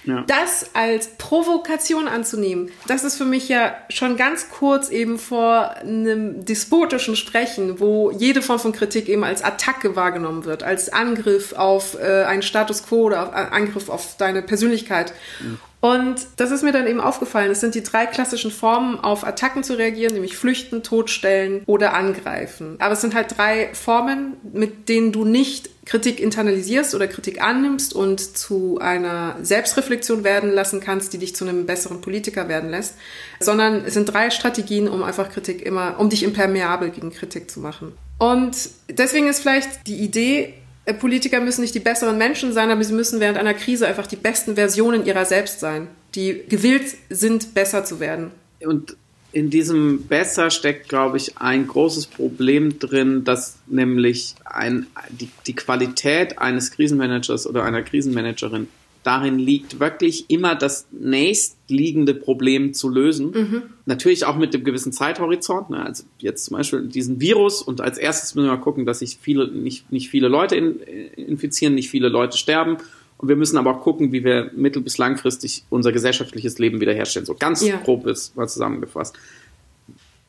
Ja. 0.08 0.24
Das 0.26 0.70
als 0.74 1.10
Provokation 1.18 2.08
anzunehmen, 2.08 2.72
das 2.88 3.04
ist 3.04 3.18
für 3.18 3.26
mich 3.26 3.50
ja 3.50 3.76
schon 3.90 4.16
ganz 4.16 4.50
kurz 4.50 4.90
eben 4.90 5.20
vor 5.20 5.72
einem 5.72 6.46
despotischen 6.46 7.18
Sprechen, 7.18 7.82
wo 7.82 8.12
jede 8.12 8.42
Form 8.42 8.60
von 8.60 8.72
Kritik 8.72 9.10
eben 9.10 9.26
als 9.26 9.44
Attacke 9.44 9.98
wahrgenommen 9.98 10.46
wird, 10.46 10.64
als 10.64 10.94
Angriff 10.94 11.52
auf 11.52 12.00
äh, 12.00 12.24
einen 12.24 12.42
Status 12.42 12.86
quo 12.86 13.04
oder 13.04 13.24
auf, 13.24 13.34
äh, 13.34 13.54
Angriff 13.54 13.90
auf 13.90 14.16
deine 14.18 14.42
Persönlichkeit. 14.42 15.14
Mhm. 15.42 15.60
Und 15.80 16.28
das 16.38 16.52
ist 16.52 16.64
mir 16.64 16.72
dann 16.72 16.88
eben 16.88 17.00
aufgefallen. 17.00 17.52
Es 17.52 17.60
sind 17.60 17.76
die 17.76 17.84
drei 17.84 18.08
klassischen 18.08 18.50
Formen, 18.50 19.00
auf 19.00 19.26
Attacken 19.26 19.64
zu 19.64 19.78
reagieren, 19.78 20.14
nämlich 20.14 20.36
flüchten, 20.36 20.82
totstellen 20.82 21.62
oder 21.68 21.94
angreifen. 21.94 22.78
Aber 22.80 22.94
es 22.94 23.02
sind 23.02 23.14
halt 23.14 23.38
drei 23.38 23.70
Formen, 23.74 24.38
mit 24.54 24.90
denen 24.90 25.12
du 25.12 25.24
nicht 25.24 25.70
Kritik 25.86 26.20
internalisierst 26.20 26.96
oder 26.96 27.08
Kritik 27.08 27.42
annimmst 27.42 27.94
und 27.94 28.20
zu 28.20 28.80
einer 28.82 29.38
Selbstreflexion 29.42 30.24
werden 30.24 30.52
lassen 30.52 30.82
kannst, 30.82 31.14
die 31.14 31.18
dich 31.20 31.36
zu 31.36 31.46
einem 31.46 31.66
besseren 31.66 32.02
Politiker 32.02 32.50
werden 32.50 32.70
lässt, 32.70 32.96
sondern 33.40 33.86
es 33.86 33.94
sind 33.94 34.06
drei 34.06 34.30
Strategien, 34.30 34.90
um 34.90 35.04
einfach 35.04 35.30
Kritik 35.32 35.62
immer, 35.62 36.00
um 36.00 36.10
dich 36.10 36.24
impermeabel 36.24 36.90
gegen 36.90 37.12
Kritik 37.12 37.50
zu 37.50 37.62
machen. 37.62 37.94
Und 38.18 38.58
deswegen 38.90 39.28
ist 39.28 39.42
vielleicht 39.42 39.88
die 39.88 39.98
Idee, 39.98 40.56
Politiker 40.94 41.42
müssen 41.42 41.62
nicht 41.62 41.76
die 41.76 41.80
besseren 41.80 42.18
Menschen 42.18 42.54
sein, 42.54 42.72
aber 42.72 42.84
sie 42.84 42.94
müssen 42.94 43.20
während 43.20 43.38
einer 43.38 43.54
Krise 43.54 43.88
einfach 43.88 44.08
die 44.08 44.16
besten 44.16 44.56
Versionen 44.56 45.06
ihrer 45.06 45.26
selbst 45.26 45.60
sein, 45.60 45.88
die 46.16 46.44
gewillt 46.48 46.96
sind, 47.10 47.54
besser 47.54 47.84
zu 47.84 48.00
werden. 48.00 48.32
Und 48.62 48.96
in 49.34 49.50
diesem 49.50 50.08
Besser 50.08 50.50
steckt, 50.50 50.88
glaube 50.90 51.18
ich, 51.18 51.38
ein 51.38 51.68
großes 51.68 52.08
Problem 52.08 52.80
drin, 52.80 53.24
dass 53.24 53.58
nämlich 53.68 54.36
ein, 54.46 54.88
die, 55.10 55.30
die 55.46 55.54
Qualität 55.54 56.40
eines 56.40 56.72
Krisenmanagers 56.72 57.46
oder 57.46 57.64
einer 57.64 57.84
Krisenmanagerin 57.84 58.68
darin 59.08 59.40
liegt, 59.40 59.80
wirklich 59.80 60.30
immer 60.30 60.54
das 60.54 60.86
nächstliegende 60.92 62.14
Problem 62.14 62.74
zu 62.74 62.90
lösen. 62.90 63.32
Mhm. 63.32 63.64
Natürlich 63.86 64.26
auch 64.26 64.36
mit 64.36 64.54
dem 64.54 64.66
gewissen 64.66 64.92
Zeithorizont. 64.92 65.70
Ne? 65.70 65.82
Also 65.82 66.04
jetzt 66.20 66.44
zum 66.44 66.58
Beispiel 66.58 66.88
diesen 66.88 67.22
Virus 67.22 67.62
und 67.62 67.80
als 67.80 67.98
erstes 67.98 68.36
müssen 68.36 68.48
wir 68.48 68.56
mal 68.58 68.62
gucken, 68.62 68.86
dass 68.86 69.00
sich 69.00 69.18
viele, 69.22 69.48
nicht, 69.48 69.94
nicht 69.94 70.10
viele 70.10 70.28
Leute 70.28 70.58
in, 70.58 70.82
infizieren, 71.16 71.74
nicht 71.74 71.90
viele 71.90 72.10
Leute 72.10 72.38
sterben. 72.38 72.78
Und 73.18 73.30
wir 73.30 73.38
müssen 73.38 73.58
aber 73.58 73.78
auch 73.78 73.82
gucken, 73.82 74.12
wie 74.12 74.26
wir 74.26 74.52
mittel- 74.54 74.82
bis 74.82 74.98
langfristig 74.98 75.64
unser 75.70 75.94
gesellschaftliches 75.94 76.60
Leben 76.60 76.82
wiederherstellen. 76.82 77.26
So 77.26 77.34
ganz 77.34 77.66
ja. 77.66 77.78
grob 77.78 78.06
ist 78.08 78.36
mal 78.36 78.50
zusammengefasst. 78.50 79.18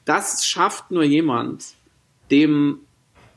Das 0.05 0.47
schafft 0.47 0.93
nur 0.93 1.03
jemand, 1.03 1.65
dem 2.31 2.79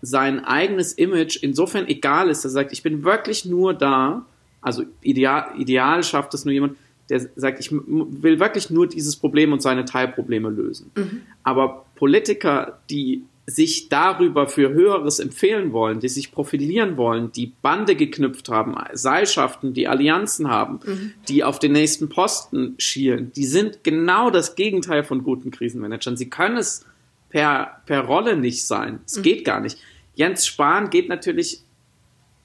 sein 0.03 0.45
eigenes 0.45 0.93
Image 0.93 1.37
insofern 1.41 1.87
egal 1.87 2.29
ist, 2.29 2.45
dass 2.45 2.51
er 2.51 2.61
sagt, 2.61 2.73
ich 2.73 2.83
bin 2.83 3.03
wirklich 3.03 3.45
nur 3.45 3.73
da, 3.73 4.25
also 4.61 4.83
ideal, 5.01 5.47
ideal 5.57 6.03
schafft 6.03 6.33
es 6.33 6.45
nur 6.45 6.53
jemand, 6.53 6.77
der 7.09 7.19
sagt, 7.35 7.59
ich 7.59 7.71
will 7.71 8.39
wirklich 8.39 8.69
nur 8.69 8.87
dieses 8.87 9.17
Problem 9.17 9.51
und 9.51 9.61
seine 9.61 9.83
Teilprobleme 9.83 10.49
lösen. 10.49 10.91
Mhm. 10.95 11.21
Aber 11.43 11.85
Politiker, 11.95 12.79
die 12.89 13.23
sich 13.47 13.89
darüber 13.89 14.47
für 14.47 14.69
Höheres 14.69 15.19
empfehlen 15.19 15.73
wollen, 15.73 15.99
die 15.99 16.07
sich 16.07 16.31
profilieren 16.31 16.95
wollen, 16.95 17.31
die 17.31 17.51
Bande 17.61 17.95
geknüpft 17.95 18.49
haben, 18.49 18.75
Seilschaften, 18.93 19.73
die 19.73 19.87
Allianzen 19.87 20.47
haben, 20.47 20.79
mhm. 20.85 21.11
die 21.27 21.43
auf 21.43 21.59
den 21.59 21.73
nächsten 21.73 22.07
Posten 22.07 22.75
schielen, 22.77 23.31
die 23.35 23.45
sind 23.45 23.83
genau 23.83 24.29
das 24.29 24.55
Gegenteil 24.55 25.03
von 25.03 25.23
guten 25.23 25.51
Krisenmanagern. 25.51 26.15
Sie 26.15 26.29
können 26.29 26.57
es 26.57 26.85
per, 27.29 27.81
per 27.85 28.01
Rolle 28.01 28.37
nicht 28.37 28.65
sein. 28.65 28.99
Es 29.05 29.17
mhm. 29.17 29.23
geht 29.23 29.45
gar 29.45 29.59
nicht. 29.59 29.77
Jens 30.15 30.45
Spahn 30.45 30.89
geht 30.89 31.09
natürlich 31.09 31.63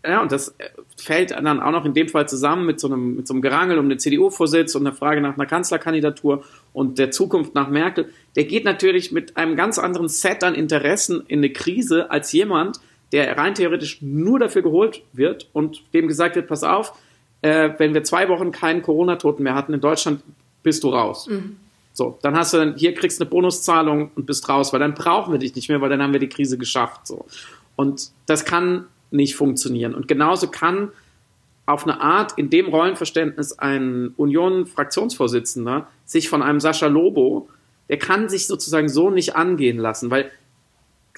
ja, 0.08 0.22
und 0.22 0.32
das 0.32 0.54
fällt 0.96 1.32
dann 1.32 1.60
auch 1.60 1.70
noch 1.70 1.84
in 1.84 1.94
dem 1.94 2.08
Fall 2.08 2.28
zusammen 2.28 2.66
mit 2.66 2.80
so 2.80 2.86
einem, 2.86 3.16
mit 3.16 3.26
so 3.26 3.34
einem 3.34 3.42
Gerangel 3.42 3.78
um 3.78 3.88
den 3.88 3.98
CDU-Vorsitz 3.98 4.74
und 4.74 4.84
der 4.84 4.92
Frage 4.92 5.20
nach 5.20 5.34
einer 5.34 5.46
Kanzlerkandidatur 5.46 6.44
und 6.72 6.98
der 6.98 7.10
Zukunft 7.10 7.54
nach 7.54 7.68
Merkel. 7.68 8.10
Der 8.36 8.44
geht 8.44 8.64
natürlich 8.64 9.12
mit 9.12 9.36
einem 9.36 9.56
ganz 9.56 9.78
anderen 9.78 10.08
Set 10.08 10.44
an 10.44 10.54
Interessen 10.54 11.24
in 11.28 11.40
eine 11.40 11.50
Krise 11.50 12.10
als 12.10 12.32
jemand, 12.32 12.80
der 13.12 13.36
rein 13.36 13.54
theoretisch 13.54 14.02
nur 14.02 14.38
dafür 14.38 14.62
geholt 14.62 15.02
wird 15.12 15.48
und 15.52 15.82
dem 15.94 16.08
gesagt 16.08 16.36
wird, 16.36 16.48
pass 16.48 16.64
auf, 16.64 16.92
äh, 17.42 17.70
wenn 17.78 17.94
wir 17.94 18.02
zwei 18.02 18.28
Wochen 18.28 18.50
keinen 18.50 18.82
Corona-Toten 18.82 19.42
mehr 19.42 19.54
hatten 19.54 19.72
in 19.72 19.80
Deutschland, 19.80 20.22
bist 20.62 20.82
du 20.82 20.88
raus. 20.88 21.28
Mhm. 21.28 21.56
So, 21.92 22.18
dann 22.20 22.36
hast 22.36 22.52
du 22.52 22.58
dann, 22.58 22.76
hier 22.76 22.92
kriegst 22.92 23.20
du 23.20 23.24
eine 23.24 23.30
Bonuszahlung 23.30 24.10
und 24.14 24.26
bist 24.26 24.48
raus, 24.48 24.72
weil 24.72 24.80
dann 24.80 24.94
brauchen 24.94 25.32
wir 25.32 25.38
dich 25.38 25.54
nicht 25.54 25.68
mehr, 25.68 25.80
weil 25.80 25.88
dann 25.88 26.02
haben 26.02 26.12
wir 26.12 26.20
die 26.20 26.28
Krise 26.28 26.58
geschafft. 26.58 27.06
So. 27.06 27.24
Und 27.74 28.10
das 28.26 28.44
kann 28.44 28.86
nicht 29.10 29.36
funktionieren. 29.36 29.94
Und 29.94 30.08
genauso 30.08 30.48
kann 30.48 30.90
auf 31.66 31.84
eine 31.84 32.00
Art 32.00 32.32
in 32.36 32.48
dem 32.48 32.66
Rollenverständnis 32.66 33.58
ein 33.58 34.14
Union-Fraktionsvorsitzender 34.16 35.88
sich 36.04 36.28
von 36.28 36.42
einem 36.42 36.60
Sascha 36.60 36.86
Lobo, 36.86 37.48
der 37.88 37.98
kann 37.98 38.28
sich 38.28 38.46
sozusagen 38.46 38.88
so 38.88 39.10
nicht 39.10 39.36
angehen 39.36 39.78
lassen, 39.78 40.10
weil 40.10 40.30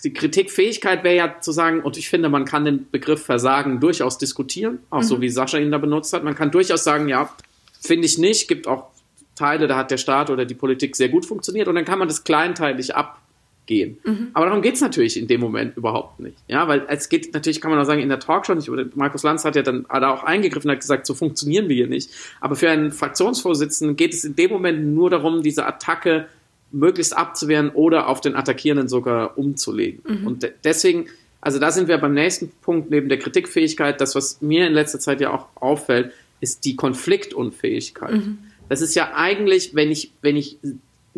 die 0.04 0.12
Kritikfähigkeit 0.12 1.02
wäre 1.02 1.16
ja 1.16 1.40
zu 1.40 1.52
sagen, 1.52 1.80
und 1.80 1.96
ich 1.96 2.08
finde, 2.08 2.28
man 2.28 2.44
kann 2.44 2.64
den 2.64 2.88
Begriff 2.90 3.24
Versagen 3.24 3.80
durchaus 3.80 4.16
diskutieren, 4.16 4.78
auch 4.90 5.00
mhm. 5.00 5.04
so 5.06 5.20
wie 5.20 5.28
Sascha 5.28 5.58
ihn 5.58 5.72
da 5.72 5.78
benutzt 5.78 6.12
hat. 6.12 6.24
Man 6.24 6.34
kann 6.36 6.50
durchaus 6.50 6.84
sagen, 6.84 7.08
ja, 7.08 7.34
finde 7.80 8.06
ich 8.06 8.16
nicht, 8.16 8.48
gibt 8.48 8.68
auch 8.68 8.90
Teile, 9.34 9.66
da 9.66 9.76
hat 9.76 9.90
der 9.90 9.96
Staat 9.98 10.30
oder 10.30 10.44
die 10.44 10.54
Politik 10.54 10.96
sehr 10.96 11.08
gut 11.08 11.26
funktioniert 11.26 11.68
und 11.68 11.74
dann 11.74 11.84
kann 11.84 11.98
man 11.98 12.08
das 12.08 12.24
kleinteilig 12.24 12.94
ab 12.94 13.20
gehen. 13.68 13.98
Mhm. 14.02 14.28
Aber 14.32 14.46
darum 14.46 14.62
geht 14.62 14.74
es 14.74 14.80
natürlich 14.80 15.16
in 15.16 15.28
dem 15.28 15.40
Moment 15.40 15.76
überhaupt 15.76 16.18
nicht. 16.18 16.36
Ja, 16.48 16.66
weil 16.66 16.84
es 16.88 17.08
geht 17.08 17.32
natürlich, 17.32 17.60
kann 17.60 17.70
man 17.70 17.78
auch 17.78 17.84
sagen, 17.84 18.00
in 18.00 18.08
der 18.08 18.18
Talkshow 18.18 18.54
nicht, 18.54 18.68
oder 18.68 18.86
Markus 18.96 19.22
Lanz 19.22 19.44
hat 19.44 19.54
ja 19.54 19.62
dann 19.62 19.86
da 19.88 20.10
auch 20.10 20.24
eingegriffen 20.24 20.68
und 20.68 20.74
hat 20.74 20.80
gesagt, 20.80 21.06
so 21.06 21.14
funktionieren 21.14 21.68
wir 21.68 21.76
hier 21.76 21.86
nicht. 21.86 22.10
Aber 22.40 22.56
für 22.56 22.68
einen 22.68 22.90
Fraktionsvorsitzenden 22.90 23.94
geht 23.94 24.14
es 24.14 24.24
in 24.24 24.34
dem 24.34 24.50
Moment 24.50 24.84
nur 24.94 25.10
darum, 25.10 25.42
diese 25.42 25.66
Attacke 25.66 26.26
möglichst 26.72 27.16
abzuwehren 27.16 27.70
oder 27.70 28.08
auf 28.08 28.20
den 28.20 28.34
Attackierenden 28.34 28.88
sogar 28.88 29.38
umzulegen. 29.38 30.02
Mhm. 30.06 30.26
Und 30.26 30.42
de 30.42 30.52
deswegen, 30.64 31.06
also 31.40 31.58
da 31.58 31.70
sind 31.70 31.88
wir 31.88 31.98
beim 31.98 32.14
nächsten 32.14 32.50
Punkt 32.62 32.90
neben 32.90 33.08
der 33.08 33.18
Kritikfähigkeit. 33.18 34.00
Das, 34.00 34.14
was 34.14 34.40
mir 34.40 34.66
in 34.66 34.72
letzter 34.72 34.98
Zeit 34.98 35.20
ja 35.20 35.32
auch 35.32 35.46
auffällt, 35.54 36.12
ist 36.40 36.64
die 36.64 36.74
Konfliktunfähigkeit. 36.74 38.16
Mhm. 38.16 38.38
Das 38.68 38.80
ist 38.80 38.94
ja 38.94 39.12
eigentlich, 39.14 39.74
wenn 39.74 39.90
ich, 39.90 40.12
wenn 40.20 40.36
ich 40.36 40.58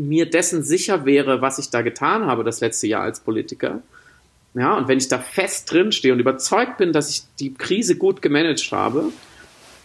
mir 0.08 0.28
dessen 0.28 0.62
sicher 0.62 1.04
wäre, 1.04 1.40
was 1.40 1.58
ich 1.58 1.70
da 1.70 1.82
getan 1.82 2.26
habe 2.26 2.44
das 2.44 2.60
letzte 2.60 2.86
Jahr 2.86 3.02
als 3.02 3.20
Politiker, 3.20 3.82
ja, 4.54 4.76
und 4.76 4.88
wenn 4.88 4.98
ich 4.98 5.08
da 5.08 5.18
fest 5.18 5.70
drin 5.70 5.92
stehe 5.92 6.12
und 6.12 6.20
überzeugt 6.20 6.78
bin, 6.78 6.92
dass 6.92 7.10
ich 7.10 7.22
die 7.38 7.54
Krise 7.54 7.96
gut 7.96 8.20
gemanagt 8.20 8.72
habe, 8.72 9.12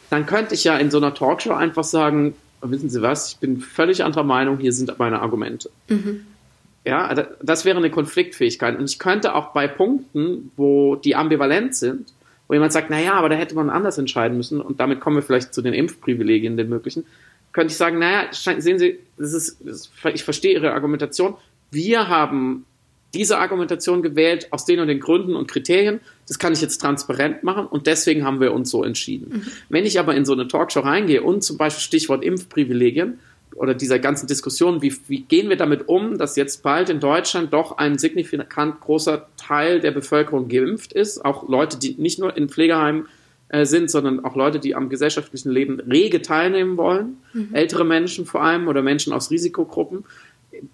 dann 0.10 0.26
könnte 0.26 0.56
ich 0.56 0.64
ja 0.64 0.78
in 0.78 0.90
so 0.90 0.98
einer 0.98 1.14
Talkshow 1.14 1.54
einfach 1.54 1.84
sagen, 1.84 2.34
wissen 2.62 2.90
Sie 2.90 3.02
was, 3.02 3.34
ich 3.34 3.38
bin 3.38 3.60
völlig 3.60 4.04
anderer 4.04 4.24
Meinung, 4.24 4.58
hier 4.58 4.74
sind 4.74 4.98
meine 4.98 5.22
Argumente. 5.22 5.70
Mhm. 5.88 6.26
Ja, 6.84 7.14
das 7.42 7.66
wäre 7.66 7.78
eine 7.78 7.90
Konfliktfähigkeit. 7.90 8.78
Und 8.78 8.90
ich 8.90 9.00
könnte 9.00 9.34
auch 9.34 9.54
bei 9.54 9.68
Punkten, 9.68 10.52
wo 10.56 10.96
die 10.96 11.16
ambivalent 11.16 11.76
sind, 11.76 12.14
wo 12.48 12.54
jemand 12.54 12.74
sagt, 12.74 12.92
naja, 12.92 13.14
aber 13.14 13.30
da 13.30 13.36
hätte 13.36 13.56
man 13.56 13.72
anders 13.72 13.98
entscheiden 13.98 14.38
müssen, 14.38 14.62
und 14.62 14.80
damit 14.80 15.00
kommen 15.00 15.16
wir 15.16 15.24
vielleicht 15.24 15.54
zu 15.54 15.64
den 15.64 15.74
Impfprivilegien, 15.74 16.58
den 16.58 16.70
möglichen, 16.70 17.06
könnte 17.56 17.72
ich 17.72 17.78
sagen, 17.78 18.00
naja, 18.00 18.28
sehen 18.34 18.78
Sie, 18.78 19.00
das 19.18 19.34
ist, 19.34 19.90
ich 20.14 20.26
verstehe 20.26 20.56
Ihre 20.56 20.74
Argumentation. 20.74 21.36
Wir 21.72 22.10
haben 22.10 22.66
diese 23.14 23.38
Argumentation 23.38 24.04
gewählt 24.04 24.50
aus 24.52 24.66
den 24.66 24.82
und 24.82 24.90
den 24.90 25.00
Gründen 25.00 25.38
und 25.38 25.50
Kriterien. 25.50 26.02
Das 26.28 26.38
kann 26.38 26.52
ich 26.52 26.60
jetzt 26.60 26.80
transparent 26.80 27.46
machen 27.46 27.66
und 27.66 27.88
deswegen 27.88 28.26
haben 28.26 28.42
wir 28.42 28.54
uns 28.54 28.70
so 28.70 28.84
entschieden. 28.84 29.38
Mhm. 29.38 29.52
Wenn 29.70 29.86
ich 29.86 29.98
aber 30.02 30.16
in 30.16 30.26
so 30.26 30.34
eine 30.34 30.50
Talkshow 30.50 30.82
reingehe 30.82 31.24
und 31.24 31.46
zum 31.46 31.58
Beispiel 31.58 31.82
Stichwort 31.82 32.26
Impfprivilegien 32.26 33.20
oder 33.56 33.74
dieser 33.74 34.00
ganzen 34.00 34.28
Diskussion, 34.28 34.82
wie, 34.82 34.94
wie 35.08 35.22
gehen 35.22 35.48
wir 35.48 35.56
damit 35.56 35.88
um, 35.88 36.18
dass 36.18 36.36
jetzt 36.36 36.62
bald 36.62 36.90
in 36.90 37.00
Deutschland 37.00 37.54
doch 37.54 37.78
ein 37.78 37.98
signifikant 37.98 38.82
großer 38.82 39.30
Teil 39.38 39.80
der 39.80 39.92
Bevölkerung 39.92 40.50
geimpft 40.50 40.92
ist, 40.92 41.24
auch 41.24 41.48
Leute, 41.48 41.80
die 41.80 41.96
nicht 41.98 42.20
nur 42.20 42.36
in 42.36 42.50
Pflegeheimen 42.50 43.08
äh, 43.50 43.66
sind, 43.66 43.92
sondern 43.92 44.24
auch 44.26 44.36
Leute, 44.36 44.60
die 44.60 44.76
am 44.76 44.90
gesellschaftlichen 44.90 45.52
Leben 45.52 45.80
rege 45.80 46.22
teilnehmen 46.22 46.78
wollen, 46.78 47.18
mhm. 47.34 47.50
ältere 47.54 47.86
Menschen 47.86 48.26
vor 48.26 48.44
allem 48.44 48.68
oder 48.68 48.82
Menschen 48.82 49.14
aus 49.14 49.32
Risikogruppen 49.32 50.04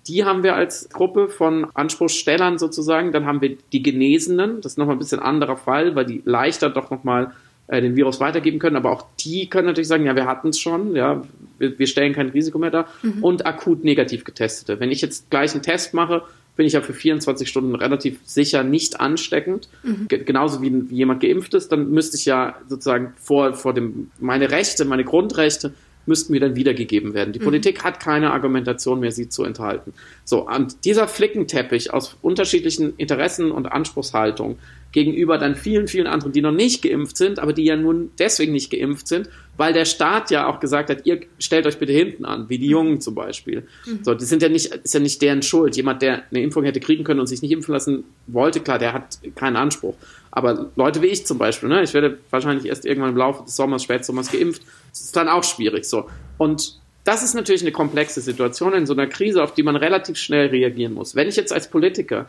die 0.07 0.25
haben 0.25 0.43
wir 0.43 0.55
als 0.55 0.89
Gruppe 0.89 1.29
von 1.29 1.67
Anspruchsstellern 1.73 2.57
sozusagen. 2.57 3.11
Dann 3.11 3.25
haben 3.25 3.41
wir 3.41 3.57
die 3.71 3.83
Genesenen. 3.83 4.61
Das 4.61 4.73
ist 4.73 4.77
nochmal 4.77 4.95
ein 4.95 4.99
bisschen 4.99 5.19
anderer 5.19 5.57
Fall, 5.57 5.95
weil 5.95 6.05
die 6.05 6.21
leichter 6.25 6.69
doch 6.69 6.89
nochmal 6.91 7.31
äh, 7.67 7.81
den 7.81 7.95
Virus 7.95 8.19
weitergeben 8.19 8.59
können. 8.59 8.75
Aber 8.75 8.91
auch 8.91 9.05
die 9.19 9.49
können 9.49 9.67
natürlich 9.67 9.87
sagen, 9.87 10.05
ja, 10.05 10.15
wir 10.15 10.25
hatten 10.25 10.49
es 10.49 10.59
schon. 10.59 10.95
Ja, 10.95 11.23
wir, 11.57 11.77
wir, 11.77 11.87
stellen 11.87 12.13
kein 12.13 12.29
Risiko 12.29 12.57
mehr 12.57 12.71
dar. 12.71 12.87
Mhm. 13.01 13.23
Und 13.23 13.45
akut 13.45 13.83
negativ 13.83 14.23
getestete. 14.23 14.79
Wenn 14.79 14.91
ich 14.91 15.01
jetzt 15.01 15.29
gleich 15.29 15.53
einen 15.53 15.63
Test 15.63 15.93
mache, 15.93 16.23
bin 16.55 16.65
ich 16.65 16.73
ja 16.73 16.81
für 16.81 16.93
24 16.93 17.47
Stunden 17.47 17.75
relativ 17.75 18.19
sicher 18.23 18.63
nicht 18.63 18.99
ansteckend. 18.99 19.69
Mhm. 19.83 20.07
Genauso 20.07 20.61
wie, 20.61 20.89
wie 20.89 20.95
jemand 20.95 21.21
geimpft 21.21 21.53
ist, 21.53 21.71
dann 21.71 21.91
müsste 21.91 22.17
ich 22.17 22.25
ja 22.25 22.55
sozusagen 22.67 23.13
vor, 23.21 23.53
vor 23.53 23.73
dem, 23.73 24.11
meine 24.19 24.51
Rechte, 24.51 24.85
meine 24.85 25.03
Grundrechte 25.03 25.73
müssten 26.05 26.33
mir 26.33 26.39
dann 26.39 26.55
wiedergegeben 26.55 27.13
werden. 27.13 27.33
Die 27.33 27.39
mhm. 27.39 27.45
Politik 27.45 27.83
hat 27.83 27.99
keine 27.99 28.31
Argumentation 28.31 28.99
mehr, 28.99 29.11
sie 29.11 29.29
zu 29.29 29.43
enthalten. 29.43 29.93
So, 30.25 30.47
und 30.47 30.85
dieser 30.85 31.07
Flickenteppich 31.07 31.93
aus 31.93 32.17
unterschiedlichen 32.21 32.93
Interessen 32.97 33.51
und 33.51 33.67
Anspruchshaltungen 33.67 34.57
gegenüber 34.91 35.37
dann 35.37 35.55
vielen, 35.55 35.87
vielen 35.87 36.07
anderen, 36.07 36.33
die 36.33 36.41
noch 36.41 36.51
nicht 36.51 36.81
geimpft 36.81 37.17
sind, 37.17 37.39
aber 37.39 37.53
die 37.53 37.63
ja 37.63 37.75
nun 37.75 38.11
deswegen 38.19 38.51
nicht 38.51 38.71
geimpft 38.71 39.07
sind, 39.07 39.29
weil 39.57 39.73
der 39.73 39.85
Staat 39.85 40.31
ja 40.31 40.47
auch 40.47 40.59
gesagt 40.59 40.89
hat, 40.89 41.05
ihr 41.05 41.21
stellt 41.39 41.65
euch 41.65 41.77
bitte 41.77 41.93
hinten 41.93 42.25
an, 42.25 42.49
wie 42.49 42.57
die 42.57 42.65
mhm. 42.65 42.71
Jungen 42.71 43.01
zum 43.01 43.15
Beispiel. 43.15 43.63
Mhm. 43.85 43.99
So, 44.03 44.13
die 44.13 44.25
sind 44.25 44.41
ja 44.41 44.49
nicht, 44.49 44.67
ist 44.67 44.93
ja 44.93 44.99
nicht 44.99 45.21
deren 45.21 45.41
Schuld. 45.43 45.77
Jemand, 45.77 46.01
der 46.01 46.23
eine 46.29 46.41
Impfung 46.41 46.63
hätte 46.63 46.79
kriegen 46.79 47.03
können 47.03 47.19
und 47.19 47.27
sich 47.27 47.41
nicht 47.41 47.51
impfen 47.51 47.73
lassen 47.73 48.03
wollte, 48.27 48.59
klar, 48.59 48.79
der 48.79 48.93
hat 48.93 49.19
keinen 49.35 49.55
Anspruch. 49.55 49.95
Aber 50.31 50.71
Leute 50.75 51.01
wie 51.01 51.07
ich 51.07 51.25
zum 51.25 51.37
Beispiel, 51.37 51.69
ne, 51.69 51.83
ich 51.83 51.93
werde 51.93 52.17
wahrscheinlich 52.29 52.65
erst 52.65 52.85
irgendwann 52.85 53.11
im 53.11 53.17
Laufe 53.17 53.43
des 53.43 53.55
Sommers, 53.55 53.83
Spätsommers 53.83 54.31
geimpft, 54.31 54.61
das 54.89 55.01
ist 55.01 55.15
dann 55.15 55.27
auch 55.27 55.43
schwierig 55.43 55.85
so. 55.85 56.09
Und 56.37 56.79
das 57.03 57.23
ist 57.23 57.33
natürlich 57.33 57.61
eine 57.61 57.71
komplexe 57.71 58.21
Situation 58.21 58.73
in 58.73 58.85
so 58.85 58.93
einer 58.93 59.07
Krise, 59.07 59.43
auf 59.43 59.53
die 59.53 59.63
man 59.63 59.75
relativ 59.75 60.17
schnell 60.17 60.47
reagieren 60.47 60.93
muss. 60.93 61.15
Wenn 61.15 61.27
ich 61.27 61.35
jetzt 61.35 61.51
als 61.51 61.69
Politiker, 61.69 62.27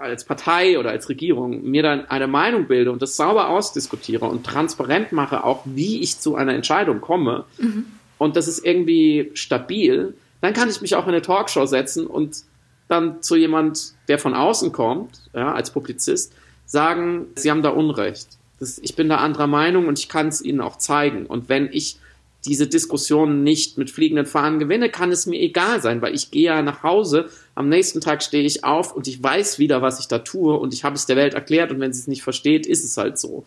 als 0.00 0.24
Partei 0.24 0.78
oder 0.78 0.90
als 0.90 1.08
Regierung 1.08 1.62
mir 1.62 1.82
dann 1.82 2.06
eine 2.06 2.26
Meinung 2.26 2.66
bilde 2.66 2.90
und 2.92 3.02
das 3.02 3.16
sauber 3.16 3.50
ausdiskutiere 3.50 4.24
und 4.24 4.44
transparent 4.44 5.12
mache, 5.12 5.44
auch 5.44 5.62
wie 5.64 6.00
ich 6.00 6.18
zu 6.18 6.34
einer 6.34 6.54
Entscheidung 6.54 7.00
komme, 7.00 7.44
mhm. 7.58 7.86
und 8.18 8.36
das 8.36 8.48
ist 8.48 8.64
irgendwie 8.64 9.30
stabil, 9.34 10.14
dann 10.40 10.54
kann 10.54 10.68
ich 10.68 10.80
mich 10.80 10.94
auch 10.94 11.04
in 11.04 11.10
eine 11.10 11.22
Talkshow 11.22 11.66
setzen 11.66 12.06
und 12.06 12.44
dann 12.88 13.22
zu 13.22 13.36
jemand, 13.36 13.94
der 14.08 14.18
von 14.18 14.34
außen 14.34 14.72
kommt, 14.72 15.20
ja, 15.34 15.52
als 15.52 15.70
Publizist, 15.70 16.34
sagen, 16.72 17.26
sie 17.36 17.50
haben 17.50 17.62
da 17.62 17.68
Unrecht. 17.68 18.26
Das, 18.58 18.78
ich 18.78 18.96
bin 18.96 19.08
da 19.08 19.18
anderer 19.18 19.46
Meinung 19.46 19.86
und 19.86 19.98
ich 19.98 20.08
kann 20.08 20.28
es 20.28 20.40
ihnen 20.40 20.60
auch 20.60 20.78
zeigen. 20.78 21.26
Und 21.26 21.48
wenn 21.48 21.68
ich 21.70 21.98
diese 22.46 22.66
Diskussion 22.66 23.44
nicht 23.44 23.78
mit 23.78 23.90
fliegenden 23.90 24.26
Fahnen 24.26 24.58
gewinne, 24.58 24.88
kann 24.88 25.12
es 25.12 25.26
mir 25.26 25.38
egal 25.38 25.80
sein, 25.80 26.02
weil 26.02 26.14
ich 26.14 26.30
gehe 26.30 26.46
ja 26.46 26.62
nach 26.62 26.82
Hause, 26.82 27.28
am 27.54 27.68
nächsten 27.68 28.00
Tag 28.00 28.22
stehe 28.22 28.42
ich 28.42 28.64
auf 28.64 28.96
und 28.96 29.06
ich 29.06 29.22
weiß 29.22 29.58
wieder, 29.58 29.80
was 29.82 30.00
ich 30.00 30.08
da 30.08 30.18
tue 30.18 30.58
und 30.58 30.74
ich 30.74 30.82
habe 30.82 30.96
es 30.96 31.06
der 31.06 31.16
Welt 31.16 31.34
erklärt 31.34 31.70
und 31.70 31.78
wenn 31.78 31.92
sie 31.92 32.00
es 32.00 32.08
nicht 32.08 32.22
versteht, 32.22 32.66
ist 32.66 32.84
es 32.84 32.96
halt 32.96 33.18
so. 33.18 33.44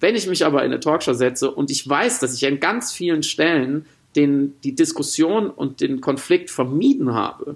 Wenn 0.00 0.16
ich 0.16 0.26
mich 0.26 0.44
aber 0.44 0.60
in 0.60 0.72
eine 0.72 0.80
Talkshow 0.80 1.12
setze 1.12 1.52
und 1.52 1.70
ich 1.70 1.88
weiß, 1.88 2.18
dass 2.18 2.34
ich 2.34 2.44
an 2.46 2.58
ganz 2.58 2.90
vielen 2.90 3.22
Stellen 3.22 3.84
den, 4.16 4.54
die 4.64 4.74
Diskussion 4.74 5.48
und 5.48 5.80
den 5.80 6.00
Konflikt 6.00 6.50
vermieden 6.50 7.14
habe, 7.14 7.54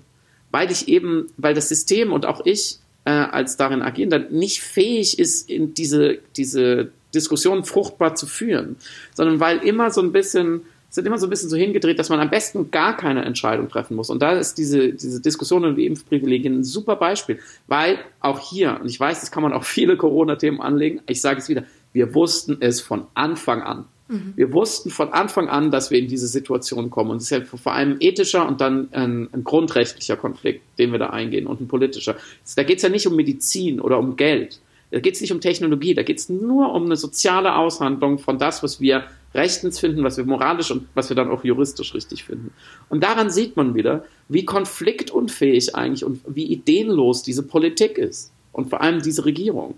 weil 0.53 0.71
ich 0.71 0.87
eben, 0.87 1.27
weil 1.37 1.55
das 1.55 1.69
System 1.69 2.13
und 2.13 2.27
auch 2.27 2.43
ich 2.45 2.79
äh, 3.07 3.11
als 3.11 3.57
darin 3.57 3.83
agierender 3.83 4.19
nicht 4.19 4.61
fähig 4.61 5.19
ist, 5.19 5.49
in 5.49 5.73
diese, 5.73 6.19
diese 6.37 6.91
Diskussion 7.15 7.65
fruchtbar 7.65 8.15
zu 8.15 8.27
führen, 8.27 8.77
sondern 9.15 9.41
weil 9.41 9.59
immer 9.59 9.91
so 9.91 10.03
ein 10.03 10.13
bisschen 10.13 10.63
sind 10.91 11.07
immer 11.07 11.19
so 11.19 11.27
ein 11.27 11.31
bisschen 11.31 11.51
so 11.51 11.57
hingedreht, 11.57 11.99
dass 11.99 12.09
man 12.09 12.21
am 12.21 12.31
besten 12.31 12.71
gar 12.71 12.97
keine 12.97 13.25
Entscheidung 13.25 13.69
treffen 13.69 13.97
muss. 13.97 14.09
Und 14.09 14.21
da 14.23 14.33
ist 14.33 14.57
diese, 14.57 14.93
diese 14.93 15.21
Diskussion 15.21 15.65
um 15.65 15.77
die 15.77 15.87
Impfprivilegien 15.87 16.61
ein 16.61 16.65
super 16.65 16.97
Beispiel, 16.97 17.39
weil 17.67 17.99
auch 18.21 18.41
hier, 18.41 18.81
und 18.81 18.89
ich 18.89 18.99
weiß, 18.99 19.21
das 19.21 19.31
kann 19.31 19.43
man 19.43 19.53
auch 19.53 19.65
viele 19.77 19.97
Corona-Themen 19.97 20.61
anlegen, 20.61 21.01
ich 21.07 21.21
sage 21.21 21.39
es 21.39 21.49
wieder, 21.49 21.65
wir 21.93 22.15
wussten 22.15 22.57
es 22.61 22.81
von 22.81 23.07
Anfang 23.15 23.63
an. 23.63 23.85
Mhm. 24.09 24.33
Wir 24.37 24.53
wussten 24.53 24.91
von 24.91 25.13
Anfang 25.13 25.49
an, 25.49 25.71
dass 25.71 25.91
wir 25.91 25.99
in 25.99 26.09
diese 26.09 26.27
Situation 26.27 26.91
kommen. 26.91 27.11
Und 27.11 27.17
es 27.19 27.25
ist 27.25 27.31
ja 27.31 27.41
vor 27.43 27.73
allem 27.73 27.97
ethischer 28.01 28.47
und 28.47 28.61
dann 28.61 28.89
ein, 28.93 29.29
ein 29.33 29.45
grundrechtlicher 29.45 30.17
Konflikt, 30.17 30.63
den 30.79 30.93
wir 30.93 30.99
da 30.99 31.11
eingehen 31.11 31.47
und 31.47 31.61
ein 31.61 31.69
politischer. 31.69 32.17
Da 32.57 32.63
geht 32.63 32.77
es 32.77 32.83
ja 32.83 32.89
nicht 32.89 33.07
um 33.07 33.17
Medizin 33.17 33.81
oder 33.81 33.99
um 33.99 34.17
Geld. 34.17 34.61
Da 34.91 35.01
geht 35.01 35.15
es 35.15 35.21
nicht 35.21 35.33
um 35.33 35.41
Technologie. 35.41 35.95
Da 35.95 36.03
geht 36.03 36.19
es 36.19 36.29
nur 36.29 36.73
um 36.73 36.85
eine 36.85 36.97
soziale 36.97 37.57
Aushandlung 37.57 38.19
von 38.19 38.39
das, 38.39 38.63
was 38.63 38.81
wir 38.81 39.05
rechtens 39.35 39.79
finden, 39.79 40.05
was 40.05 40.17
wir 40.17 40.25
moralisch 40.25 40.71
und 40.71 40.87
was 40.95 41.11
wir 41.11 41.17
dann 41.17 41.31
auch 41.31 41.45
juristisch 41.45 41.95
richtig 41.95 42.25
finden. 42.25 42.53
Und 42.89 43.03
daran 43.03 43.31
sieht 43.31 43.57
man 43.57 43.75
wieder, 43.75 44.05
wie 44.29 44.45
konfliktunfähig 44.45 45.75
eigentlich 45.75 46.05
und 46.05 46.21
wie 46.27 46.45
ideenlos 46.45 47.23
diese 47.23 47.43
Politik 47.43 47.99
ist. 47.99 48.33
Und 48.53 48.71
vor 48.71 48.81
allem 48.81 49.03
diese 49.03 49.25
Regierung. 49.25 49.75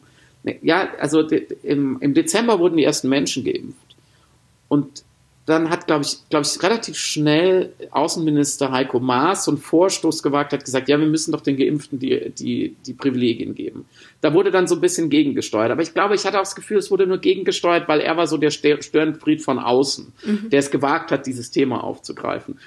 Ja, 0.62 0.88
also 1.00 1.20
im, 1.62 1.98
im 2.00 2.14
Dezember 2.14 2.60
wurden 2.60 2.76
die 2.76 2.84
ersten 2.84 3.08
Menschen 3.08 3.44
geimpft. 3.44 3.88
Und 4.68 5.04
dann 5.48 5.70
hat, 5.70 5.86
glaube 5.86 6.04
ich, 6.04 6.18
glaube 6.28 6.46
ich, 6.46 6.62
relativ 6.62 6.98
schnell 6.98 7.72
Außenminister 7.90 8.70
Heiko 8.70 9.00
Maas 9.00 9.46
so 9.46 9.50
einen 9.50 9.58
Vorstoß 9.58 10.22
gewagt, 10.22 10.52
hat 10.52 10.62
gesagt, 10.62 10.90
ja, 10.90 11.00
wir 11.00 11.06
müssen 11.06 11.32
doch 11.32 11.40
den 11.40 11.56
Geimpften 11.56 11.98
die, 11.98 12.30
die, 12.30 12.76
die 12.84 12.92
Privilegien 12.92 13.54
geben. 13.54 13.86
Da 14.20 14.34
wurde 14.34 14.50
dann 14.50 14.66
so 14.66 14.74
ein 14.74 14.82
bisschen 14.82 15.08
gegengesteuert. 15.08 15.70
Aber 15.70 15.80
ich 15.80 15.94
glaube, 15.94 16.14
ich 16.14 16.26
hatte 16.26 16.36
auch 16.36 16.42
das 16.42 16.54
Gefühl, 16.54 16.76
es 16.76 16.90
wurde 16.90 17.06
nur 17.06 17.16
gegengesteuert, 17.16 17.88
weil 17.88 18.00
er 18.00 18.18
war 18.18 18.26
so 18.26 18.36
der 18.36 18.50
Störenfried 18.50 19.42
von 19.42 19.58
außen, 19.58 20.12
mhm. 20.22 20.50
der 20.50 20.58
es 20.58 20.70
gewagt 20.70 21.10
hat, 21.10 21.26
dieses 21.26 21.50
Thema 21.50 21.82
aufzugreifen. 21.82 22.58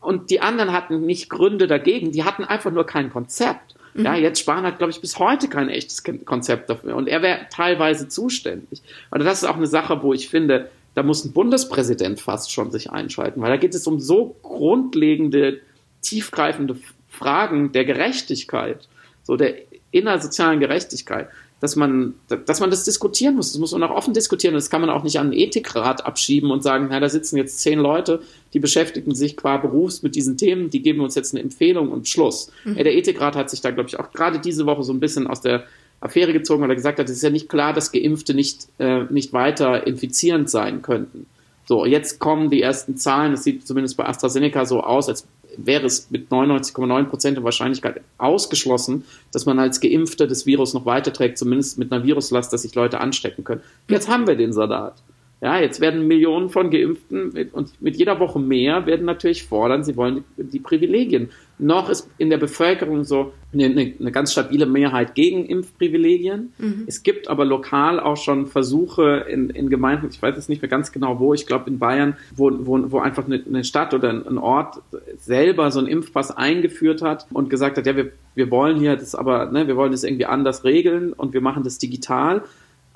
Und 0.00 0.30
die 0.30 0.40
anderen 0.40 0.72
hatten 0.72 1.02
nicht 1.02 1.30
Gründe 1.30 1.68
dagegen, 1.68 2.10
die 2.10 2.24
hatten 2.24 2.44
einfach 2.44 2.72
nur 2.72 2.86
kein 2.86 3.10
Konzept. 3.10 3.76
Mhm. 3.94 4.04
Ja, 4.04 4.16
jetzt 4.16 4.40
Spahn 4.40 4.64
hat, 4.64 4.78
glaube 4.78 4.90
ich, 4.90 5.00
bis 5.00 5.20
heute 5.20 5.48
kein 5.48 5.68
echtes 5.68 6.02
Konzept 6.24 6.70
dafür. 6.70 6.96
Und 6.96 7.08
er 7.08 7.22
wäre 7.22 7.46
teilweise 7.52 8.08
zuständig. 8.08 8.82
Also 9.12 9.24
das 9.24 9.42
ist 9.42 9.48
auch 9.48 9.56
eine 9.56 9.68
Sache, 9.68 10.02
wo 10.02 10.12
ich 10.12 10.28
finde, 10.28 10.70
da 10.96 11.02
muss 11.02 11.26
ein 11.26 11.32
Bundespräsident 11.32 12.20
fast 12.20 12.50
schon 12.50 12.70
sich 12.70 12.90
einschalten, 12.90 13.42
weil 13.42 13.50
da 13.50 13.58
geht 13.58 13.74
es 13.74 13.86
um 13.86 14.00
so 14.00 14.34
grundlegende, 14.42 15.60
tiefgreifende 16.00 16.78
Fragen 17.06 17.70
der 17.72 17.84
Gerechtigkeit, 17.84 18.88
so 19.22 19.36
der 19.36 19.56
innersozialen 19.90 20.58
Gerechtigkeit, 20.58 21.28
dass 21.60 21.76
man, 21.76 22.14
dass 22.46 22.60
man 22.60 22.70
das 22.70 22.84
diskutieren 22.84 23.36
muss. 23.36 23.52
Das 23.52 23.60
muss 23.60 23.72
man 23.72 23.82
auch 23.82 23.90
offen 23.90 24.14
diskutieren. 24.14 24.54
Das 24.54 24.70
kann 24.70 24.80
man 24.80 24.88
auch 24.88 25.04
nicht 25.04 25.18
an 25.18 25.26
einen 25.26 25.38
Ethikrat 25.38 26.06
abschieben 26.06 26.50
und 26.50 26.62
sagen, 26.62 26.86
na, 26.88 26.98
da 26.98 27.10
sitzen 27.10 27.36
jetzt 27.36 27.60
zehn 27.60 27.78
Leute, 27.78 28.22
die 28.54 28.58
beschäftigen 28.58 29.14
sich 29.14 29.36
qua 29.36 29.58
Berufs 29.58 30.02
mit 30.02 30.14
diesen 30.14 30.38
Themen, 30.38 30.70
die 30.70 30.80
geben 30.80 31.00
uns 31.00 31.14
jetzt 31.14 31.34
eine 31.34 31.42
Empfehlung 31.42 31.90
und 31.90 32.08
Schluss. 32.08 32.50
Mhm. 32.64 32.76
Der 32.76 32.96
Ethikrat 32.96 33.36
hat 33.36 33.50
sich 33.50 33.60
da, 33.60 33.70
glaube 33.70 33.90
ich, 33.90 33.98
auch 33.98 34.12
gerade 34.12 34.38
diese 34.38 34.64
Woche 34.64 34.82
so 34.82 34.94
ein 34.94 35.00
bisschen 35.00 35.26
aus 35.26 35.42
der 35.42 35.64
Affäre 36.00 36.32
gezogen, 36.32 36.62
weil 36.62 36.70
er 36.70 36.76
gesagt 36.76 36.98
hat, 36.98 37.08
es 37.08 37.16
ist 37.16 37.22
ja 37.22 37.30
nicht 37.30 37.48
klar, 37.48 37.72
dass 37.72 37.92
Geimpfte 37.92 38.34
nicht, 38.34 38.68
äh, 38.78 39.04
nicht 39.04 39.32
weiter 39.32 39.86
infizierend 39.86 40.50
sein 40.50 40.82
könnten. 40.82 41.26
So, 41.66 41.84
jetzt 41.84 42.20
kommen 42.20 42.50
die 42.50 42.62
ersten 42.62 42.96
Zahlen, 42.96 43.32
es 43.32 43.42
sieht 43.42 43.66
zumindest 43.66 43.96
bei 43.96 44.06
AstraZeneca 44.06 44.64
so 44.66 44.82
aus, 44.82 45.08
als 45.08 45.26
wäre 45.56 45.86
es 45.86 46.10
mit 46.10 46.30
99,9 46.30 47.04
Prozent 47.04 47.36
der 47.36 47.44
Wahrscheinlichkeit 47.44 48.00
ausgeschlossen, 48.18 49.04
dass 49.32 49.46
man 49.46 49.58
als 49.58 49.80
Geimpfter 49.80 50.26
das 50.26 50.46
Virus 50.46 50.74
noch 50.74 50.86
weiterträgt, 50.86 51.38
zumindest 51.38 51.78
mit 51.78 51.90
einer 51.92 52.04
Viruslast, 52.04 52.52
dass 52.52 52.62
sich 52.62 52.74
Leute 52.74 53.00
anstecken 53.00 53.42
können. 53.42 53.62
Jetzt 53.88 54.08
haben 54.08 54.26
wir 54.26 54.36
den 54.36 54.52
Salat. 54.52 54.94
Ja, 55.42 55.60
jetzt 55.60 55.80
werden 55.82 56.06
Millionen 56.06 56.48
von 56.48 56.70
Geimpften 56.70 57.50
und 57.52 57.82
mit 57.82 57.96
jeder 57.96 58.18
Woche 58.20 58.38
mehr 58.38 58.86
werden 58.86 59.04
natürlich 59.04 59.44
fordern, 59.44 59.84
sie 59.84 59.94
wollen 59.94 60.24
die, 60.38 60.44
die 60.44 60.58
Privilegien. 60.58 61.28
Noch 61.58 61.90
ist 61.90 62.08
in 62.16 62.30
der 62.30 62.38
Bevölkerung 62.38 63.04
so 63.04 63.34
eine, 63.52 63.66
eine, 63.66 63.92
eine 64.00 64.12
ganz 64.12 64.32
stabile 64.32 64.64
Mehrheit 64.64 65.14
gegen 65.14 65.44
Impfprivilegien. 65.44 66.54
Mhm. 66.56 66.84
Es 66.86 67.02
gibt 67.02 67.28
aber 67.28 67.44
lokal 67.44 68.00
auch 68.00 68.16
schon 68.16 68.46
Versuche 68.46 69.26
in, 69.28 69.50
in 69.50 69.68
Gemeinden, 69.68 70.08
ich 70.10 70.22
weiß 70.22 70.36
jetzt 70.36 70.48
nicht 70.48 70.62
mehr 70.62 70.70
ganz 70.70 70.90
genau 70.90 71.20
wo, 71.20 71.34
ich 71.34 71.46
glaube 71.46 71.68
in 71.68 71.78
Bayern, 71.78 72.16
wo, 72.34 72.50
wo, 72.60 72.90
wo 72.90 72.98
einfach 73.00 73.26
eine, 73.26 73.42
eine 73.46 73.64
Stadt 73.64 73.92
oder 73.92 74.08
ein 74.08 74.38
Ort 74.38 74.80
selber 75.18 75.70
so 75.70 75.80
einen 75.80 75.88
Impfpass 75.88 76.34
eingeführt 76.34 77.02
hat 77.02 77.26
und 77.30 77.50
gesagt 77.50 77.76
hat, 77.76 77.84
ja, 77.84 77.94
wir, 77.94 78.12
wir 78.34 78.50
wollen 78.50 78.78
hier 78.78 78.96
das 78.96 79.14
aber, 79.14 79.52
ne, 79.52 79.66
wir 79.66 79.76
wollen 79.76 79.92
das 79.92 80.02
irgendwie 80.02 80.26
anders 80.26 80.64
regeln 80.64 81.12
und 81.12 81.34
wir 81.34 81.42
machen 81.42 81.62
das 81.62 81.76
digital. 81.76 82.42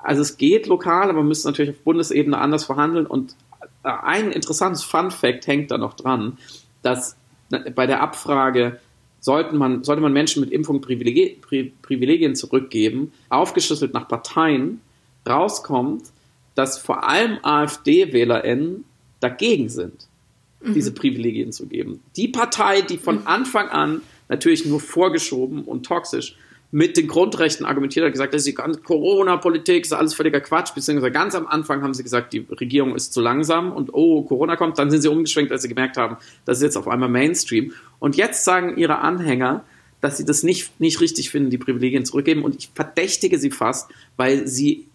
Also 0.03 0.21
es 0.21 0.37
geht 0.37 0.67
lokal, 0.67 1.09
aber 1.09 1.19
man 1.19 1.27
müsste 1.27 1.47
natürlich 1.47 1.71
auf 1.71 1.83
Bundesebene 1.83 2.37
anders 2.37 2.65
verhandeln. 2.65 3.05
Und 3.05 3.35
ein 3.83 4.31
interessantes 4.31 4.83
Fun 4.83 5.11
Fact 5.11 5.47
hängt 5.47 5.71
da 5.71 5.77
noch 5.77 5.93
dran, 5.93 6.37
dass 6.81 7.15
bei 7.75 7.85
der 7.85 8.01
Abfrage 8.01 8.79
sollten 9.19 9.57
man, 9.57 9.83
sollte 9.83 10.01
man 10.01 10.13
Menschen 10.13 10.41
mit 10.41 10.51
Impfung 10.51 10.81
Privilegien 10.81 12.35
zurückgeben, 12.35 13.13
aufgeschlüsselt 13.29 13.93
nach 13.93 14.07
Parteien, 14.07 14.81
rauskommt, 15.29 16.05
dass 16.55 16.79
vor 16.79 17.07
allem 17.07 17.37
AfD-WählerInnen 17.43 18.83
dagegen 19.19 19.69
sind, 19.69 20.07
mhm. 20.61 20.73
diese 20.73 20.91
Privilegien 20.91 21.51
zu 21.51 21.67
geben. 21.67 22.01
Die 22.15 22.27
Partei, 22.27 22.81
die 22.81 22.97
von 22.97 23.19
mhm. 23.19 23.27
Anfang 23.27 23.69
an 23.69 24.01
natürlich 24.27 24.65
nur 24.65 24.79
vorgeschoben 24.79 25.63
und 25.63 25.85
toxisch 25.85 26.35
mit 26.71 26.95
den 26.95 27.07
Grundrechten 27.07 27.65
argumentiert 27.65 28.05
hat, 28.05 28.13
gesagt, 28.13 28.33
das 28.33 28.41
ist 28.41 28.47
die 28.47 28.53
ganze 28.53 28.79
Corona-Politik, 28.79 29.83
ist 29.83 29.93
alles 29.93 30.13
völliger 30.13 30.39
Quatsch, 30.39 30.73
beziehungsweise 30.73 31.11
ganz 31.11 31.35
am 31.35 31.45
Anfang 31.45 31.83
haben 31.83 31.93
sie 31.93 32.03
gesagt, 32.03 32.31
die 32.31 32.45
Regierung 32.49 32.95
ist 32.95 33.13
zu 33.13 33.19
langsam 33.19 33.73
und 33.73 33.93
oh, 33.93 34.23
Corona 34.23 34.55
kommt, 34.55 34.79
dann 34.79 34.89
sind 34.89 35.01
sie 35.01 35.09
umgeschwenkt, 35.09 35.51
als 35.51 35.63
sie 35.63 35.69
gemerkt 35.69 35.97
haben, 35.97 36.17
das 36.45 36.57
ist 36.59 36.63
jetzt 36.63 36.77
auf 36.77 36.87
einmal 36.87 37.09
Mainstream. 37.09 37.73
Und 37.99 38.15
jetzt 38.15 38.45
sagen 38.45 38.77
ihre 38.77 38.99
Anhänger, 38.99 39.65
dass 39.99 40.17
sie 40.17 40.25
das 40.25 40.43
nicht, 40.43 40.79
nicht 40.79 41.01
richtig 41.01 41.29
finden, 41.29 41.49
die 41.49 41.57
Privilegien 41.57 42.05
zurückgeben 42.05 42.43
und 42.43 42.55
ich 42.55 42.71
verdächtige 42.73 43.37
sie 43.37 43.51
fast, 43.51 43.91
weil 44.15 44.47
sie 44.47 44.87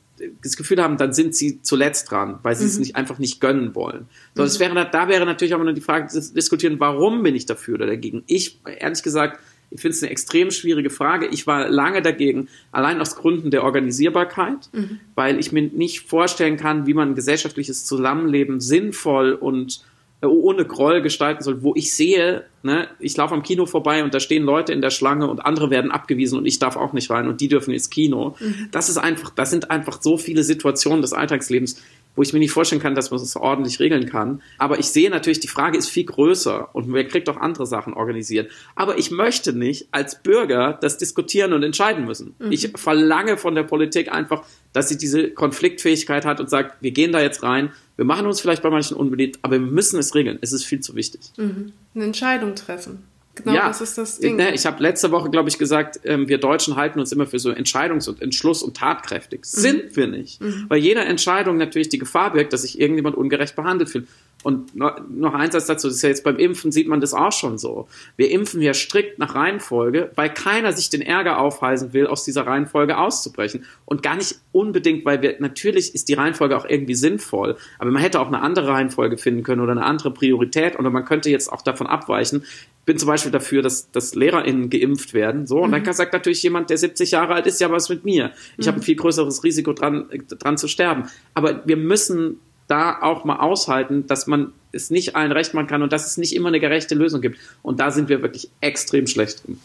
das 0.42 0.56
Gefühl 0.56 0.82
haben, 0.82 0.96
dann 0.96 1.12
sind 1.12 1.34
sie 1.34 1.60
zuletzt 1.62 2.10
dran, 2.10 2.38
weil 2.42 2.56
sie 2.56 2.64
mhm. 2.64 2.70
es 2.70 2.78
nicht 2.78 2.96
einfach 2.96 3.18
nicht 3.18 3.40
gönnen 3.40 3.74
wollen. 3.74 4.06
So, 4.34 4.42
mhm. 4.42 4.46
das 4.46 4.60
wäre, 4.60 4.88
da 4.90 5.08
wäre 5.08 5.26
natürlich 5.26 5.54
auch 5.54 5.62
nur 5.62 5.74
die 5.74 5.82
Frage 5.82 6.08
zu 6.08 6.32
diskutieren, 6.32 6.80
warum 6.80 7.22
bin 7.22 7.34
ich 7.34 7.44
dafür 7.44 7.74
oder 7.74 7.86
dagegen? 7.86 8.22
Ich, 8.26 8.58
ehrlich 8.78 9.02
gesagt, 9.02 9.38
ich 9.76 9.82
finde 9.82 9.94
es 9.94 10.02
eine 10.02 10.10
extrem 10.10 10.50
schwierige 10.50 10.88
Frage. 10.88 11.26
Ich 11.26 11.46
war 11.46 11.68
lange 11.68 12.00
dagegen, 12.00 12.48
allein 12.72 13.00
aus 13.00 13.14
Gründen 13.14 13.50
der 13.50 13.62
Organisierbarkeit, 13.62 14.70
mhm. 14.72 15.00
weil 15.14 15.38
ich 15.38 15.52
mir 15.52 15.62
nicht 15.62 16.08
vorstellen 16.08 16.56
kann, 16.56 16.86
wie 16.86 16.94
man 16.94 17.10
ein 17.10 17.14
gesellschaftliches 17.14 17.84
Zusammenleben 17.84 18.60
sinnvoll 18.60 19.32
und 19.32 19.82
äh, 20.22 20.26
ohne 20.26 20.64
Groll 20.64 21.02
gestalten 21.02 21.44
soll, 21.44 21.62
wo 21.62 21.74
ich 21.74 21.94
sehe, 21.94 22.44
ne, 22.62 22.88
ich 23.00 23.14
laufe 23.18 23.34
am 23.34 23.42
Kino 23.42 23.66
vorbei 23.66 24.02
und 24.02 24.14
da 24.14 24.20
stehen 24.20 24.44
Leute 24.44 24.72
in 24.72 24.80
der 24.80 24.88
Schlange 24.88 25.28
und 25.28 25.44
andere 25.44 25.68
werden 25.68 25.90
abgewiesen 25.90 26.38
und 26.38 26.46
ich 26.46 26.58
darf 26.58 26.76
auch 26.76 26.94
nicht 26.94 27.10
rein 27.10 27.28
und 27.28 27.42
die 27.42 27.48
dürfen 27.48 27.74
ins 27.74 27.90
Kino. 27.90 28.34
Mhm. 28.40 28.68
Das 28.72 28.88
ist 28.88 28.96
einfach, 28.96 29.28
das 29.28 29.50
sind 29.50 29.70
einfach 29.70 30.00
so 30.00 30.16
viele 30.16 30.42
Situationen 30.42 31.02
des 31.02 31.12
Alltagslebens, 31.12 31.82
wo 32.16 32.22
ich 32.22 32.32
mir 32.32 32.38
nicht 32.40 32.50
vorstellen 32.50 32.82
kann, 32.82 32.94
dass 32.94 33.10
man 33.10 33.20
das 33.20 33.36
ordentlich 33.36 33.78
regeln 33.78 34.08
kann. 34.08 34.42
Aber 34.58 34.78
ich 34.78 34.86
sehe 34.86 35.10
natürlich, 35.10 35.40
die 35.40 35.48
Frage 35.48 35.78
ist 35.78 35.88
viel 35.88 36.04
größer 36.04 36.74
und 36.74 36.92
wer 36.92 37.06
kriegt 37.06 37.28
auch 37.28 37.36
andere 37.36 37.66
Sachen 37.66 37.94
organisiert. 37.94 38.50
Aber 38.74 38.98
ich 38.98 39.10
möchte 39.10 39.52
nicht 39.52 39.88
als 39.92 40.22
Bürger 40.22 40.76
das 40.80 40.98
diskutieren 40.98 41.52
und 41.52 41.62
entscheiden 41.62 42.04
müssen. 42.04 42.34
Mhm. 42.38 42.50
Ich 42.50 42.72
verlange 42.74 43.36
von 43.36 43.54
der 43.54 43.62
Politik 43.62 44.10
einfach, 44.10 44.44
dass 44.72 44.88
sie 44.88 44.98
diese 44.98 45.30
Konfliktfähigkeit 45.30 46.24
hat 46.24 46.40
und 46.40 46.50
sagt, 46.50 46.82
wir 46.82 46.90
gehen 46.90 47.12
da 47.12 47.20
jetzt 47.20 47.42
rein, 47.42 47.70
wir 47.96 48.04
machen 48.04 48.26
uns 48.26 48.40
vielleicht 48.40 48.62
bei 48.62 48.70
manchen 48.70 48.96
unbeliebt, 48.96 49.38
aber 49.42 49.54
wir 49.54 49.66
müssen 49.66 49.98
es 49.98 50.14
regeln. 50.14 50.38
Es 50.40 50.52
ist 50.52 50.64
viel 50.64 50.80
zu 50.80 50.94
wichtig. 50.94 51.20
Mhm. 51.36 51.72
Eine 51.94 52.04
Entscheidung 52.04 52.54
treffen. 52.54 53.04
Genau, 53.36 53.54
ja, 53.54 53.68
das 53.68 53.80
ist 53.80 53.98
das 53.98 54.18
Ding. 54.18 54.36
Ne, 54.36 54.54
ich 54.54 54.64
habe 54.64 54.82
letzte 54.82 55.10
Woche, 55.10 55.30
glaube 55.30 55.48
ich, 55.48 55.58
gesagt, 55.58 56.00
ähm, 56.04 56.26
wir 56.28 56.38
Deutschen 56.38 56.76
halten 56.76 56.98
uns 56.98 57.12
immer 57.12 57.26
für 57.26 57.38
so 57.38 57.50
entscheidungs- 57.50 58.08
und 58.08 58.22
Entschluss- 58.22 58.62
und 58.62 58.76
tatkräftig. 58.76 59.40
Mhm. 59.40 59.44
Sind 59.44 59.96
wir 59.96 60.06
nicht. 60.06 60.40
Mhm. 60.40 60.64
Weil 60.68 60.78
jeder 60.78 61.06
Entscheidung 61.06 61.58
natürlich 61.58 61.90
die 61.90 61.98
Gefahr 61.98 62.32
birgt, 62.32 62.52
dass 62.52 62.62
sich 62.62 62.80
irgendjemand 62.80 63.16
ungerecht 63.16 63.54
behandelt 63.54 63.90
fühlt. 63.90 64.08
Und 64.42 64.76
noch 64.76 65.34
eins 65.34 65.54
dazu, 65.54 65.88
das 65.88 65.96
ist 65.96 66.02
ja 66.02 66.08
jetzt 66.08 66.22
beim 66.22 66.36
Impfen 66.36 66.70
sieht 66.70 66.86
man 66.86 67.00
das 67.00 67.14
auch 67.14 67.32
schon 67.32 67.58
so. 67.58 67.88
Wir 68.16 68.30
impfen 68.30 68.62
ja 68.62 68.74
strikt 68.74 69.18
nach 69.18 69.34
Reihenfolge, 69.34 70.12
weil 70.14 70.32
keiner 70.32 70.72
sich 70.72 70.88
den 70.88 71.02
Ärger 71.02 71.40
aufhalsen 71.40 71.92
will, 71.92 72.06
aus 72.06 72.22
dieser 72.22 72.46
Reihenfolge 72.46 72.96
auszubrechen. 72.96 73.64
Und 73.86 74.04
gar 74.04 74.14
nicht 74.14 74.36
unbedingt, 74.52 75.04
weil 75.04 75.20
wir, 75.20 75.36
natürlich 75.40 75.94
ist 75.96 76.08
die 76.08 76.14
Reihenfolge 76.14 76.56
auch 76.56 76.64
irgendwie 76.64 76.94
sinnvoll, 76.94 77.56
aber 77.80 77.90
man 77.90 78.00
hätte 78.00 78.20
auch 78.20 78.28
eine 78.28 78.40
andere 78.40 78.68
Reihenfolge 78.68 79.16
finden 79.18 79.42
können 79.42 79.62
oder 79.62 79.72
eine 79.72 79.84
andere 79.84 80.12
Priorität 80.12 80.78
oder 80.78 80.90
man 80.90 81.04
könnte 81.04 81.28
jetzt 81.28 81.52
auch 81.52 81.62
davon 81.62 81.88
abweichen, 81.88 82.44
bin 82.84 82.98
zum 82.98 83.08
Beispiel 83.08 83.32
dafür, 83.32 83.62
dass, 83.62 83.90
dass 83.90 84.14
LehrerInnen 84.14 84.70
geimpft 84.70 85.12
werden. 85.12 85.46
So, 85.46 85.58
und 85.58 85.70
mhm. 85.70 85.82
dann 85.82 85.92
sagt 85.92 86.12
natürlich 86.12 86.42
jemand, 86.44 86.70
der 86.70 86.78
70 86.78 87.10
Jahre 87.10 87.34
alt 87.34 87.46
ist, 87.46 87.60
ja, 87.60 87.68
was 87.70 87.88
mit 87.88 88.04
mir? 88.04 88.30
Ich 88.58 88.66
mhm. 88.66 88.68
habe 88.68 88.80
ein 88.80 88.82
viel 88.82 88.94
größeres 88.94 89.42
Risiko 89.42 89.72
dran, 89.72 90.08
dran 90.28 90.56
zu 90.56 90.68
sterben. 90.68 91.08
Aber 91.34 91.66
wir 91.66 91.76
müssen 91.76 92.38
da 92.68 93.00
auch 93.00 93.24
mal 93.24 93.36
aushalten, 93.36 94.06
dass 94.06 94.26
man 94.26 94.52
es 94.72 94.90
nicht 94.90 95.16
allen 95.16 95.32
recht 95.32 95.54
machen 95.54 95.66
kann 95.66 95.82
und 95.82 95.92
dass 95.92 96.06
es 96.06 96.16
nicht 96.16 96.34
immer 96.34 96.48
eine 96.48 96.60
gerechte 96.60 96.94
Lösung 96.94 97.20
gibt. 97.20 97.38
Und 97.62 97.80
da 97.80 97.90
sind 97.90 98.08
wir 98.08 98.22
wirklich 98.22 98.50
extrem 98.60 99.06
schlecht 99.06 99.46
drin. 99.46 99.58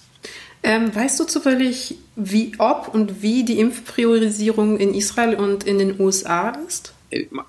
Ähm, 0.63 0.93
weißt 0.93 1.19
du 1.19 1.23
zufällig, 1.23 1.97
wie, 2.15 2.53
ob 2.59 2.93
und 2.93 3.21
wie 3.21 3.43
die 3.43 3.59
Impfpriorisierung 3.59 4.77
in 4.77 4.93
Israel 4.93 5.35
und 5.35 5.63
in 5.63 5.79
den 5.79 5.99
USA 5.99 6.49
ist? 6.67 6.93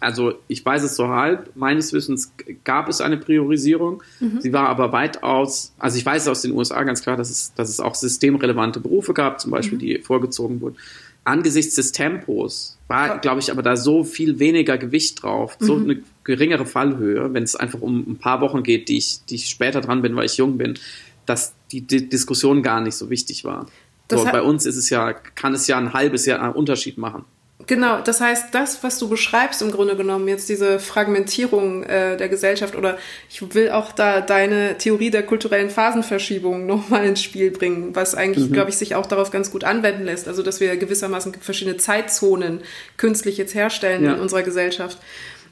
also 0.00 0.34
ich 0.48 0.64
weiß 0.64 0.82
es 0.82 0.96
so 0.96 1.08
halb, 1.08 1.54
meines 1.54 1.92
Wissens 1.92 2.32
gab 2.64 2.88
es 2.88 3.00
eine 3.00 3.16
Priorisierung. 3.16 4.02
Mhm. 4.20 4.40
Sie 4.40 4.52
war 4.52 4.68
aber 4.68 4.92
weitaus, 4.92 5.72
also 5.78 5.96
ich 5.96 6.04
weiß 6.04 6.28
aus 6.28 6.42
den 6.42 6.52
USA 6.52 6.82
ganz 6.82 7.02
klar, 7.02 7.16
dass 7.16 7.30
es, 7.30 7.54
dass 7.54 7.68
es 7.68 7.80
auch 7.80 7.94
systemrelevante 7.94 8.80
Berufe 8.80 9.14
gab, 9.14 9.40
zum 9.40 9.50
Beispiel, 9.50 9.76
mhm. 9.76 9.80
die 9.80 9.98
vorgezogen 9.98 10.60
wurden. 10.60 10.76
Angesichts 11.24 11.76
des 11.76 11.92
Tempos 11.92 12.78
war, 12.88 13.18
glaube 13.18 13.40
ich, 13.40 13.50
aber 13.50 13.62
da 13.62 13.76
so 13.76 14.04
viel 14.04 14.38
weniger 14.38 14.76
Gewicht 14.76 15.22
drauf, 15.22 15.56
so 15.60 15.76
mhm. 15.76 15.84
eine 15.84 16.02
geringere 16.24 16.66
Fallhöhe, 16.66 17.32
wenn 17.32 17.42
es 17.42 17.54
einfach 17.56 17.80
um 17.80 18.00
ein 18.00 18.18
paar 18.18 18.40
Wochen 18.40 18.62
geht, 18.62 18.88
die 18.88 18.98
ich, 18.98 19.24
die 19.26 19.36
ich 19.36 19.48
später 19.48 19.80
dran 19.80 20.02
bin, 20.02 20.16
weil 20.16 20.26
ich 20.26 20.36
jung 20.36 20.58
bin, 20.58 20.78
dass 21.24 21.54
die, 21.70 21.82
die 21.82 22.08
Diskussion 22.08 22.62
gar 22.62 22.80
nicht 22.80 22.96
so 22.96 23.08
wichtig 23.08 23.44
war. 23.44 23.66
So, 24.10 24.24
bei 24.24 24.42
uns 24.42 24.66
ist 24.66 24.76
es 24.76 24.90
ja, 24.90 25.12
kann 25.12 25.54
es 25.54 25.66
ja 25.68 25.78
ein 25.78 25.94
halbes 25.94 26.26
Jahr 26.26 26.42
einen 26.42 26.52
Unterschied 26.52 26.98
machen. 26.98 27.24
Genau, 27.66 28.00
das 28.00 28.20
heißt, 28.20 28.46
das, 28.52 28.82
was 28.82 28.98
du 28.98 29.08
beschreibst 29.08 29.62
im 29.62 29.70
Grunde 29.70 29.96
genommen, 29.96 30.26
jetzt 30.26 30.48
diese 30.48 30.78
Fragmentierung 30.78 31.84
äh, 31.84 32.16
der 32.16 32.28
Gesellschaft 32.28 32.74
oder 32.74 32.98
ich 33.30 33.54
will 33.54 33.70
auch 33.70 33.92
da 33.92 34.20
deine 34.20 34.78
Theorie 34.78 35.10
der 35.10 35.22
kulturellen 35.24 35.70
Phasenverschiebung 35.70 36.66
nochmal 36.66 37.04
ins 37.04 37.22
Spiel 37.22 37.50
bringen, 37.50 37.94
was 37.94 38.14
eigentlich, 38.14 38.48
mhm. 38.48 38.52
glaube 38.52 38.70
ich, 38.70 38.76
sich 38.76 38.94
auch 38.94 39.06
darauf 39.06 39.30
ganz 39.30 39.50
gut 39.50 39.64
anwenden 39.64 40.04
lässt. 40.04 40.28
Also, 40.28 40.42
dass 40.42 40.60
wir 40.60 40.76
gewissermaßen 40.76 41.34
verschiedene 41.40 41.76
Zeitzonen 41.76 42.60
künstlich 42.96 43.36
jetzt 43.36 43.54
herstellen 43.54 44.04
ja. 44.04 44.14
in 44.14 44.20
unserer 44.20 44.42
Gesellschaft. 44.42 44.98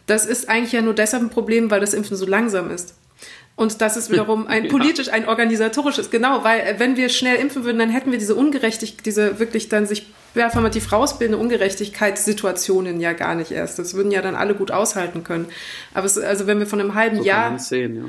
Das 0.07 0.27
ist 0.27 0.49
eigentlich 0.49 0.73
ja 0.73 0.83
nur 0.83 0.95
deshalb 0.95 1.23
ein 1.23 1.31
Problem, 1.31 1.71
weil 1.71 1.81
das 1.81 1.95
Impfen 1.95 2.17
so 2.17 2.27
langsam 2.27 2.71
ist. 2.71 2.95
Und 3.55 3.81
das 3.83 3.97
ist 3.97 4.11
wiederum 4.11 4.47
ein 4.47 4.69
politisch, 4.69 5.11
ein 5.11 5.29
organisatorisches, 5.29 6.11
genau, 6.11 6.45
weil 6.45 6.61
äh, 6.61 6.75
wenn 6.79 6.97
wir 6.97 7.09
schnell 7.11 7.37
impfen 7.37 7.65
würden, 7.65 7.79
dann 7.79 7.91
hätten 7.91 8.11
wir 8.11 8.19
diese 8.19 8.35
Ungerechtigkeit, 8.35 9.05
diese 9.07 9.39
wirklich 9.39 9.69
dann 9.69 9.87
sich 9.87 10.07
performativ 10.35 10.93
rausbildende 10.93 11.43
Ungerechtigkeitssituationen 11.43 13.01
ja 13.01 13.13
gar 13.13 13.35
nicht 13.35 13.51
erst. 13.51 13.79
Das 13.79 13.95
würden 13.95 14.11
ja 14.13 14.23
dann 14.23 14.35
alle 14.35 14.55
gut 14.55 14.71
aushalten 14.71 15.25
können. 15.25 15.47
Aber 15.95 16.07
es, 16.07 16.19
also 16.19 16.47
wenn 16.47 16.59
wir 16.59 16.67
von 16.67 16.81
einem 16.81 16.95
halben 16.95 17.19
so 17.19 17.25
Jahr. 17.25 17.59
Sehen, 17.59 17.97
ja. 17.97 18.03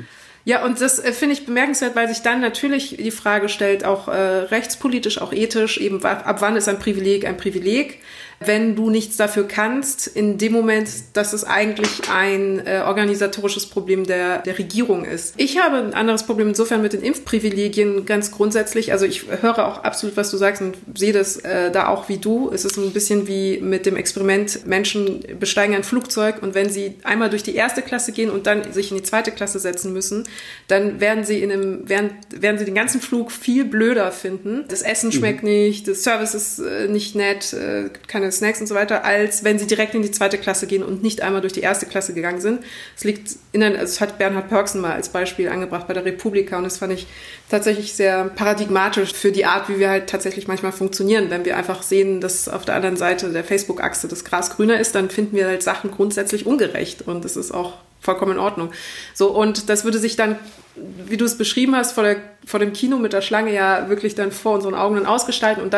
Ja, 0.44 0.64
und 0.64 0.80
das 0.80 0.98
äh, 0.98 1.12
finde 1.12 1.34
ich 1.34 1.46
bemerkenswert, 1.46 1.94
weil 1.94 2.08
sich 2.08 2.22
dann 2.22 2.40
natürlich 2.40 2.96
die 2.98 3.10
Frage 3.12 3.48
stellt, 3.48 3.84
auch 3.84 4.08
äh, 4.08 4.12
rechtspolitisch, 4.12 5.20
auch 5.20 5.32
ethisch, 5.32 5.78
eben 5.78 6.04
ab 6.04 6.40
wann 6.40 6.56
ist 6.56 6.68
ein 6.68 6.80
Privileg 6.80 7.26
ein 7.26 7.36
Privileg? 7.36 8.00
Wenn 8.46 8.76
du 8.76 8.90
nichts 8.90 9.16
dafür 9.16 9.46
kannst, 9.46 10.06
in 10.06 10.38
dem 10.38 10.52
Moment, 10.52 10.88
dass 11.12 11.32
es 11.32 11.44
eigentlich 11.44 12.08
ein 12.12 12.66
äh, 12.66 12.82
organisatorisches 12.86 13.66
Problem 13.66 14.04
der, 14.04 14.38
der 14.38 14.58
Regierung 14.58 15.04
ist. 15.04 15.34
Ich 15.36 15.58
habe 15.58 15.76
ein 15.76 15.94
anderes 15.94 16.24
Problem 16.24 16.48
insofern 16.48 16.82
mit 16.82 16.92
den 16.92 17.02
Impfprivilegien 17.02 18.04
ganz 18.06 18.30
grundsätzlich. 18.30 18.92
Also 18.92 19.06
ich 19.06 19.26
höre 19.28 19.66
auch 19.66 19.84
absolut, 19.84 20.16
was 20.16 20.30
du 20.30 20.36
sagst 20.36 20.62
und 20.62 20.76
sehe 20.94 21.12
das 21.12 21.36
äh, 21.36 21.70
da 21.70 21.88
auch 21.88 22.08
wie 22.08 22.18
du. 22.18 22.50
Es 22.52 22.64
ist 22.64 22.76
ein 22.76 22.92
bisschen 22.92 23.28
wie 23.28 23.58
mit 23.60 23.86
dem 23.86 23.96
Experiment, 23.96 24.66
Menschen 24.66 25.24
besteigen 25.38 25.74
ein 25.74 25.84
Flugzeug 25.84 26.42
und 26.42 26.54
wenn 26.54 26.70
sie 26.70 26.94
einmal 27.04 27.30
durch 27.30 27.42
die 27.42 27.54
erste 27.54 27.82
Klasse 27.82 28.12
gehen 28.12 28.30
und 28.30 28.46
dann 28.46 28.72
sich 28.72 28.90
in 28.90 28.96
die 28.96 29.02
zweite 29.02 29.30
Klasse 29.30 29.58
setzen 29.58 29.92
müssen, 29.92 30.24
dann 30.68 31.00
werden 31.00 31.24
sie 31.24 31.42
in 31.42 31.52
einem, 31.52 31.88
werden, 31.88 32.10
werden 32.30 32.58
sie 32.58 32.64
den 32.64 32.74
ganzen 32.74 33.00
Flug 33.00 33.30
viel 33.30 33.64
blöder 33.64 34.10
finden. 34.10 34.64
Das 34.68 34.82
Essen 34.82 35.12
schmeckt 35.12 35.42
mhm. 35.42 35.50
nicht, 35.50 35.88
das 35.88 36.02
Service 36.02 36.34
ist 36.34 36.58
äh, 36.58 36.88
nicht 36.88 37.14
nett, 37.14 37.52
äh, 37.52 37.90
keine 38.06 38.31
Snacks 38.32 38.60
und 38.60 38.66
so 38.66 38.74
weiter, 38.74 39.04
als 39.04 39.44
wenn 39.44 39.58
sie 39.58 39.66
direkt 39.66 39.94
in 39.94 40.02
die 40.02 40.10
zweite 40.10 40.38
Klasse 40.38 40.66
gehen 40.66 40.82
und 40.82 41.02
nicht 41.02 41.22
einmal 41.22 41.40
durch 41.40 41.52
die 41.52 41.60
erste 41.60 41.86
Klasse 41.86 42.14
gegangen 42.14 42.40
sind. 42.40 42.60
Es 42.96 43.04
liegt 43.04 43.36
in 43.52 43.62
also 43.62 43.78
es 43.82 44.00
hat 44.00 44.18
Bernhard 44.18 44.48
Pörksen 44.48 44.80
mal 44.80 44.92
als 44.92 45.10
Beispiel 45.10 45.48
angebracht 45.48 45.86
bei 45.86 45.94
der 45.94 46.04
Republika 46.04 46.56
und 46.56 46.64
das 46.64 46.78
fand 46.78 46.92
ich 46.92 47.06
tatsächlich 47.48 47.94
sehr 47.94 48.24
paradigmatisch 48.24 49.12
für 49.12 49.30
die 49.30 49.44
Art, 49.44 49.68
wie 49.68 49.78
wir 49.78 49.90
halt 49.90 50.08
tatsächlich 50.08 50.48
manchmal 50.48 50.72
funktionieren. 50.72 51.30
Wenn 51.30 51.44
wir 51.44 51.56
einfach 51.56 51.82
sehen, 51.82 52.20
dass 52.20 52.48
auf 52.48 52.64
der 52.64 52.74
anderen 52.74 52.96
Seite 52.96 53.30
der 53.30 53.44
Facebook-Achse 53.44 54.08
das 54.08 54.24
Gras 54.24 54.56
grüner 54.56 54.80
ist, 54.80 54.94
dann 54.94 55.10
finden 55.10 55.36
wir 55.36 55.46
halt 55.46 55.62
Sachen 55.62 55.90
grundsätzlich 55.90 56.46
ungerecht 56.46 57.02
und 57.02 57.24
das 57.24 57.36
ist 57.36 57.52
auch 57.52 57.74
vollkommen 58.02 58.32
in 58.32 58.38
Ordnung. 58.38 58.72
So, 59.14 59.30
und 59.30 59.68
das 59.68 59.84
würde 59.84 59.98
sich 59.98 60.16
dann, 60.16 60.36
wie 60.74 61.16
du 61.16 61.24
es 61.24 61.38
beschrieben 61.38 61.76
hast, 61.76 61.92
vor, 61.92 62.02
der, 62.02 62.16
vor 62.44 62.60
dem 62.60 62.72
Kino 62.72 62.98
mit 62.98 63.12
der 63.12 63.22
Schlange 63.22 63.54
ja 63.54 63.88
wirklich 63.88 64.14
dann 64.14 64.32
vor 64.32 64.54
unseren 64.54 64.74
Augen 64.74 64.96
dann 64.96 65.06
ausgestalten 65.06 65.62
und 65.62 65.72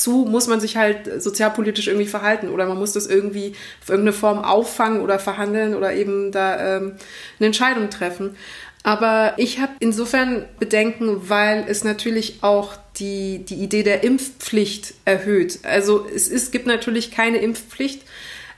dazu 0.00 0.26
muss 0.28 0.46
man 0.46 0.60
sich 0.60 0.76
halt 0.76 1.22
sozialpolitisch 1.22 1.88
irgendwie 1.88 2.06
verhalten 2.06 2.48
oder 2.48 2.66
man 2.66 2.78
muss 2.78 2.92
das 2.92 3.06
irgendwie 3.06 3.52
auf 3.82 3.90
irgendeine 3.90 4.14
Form 4.14 4.38
auffangen 4.38 5.02
oder 5.02 5.18
verhandeln 5.18 5.74
oder 5.74 5.92
eben 5.92 6.32
da 6.32 6.76
ähm, 6.76 6.92
eine 7.38 7.46
Entscheidung 7.46 7.90
treffen. 7.90 8.36
Aber 8.82 9.34
ich 9.36 9.60
habe 9.60 9.72
insofern 9.80 10.46
Bedenken, 10.58 11.28
weil 11.28 11.66
es 11.68 11.84
natürlich 11.84 12.38
auch 12.40 12.76
die, 12.96 13.44
die 13.44 13.56
Idee 13.56 13.82
der 13.82 14.02
Impfpflicht 14.04 14.94
erhöht. 15.04 15.58
Also 15.64 16.06
es 16.14 16.28
ist, 16.28 16.50
gibt 16.50 16.66
natürlich 16.66 17.10
keine 17.10 17.38
Impfpflicht, 17.38 18.02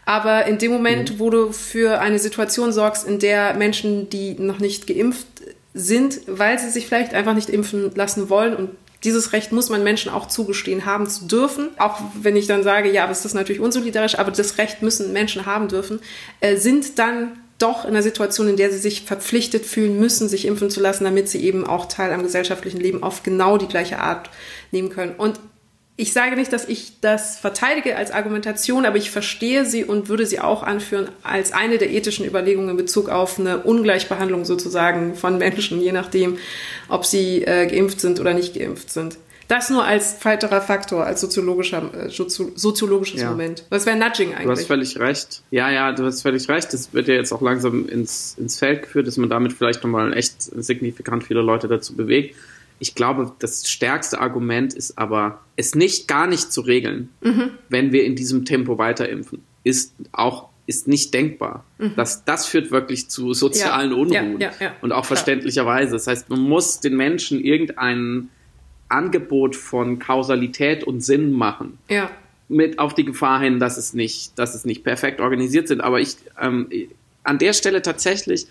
aber 0.05 0.47
in 0.47 0.59
dem 0.59 0.71
Moment, 0.71 1.15
mhm. 1.15 1.19
wo 1.19 1.31
du 1.31 1.53
für 1.53 2.01
eine 2.01 2.21
Situation 2.21 2.73
sorgst, 2.73 3.05
in 3.05 3.19
der 3.19 3.55
Menschen, 3.55 4.11
die 4.11 4.35
noch 4.35 4.61
nicht 4.61 4.87
geimpft 4.87 5.27
sind, 5.75 6.21
weil 6.27 6.57
sie 6.59 6.71
sich 6.71 6.87
vielleicht 6.87 7.15
einfach 7.15 7.35
nicht 7.35 7.49
impfen 7.49 7.93
lassen 7.97 8.29
wollen 8.29 8.55
und 8.55 8.71
dieses 9.05 9.33
Recht 9.33 9.53
muss 9.53 9.69
man 9.69 9.83
Menschen 9.83 10.13
auch 10.13 10.29
zugestehen 10.29 10.85
haben 10.87 11.09
zu 11.09 11.27
dürfen. 11.27 11.71
Auch 11.79 12.01
wenn 12.21 12.37
ich 12.37 12.47
dann 12.47 12.63
sage, 12.63 12.91
ja, 12.91 13.03
aber 13.05 13.13
es 13.13 13.25
ist 13.25 13.35
natürlich 13.35 13.61
unsolidarisch, 13.61 14.19
aber 14.19 14.31
das 14.31 14.59
Recht 14.59 14.83
müssen 14.83 15.13
Menschen 15.13 15.47
haben 15.47 15.69
dürfen, 15.69 16.01
äh, 16.41 16.57
sind 16.57 16.99
dann 16.99 17.39
doch 17.59 17.85
in 17.85 17.91
einer 17.91 18.03
Situation, 18.03 18.49
in 18.49 18.57
der 18.57 18.71
sie 18.71 18.79
sich 18.79 19.03
verpflichtet 19.03 19.65
fühlen 19.65 19.99
müssen, 19.99 20.29
sich 20.29 20.47
impfen 20.47 20.71
zu 20.71 20.81
lassen, 20.81 21.05
damit 21.05 21.29
sie 21.29 21.43
eben 21.45 21.67
auch 21.67 21.87
Teil 21.87 22.13
am 22.13 22.23
gesellschaftlichen 22.23 22.81
Leben 22.81 23.03
auf 23.03 23.23
genau 23.23 23.57
die 23.57 23.69
gleiche 23.69 23.99
Art 23.99 24.31
nehmen 24.73 24.91
können. 24.91 25.15
Und 25.17 25.39
ich 25.97 26.13
sage 26.13 26.37
nicht, 26.37 26.53
dass 26.53 26.67
ich 26.67 27.01
das 27.01 27.39
verteidige 27.39 27.97
als 27.97 28.11
Argumentation, 28.11 28.87
aber 28.87 28.97
ich 28.97 29.11
verstehe 29.11 29.67
sie 29.67 29.85
und 29.85 30.09
würde 30.09 30.25
sie 30.25 30.41
auch 30.41 30.63
anführen 30.63 31.09
als 31.23 31.53
eine 31.53 31.77
der 31.77 31.91
ethischen 31.91 32.27
Überlegungen 32.27 32.71
in 32.71 32.77
Bezug 32.77 33.11
auf 33.11 33.39
eine 33.39 33.59
Ungleichbehandlung 33.59 34.45
sozusagen 34.45 35.15
von 35.15 35.37
Menschen, 35.37 35.81
je 35.83 35.93
nachdem, 35.93 36.39
ob 36.89 37.05
sie 37.05 37.43
äh, 37.43 37.67
geimpft 37.67 38.01
sind 38.01 38.21
oder 38.21 38.33
nicht 38.33 38.55
geimpft 38.55 38.91
sind. 38.91 39.19
Das 39.49 39.69
nur 39.69 39.85
als 39.85 40.25
weiterer 40.25 40.63
Faktor, 40.63 41.05
als 41.05 41.21
soziologischer, 41.21 41.91
äh, 41.95 42.09
soziologisches 42.09 43.21
ja. 43.21 43.31
Moment. 43.31 43.67
Das 43.69 43.85
wäre 43.85 43.99
Nudging 43.99 44.31
eigentlich. 44.33 44.45
Du 44.45 44.51
hast 44.51 44.67
völlig 44.67 44.99
recht. 44.99 45.43
Ja, 45.51 45.71
ja, 45.71 45.93
du 45.93 46.05
hast 46.05 46.23
völlig 46.23 46.49
recht. 46.49 46.73
Das 46.73 46.95
wird 46.95 47.07
ja 47.09 47.15
jetzt 47.15 47.33
auch 47.33 47.43
langsam 47.43 47.87
ins, 47.87 48.35
ins 48.39 48.59
Feld 48.59 48.83
geführt, 48.83 49.07
dass 49.07 49.19
man 49.19 49.29
damit 49.29 49.53
vielleicht 49.53 49.83
nochmal 49.85 50.17
echt 50.17 50.41
signifikant 50.41 51.25
viele 51.25 51.43
Leute 51.43 51.69
dazu 51.69 51.95
bewegt. 51.95 52.35
Ich 52.83 52.97
glaube, 52.97 53.31
das 53.39 53.71
stärkste 53.71 54.21
Argument 54.21 54.75
ist 54.75 54.99
aber, 54.99 55.39
es 55.55 55.77
nicht 55.77 56.09
gar 56.09 56.27
nicht 56.27 56.51
zu 56.51 56.63
regeln, 56.63 57.11
mhm. 57.21 57.51
wenn 57.69 57.93
wir 57.93 58.03
in 58.05 58.17
diesem 58.17 58.45
Tempo 58.45 58.77
weiter 58.77 59.09
impfen, 59.09 59.45
ist 59.63 59.95
auch 60.11 60.49
ist 60.67 60.89
nicht 60.89 61.15
denkbar. 61.15 61.65
Mhm. 61.79 61.93
Das, 61.95 62.25
das 62.25 62.47
führt 62.47 62.73
wirklich 62.73 63.09
zu 63.09 63.35
sozialen 63.35 63.93
ja. 63.93 63.97
Unruhen 63.97 64.41
ja, 64.41 64.51
ja, 64.59 64.75
und 64.81 64.91
auch 64.91 65.05
verständlicherweise. 65.05 65.93
Das 65.93 66.09
heißt, 66.09 66.29
man 66.29 66.41
muss 66.41 66.81
den 66.81 66.97
Menschen 66.97 67.41
irgendein 67.41 68.31
Angebot 68.89 69.55
von 69.55 70.01
Kausalität 70.01 70.83
und 70.83 71.03
Sinn 71.03 71.31
machen. 71.31 71.79
Ja. 71.89 72.11
Mit 72.49 72.81
auf 72.81 72.95
die 72.95 73.05
Gefahr 73.05 73.41
hin, 73.41 73.61
dass 73.61 73.77
es 73.77 73.95
nicht, 73.95 74.37
dass 74.41 74.57
es 74.57 74.65
nicht 74.65 74.83
perfekt 74.83 75.21
organisiert 75.21 75.69
sind. 75.69 75.83
Aber 75.83 76.01
ich 76.01 76.17
ähm, 76.41 76.69
an 77.23 77.39
der 77.39 77.53
Stelle 77.53 77.81
tatsächlich 77.81 78.49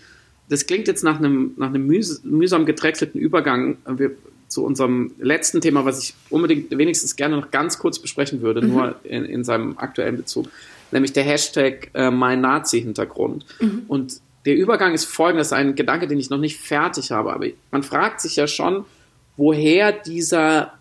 das 0.52 0.66
klingt 0.66 0.86
jetzt 0.86 1.02
nach 1.02 1.18
einem, 1.18 1.54
nach 1.56 1.68
einem 1.68 1.86
mühs 1.86 2.22
mühsam 2.24 2.66
gedrechselten 2.66 3.18
Übergang 3.18 3.78
äh, 3.86 3.98
wir, 3.98 4.10
zu 4.48 4.64
unserem 4.66 5.12
letzten 5.18 5.62
Thema, 5.62 5.86
was 5.86 6.02
ich 6.02 6.14
unbedingt 6.28 6.76
wenigstens 6.76 7.16
gerne 7.16 7.36
noch 7.36 7.50
ganz 7.50 7.78
kurz 7.78 7.98
besprechen 7.98 8.42
würde, 8.42 8.60
mhm. 8.60 8.68
nur 8.68 8.96
in, 9.04 9.24
in, 9.24 9.44
seinem 9.44 9.78
aktuellen 9.78 10.18
Bezug, 10.18 10.48
nämlich 10.90 11.14
der 11.14 11.24
Hashtag 11.24 11.88
äh, 11.94 12.10
mein 12.10 12.42
Nazi-Hintergrund. 12.42 13.46
Mhm. 13.60 13.84
Und 13.88 14.20
der 14.44 14.56
Übergang 14.56 14.92
ist 14.92 15.18
ist 15.18 15.52
ein 15.54 15.74
Gedanke, 15.74 16.06
den 16.06 16.20
ich 16.20 16.28
noch 16.28 16.38
nicht 16.38 16.58
fertig 16.58 17.12
habe, 17.12 17.32
aber 17.32 17.46
man 17.70 17.82
fragt 17.82 18.20
sich 18.20 18.36
ja 18.36 18.46
schon, 18.46 18.84
woher 19.38 19.92
dieser 19.92 20.74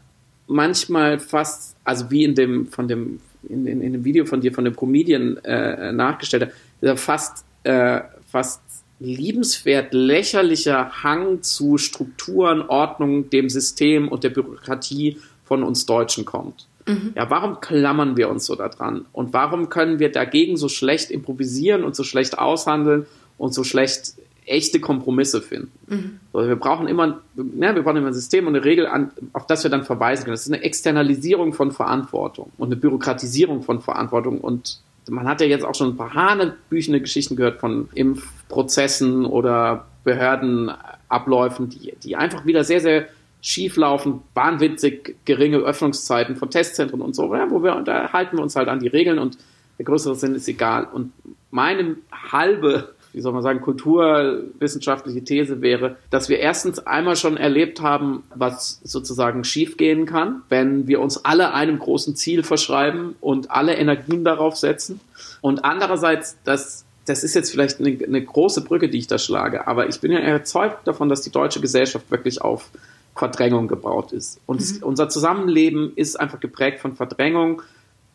manchmal 0.47 1.19
fast, 1.19 1.77
also 1.85 2.11
wie 2.11 2.25
in 2.25 2.35
dem, 2.35 2.67
von 2.67 2.89
dem, 2.89 3.21
in, 3.47 3.65
in, 3.67 3.81
in 3.81 3.93
dem 3.93 4.03
Video 4.03 4.25
von 4.25 4.41
dir, 4.41 4.51
von 4.51 4.65
dem 4.65 4.75
Comedian 4.75 5.37
äh, 5.45 5.93
nachgestellte, 5.93 6.51
dieser 6.81 6.97
fast, 6.97 7.45
äh, 7.63 8.01
fast 8.29 8.59
liebenswert 9.01 9.93
lächerlicher 9.93 11.03
Hang 11.03 11.41
zu 11.41 11.77
Strukturen, 11.77 12.61
Ordnung, 12.61 13.29
dem 13.29 13.49
System 13.49 14.07
und 14.07 14.23
der 14.23 14.29
Bürokratie 14.29 15.17
von 15.43 15.63
uns 15.63 15.85
Deutschen 15.85 16.23
kommt. 16.23 16.67
Mhm. 16.87 17.13
Ja, 17.15 17.29
warum 17.29 17.59
klammern 17.59 18.15
wir 18.15 18.29
uns 18.29 18.45
so 18.45 18.55
daran? 18.55 19.05
Und 19.11 19.33
warum 19.33 19.69
können 19.69 19.99
wir 19.99 20.11
dagegen 20.11 20.55
so 20.55 20.69
schlecht 20.69 21.09
improvisieren 21.09 21.83
und 21.83 21.95
so 21.95 22.03
schlecht 22.03 22.37
aushandeln 22.37 23.07
und 23.37 23.53
so 23.53 23.63
schlecht 23.63 24.13
echte 24.45 24.79
Kompromisse 24.79 25.41
finden? 25.41 25.71
Mhm. 25.87 26.19
Also 26.31 26.47
wir 26.47 26.55
brauchen 26.55 26.87
immer, 26.87 27.21
ja, 27.35 27.75
wir 27.75 27.81
brauchen 27.81 27.97
immer 27.97 28.07
ein 28.07 28.13
System 28.13 28.45
und 28.47 28.55
eine 28.55 28.63
Regel, 28.63 28.85
an, 28.85 29.11
auf 29.33 29.47
das 29.47 29.63
wir 29.63 29.71
dann 29.71 29.83
verweisen 29.83 30.23
können. 30.23 30.33
Das 30.33 30.45
ist 30.45 30.53
eine 30.53 30.63
Externalisierung 30.63 31.53
von 31.53 31.71
Verantwortung 31.71 32.51
und 32.57 32.67
eine 32.67 32.75
Bürokratisierung 32.75 33.63
von 33.63 33.81
Verantwortung 33.81 34.39
und 34.39 34.79
man 35.09 35.27
hat 35.27 35.41
ja 35.41 35.47
jetzt 35.47 35.65
auch 35.65 35.75
schon 35.75 35.89
ein 35.89 35.97
paar 35.97 36.13
hanebüchene 36.13 37.01
Geschichten 37.01 37.35
gehört 37.35 37.59
von 37.59 37.89
Impfprozessen 37.93 39.25
oder 39.25 39.87
Behördenabläufen, 40.03 41.69
die, 41.69 41.93
die 42.03 42.15
einfach 42.15 42.45
wieder 42.45 42.63
sehr, 42.63 42.81
sehr 42.81 43.07
schief 43.41 43.75
laufen, 43.75 44.21
wahnwitzig 44.35 45.15
geringe 45.25 45.57
Öffnungszeiten 45.57 46.35
von 46.35 46.49
Testzentren 46.49 47.01
und 47.01 47.15
so, 47.15 47.33
ja, 47.35 47.49
wo 47.49 47.63
wir, 47.63 47.81
da 47.81 48.13
halten 48.13 48.37
wir 48.37 48.43
uns 48.43 48.55
halt 48.55 48.67
an 48.67 48.79
die 48.79 48.87
Regeln 48.87 49.17
und 49.17 49.37
der 49.79 49.85
größere 49.85 50.15
Sinn 50.15 50.35
ist 50.35 50.47
egal. 50.47 50.85
Und 50.85 51.11
meine 51.49 51.95
halbe 52.11 52.93
wie 53.13 53.21
soll 53.21 53.33
man 53.33 53.41
sagen, 53.41 53.61
kulturwissenschaftliche 53.61 55.23
These 55.23 55.61
wäre, 55.61 55.97
dass 56.09 56.29
wir 56.29 56.39
erstens 56.39 56.79
einmal 56.79 57.15
schon 57.15 57.37
erlebt 57.37 57.81
haben, 57.81 58.23
was 58.35 58.79
sozusagen 58.83 59.43
schiefgehen 59.43 60.05
kann, 60.05 60.43
wenn 60.49 60.87
wir 60.87 61.01
uns 61.01 61.25
alle 61.25 61.53
einem 61.53 61.79
großen 61.79 62.15
Ziel 62.15 62.43
verschreiben 62.43 63.15
und 63.21 63.51
alle 63.51 63.75
Energien 63.75 64.23
darauf 64.23 64.55
setzen. 64.55 64.99
Und 65.41 65.65
andererseits, 65.65 66.37
dass 66.43 66.85
das 67.05 67.23
ist 67.23 67.33
jetzt 67.33 67.49
vielleicht 67.49 67.79
eine, 67.79 67.97
eine 68.03 68.23
große 68.23 68.61
Brücke, 68.61 68.87
die 68.87 68.99
ich 68.99 69.07
da 69.07 69.17
schlage, 69.17 69.67
aber 69.67 69.89
ich 69.89 69.99
bin 69.99 70.11
ja 70.11 70.19
überzeugt 70.19 70.87
davon, 70.87 71.09
dass 71.09 71.21
die 71.21 71.31
deutsche 71.31 71.59
Gesellschaft 71.59 72.11
wirklich 72.11 72.41
auf 72.41 72.69
Verdrängung 73.15 73.67
gebaut 73.67 74.13
ist. 74.13 74.39
Und 74.45 74.61
mhm. 74.61 74.83
unser 74.83 75.09
Zusammenleben 75.09 75.93
ist 75.95 76.19
einfach 76.19 76.39
geprägt 76.39 76.79
von 76.79 76.95
Verdrängung, 76.95 77.61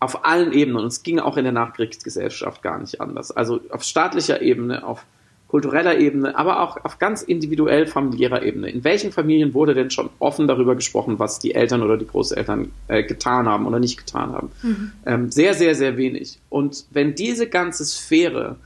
auf 0.01 0.24
allen 0.24 0.53
Ebenen. 0.53 0.82
Und 0.82 0.88
es 0.88 1.03
ging 1.03 1.18
auch 1.18 1.36
in 1.36 1.44
der 1.44 1.53
Nachkriegsgesellschaft 1.53 2.62
gar 2.62 2.78
nicht 2.78 3.01
anders. 3.01 3.30
Also 3.30 3.61
auf 3.70 3.82
staatlicher 3.82 4.42
Ebene, 4.42 4.86
auf 4.86 5.05
kultureller 5.49 5.99
Ebene, 5.99 6.36
aber 6.36 6.61
auch 6.61 6.84
auf 6.84 6.99
ganz 6.99 7.22
individuell 7.22 7.86
familiärer 7.86 8.42
Ebene. 8.42 8.68
In 8.68 8.82
welchen 8.82 9.12
Familien 9.12 9.55
wurde 9.55 9.74
denn 9.74 9.90
schon 9.90 10.11
offen 10.18 10.49
darüber 10.49 10.74
gesprochen, 10.74 11.18
was 11.18 11.38
die 11.38 11.55
Eltern 11.55 11.82
oder 11.82 11.97
die 11.97 12.07
Großeltern 12.07 12.72
äh, 12.88 13.05
getan 13.05 13.47
haben 13.47 13.66
oder 13.66 13.78
nicht 13.78 13.97
getan 13.97 14.32
haben? 14.32 14.51
Mhm. 14.62 14.92
Ähm, 15.07 15.30
sehr, 15.30 15.55
sehr, 15.55 15.74
sehr 15.74 15.97
wenig. 15.97 16.40
Und 16.49 16.86
wenn 16.90 17.14
diese 17.14 17.49
ganze 17.49 17.84
Sphäre 17.84 18.57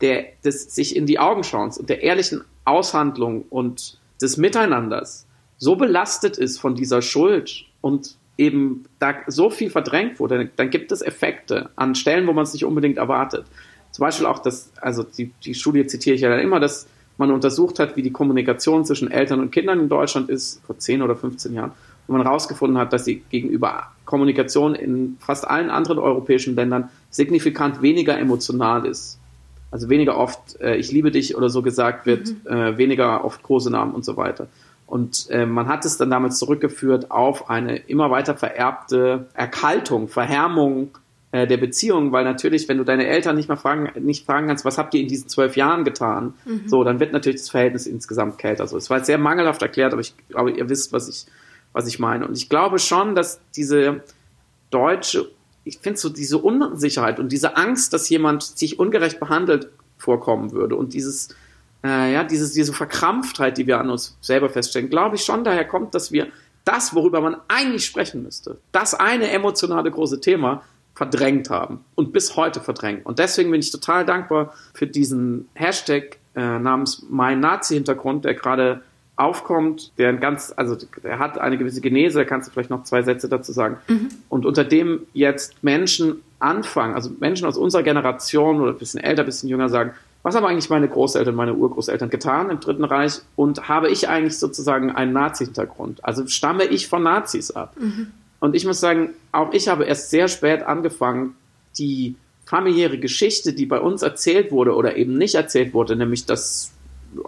der, 0.00 0.24
des 0.44 0.74
sich 0.74 0.96
in 0.96 1.06
die 1.06 1.18
Augen 1.18 1.44
schauens 1.44 1.78
und 1.78 1.88
der 1.88 2.02
ehrlichen 2.02 2.42
Aushandlung 2.64 3.42
und 3.50 3.98
des 4.20 4.36
Miteinanders 4.36 5.26
so 5.58 5.76
belastet 5.76 6.36
ist 6.36 6.58
von 6.58 6.74
dieser 6.74 7.02
Schuld 7.02 7.64
und 7.80 8.16
eben 8.36 8.84
da 8.98 9.14
so 9.26 9.50
viel 9.50 9.70
verdrängt 9.70 10.18
wurde, 10.18 10.50
dann 10.56 10.70
gibt 10.70 10.92
es 10.92 11.02
Effekte 11.02 11.70
an 11.76 11.94
Stellen, 11.94 12.26
wo 12.26 12.32
man 12.32 12.44
es 12.44 12.52
nicht 12.52 12.64
unbedingt 12.64 12.98
erwartet. 12.98 13.46
Zum 13.92 14.02
Beispiel 14.02 14.26
auch 14.26 14.40
das, 14.40 14.72
also 14.80 15.04
die, 15.04 15.30
die 15.44 15.54
Studie 15.54 15.86
zitiere 15.86 16.16
ich 16.16 16.22
ja 16.22 16.28
dann 16.28 16.40
immer, 16.40 16.58
dass 16.58 16.88
man 17.16 17.30
untersucht 17.30 17.78
hat, 17.78 17.96
wie 17.96 18.02
die 18.02 18.10
Kommunikation 18.10 18.84
zwischen 18.84 19.10
Eltern 19.10 19.40
und 19.40 19.52
Kindern 19.52 19.78
in 19.78 19.88
Deutschland 19.88 20.28
ist, 20.28 20.60
vor 20.66 20.78
10 20.78 21.02
oder 21.02 21.14
15 21.14 21.54
Jahren, 21.54 21.72
wo 22.06 22.14
man 22.14 22.22
herausgefunden 22.22 22.76
hat, 22.76 22.92
dass 22.92 23.04
sie 23.04 23.22
gegenüber 23.30 23.92
Kommunikation 24.04 24.74
in 24.74 25.16
fast 25.20 25.46
allen 25.46 25.70
anderen 25.70 25.98
europäischen 25.98 26.56
Ländern 26.56 26.90
signifikant 27.10 27.82
weniger 27.82 28.18
emotional 28.18 28.84
ist. 28.84 29.18
Also 29.70 29.88
weniger 29.88 30.16
oft 30.16 30.60
äh, 30.60 30.76
ich 30.76 30.92
liebe 30.92 31.10
dich 31.10 31.36
oder 31.36 31.48
so 31.48 31.62
gesagt 31.62 32.06
wird, 32.06 32.28
mhm. 32.28 32.50
äh, 32.50 32.78
weniger 32.78 33.24
oft 33.24 33.42
große 33.42 33.70
Namen 33.70 33.94
und 33.94 34.04
so 34.04 34.16
weiter. 34.16 34.48
Und 34.94 35.28
äh, 35.30 35.44
man 35.44 35.66
hat 35.66 35.84
es 35.84 35.96
dann 35.96 36.08
damals 36.08 36.38
zurückgeführt 36.38 37.10
auf 37.10 37.50
eine 37.50 37.78
immer 37.78 38.12
weiter 38.12 38.36
vererbte 38.36 39.26
Erkaltung, 39.34 40.06
Verhärmung 40.06 40.96
äh, 41.32 41.48
der 41.48 41.56
Beziehung, 41.56 42.12
weil 42.12 42.22
natürlich, 42.22 42.68
wenn 42.68 42.78
du 42.78 42.84
deine 42.84 43.08
Eltern 43.08 43.34
nicht 43.34 43.48
mal 43.48 43.56
fragen, 43.56 43.90
nicht 44.04 44.24
fragen 44.24 44.46
kannst, 44.46 44.64
was 44.64 44.78
habt 44.78 44.94
ihr 44.94 45.00
in 45.00 45.08
diesen 45.08 45.28
zwölf 45.28 45.56
Jahren 45.56 45.82
getan, 45.82 46.34
mhm. 46.44 46.68
so, 46.68 46.84
dann 46.84 47.00
wird 47.00 47.12
natürlich 47.12 47.40
das 47.40 47.50
Verhältnis 47.50 47.88
insgesamt 47.88 48.38
kälter. 48.38 48.68
So, 48.68 48.76
es 48.76 48.88
war 48.88 48.98
jetzt 48.98 49.06
sehr 49.06 49.18
mangelhaft 49.18 49.62
erklärt, 49.62 49.92
aber 49.92 50.00
ich 50.00 50.14
glaube, 50.28 50.52
ihr 50.52 50.68
wisst, 50.68 50.92
was 50.92 51.08
ich, 51.08 51.26
was 51.72 51.88
ich 51.88 51.98
meine. 51.98 52.28
Und 52.28 52.36
ich 52.36 52.48
glaube 52.48 52.78
schon, 52.78 53.16
dass 53.16 53.40
diese 53.56 54.04
deutsche 54.70 55.28
ich 55.64 55.78
finde 55.78 55.98
so 55.98 56.08
diese 56.08 56.38
Unsicherheit 56.38 57.18
und 57.18 57.32
diese 57.32 57.56
Angst, 57.56 57.92
dass 57.94 58.08
jemand 58.10 58.44
sich 58.44 58.78
ungerecht 58.78 59.18
behandelt 59.18 59.70
vorkommen 59.96 60.52
würde 60.52 60.76
und 60.76 60.92
dieses, 60.92 61.34
äh, 61.84 62.12
ja, 62.12 62.24
dieses, 62.24 62.52
diese 62.52 62.72
Verkrampftheit, 62.72 63.58
die 63.58 63.66
wir 63.66 63.78
an 63.78 63.90
uns 63.90 64.16
selber 64.20 64.48
feststellen, 64.48 64.88
glaube 64.88 65.16
ich 65.16 65.22
schon 65.22 65.44
daher 65.44 65.66
kommt, 65.66 65.94
dass 65.94 66.10
wir 66.10 66.28
das, 66.64 66.94
worüber 66.94 67.20
man 67.20 67.36
eigentlich 67.48 67.84
sprechen 67.84 68.22
müsste, 68.22 68.58
das 68.72 68.94
eine 68.94 69.30
emotionale 69.30 69.90
große 69.90 70.20
Thema 70.20 70.62
verdrängt 70.94 71.50
haben 71.50 71.84
und 71.94 72.12
bis 72.12 72.36
heute 72.36 72.60
verdrängen. 72.60 73.02
Und 73.02 73.18
deswegen 73.18 73.50
bin 73.50 73.60
ich 73.60 73.70
total 73.70 74.06
dankbar 74.06 74.54
für 74.72 74.86
diesen 74.86 75.48
Hashtag 75.54 76.18
äh, 76.34 76.58
namens 76.58 77.04
Mein 77.10 77.40
Nazi-Hintergrund, 77.40 78.24
der 78.24 78.34
gerade 78.34 78.82
aufkommt, 79.16 79.92
der 79.98 80.08
ein 80.08 80.20
ganz, 80.20 80.52
also 80.56 80.76
er 81.02 81.18
hat 81.18 81.38
eine 81.38 81.58
gewisse 81.58 81.80
Genese, 81.80 82.18
da 82.18 82.24
kannst 82.24 82.48
du 82.48 82.52
vielleicht 82.52 82.70
noch 82.70 82.84
zwei 82.84 83.02
Sätze 83.02 83.28
dazu 83.28 83.52
sagen. 83.52 83.76
Mhm. 83.86 84.08
Und 84.28 84.46
unter 84.46 84.64
dem 84.64 85.02
jetzt 85.12 85.62
Menschen 85.62 86.22
anfangen, 86.38 86.94
also 86.94 87.10
Menschen 87.20 87.46
aus 87.46 87.56
unserer 87.56 87.82
Generation 87.82 88.60
oder 88.60 88.72
ein 88.72 88.78
bisschen 88.78 89.00
älter, 89.00 89.22
ein 89.22 89.26
bisschen 89.26 89.48
jünger 89.48 89.68
sagen, 89.68 89.92
was 90.24 90.34
haben 90.34 90.46
eigentlich 90.46 90.70
meine 90.70 90.88
Großeltern, 90.88 91.34
meine 91.34 91.54
Urgroßeltern 91.54 92.08
getan 92.08 92.48
im 92.48 92.58
Dritten 92.58 92.84
Reich 92.84 93.20
und 93.36 93.68
habe 93.68 93.90
ich 93.90 94.08
eigentlich 94.08 94.38
sozusagen 94.38 94.90
einen 94.90 95.12
Nazi-Hintergrund? 95.12 96.02
Also 96.02 96.26
stamme 96.26 96.64
ich 96.64 96.88
von 96.88 97.02
Nazis 97.02 97.50
ab? 97.50 97.76
Mhm. 97.78 98.08
Und 98.40 98.56
ich 98.56 98.64
muss 98.64 98.80
sagen, 98.80 99.10
auch 99.32 99.52
ich 99.52 99.68
habe 99.68 99.84
erst 99.84 100.08
sehr 100.08 100.28
spät 100.28 100.62
angefangen, 100.62 101.36
die 101.78 102.16
familiäre 102.46 102.98
Geschichte, 102.98 103.52
die 103.52 103.66
bei 103.66 103.78
uns 103.78 104.00
erzählt 104.00 104.50
wurde 104.50 104.74
oder 104.74 104.96
eben 104.96 105.18
nicht 105.18 105.34
erzählt 105.34 105.74
wurde, 105.74 105.94
nämlich 105.94 106.24
dass 106.24 106.72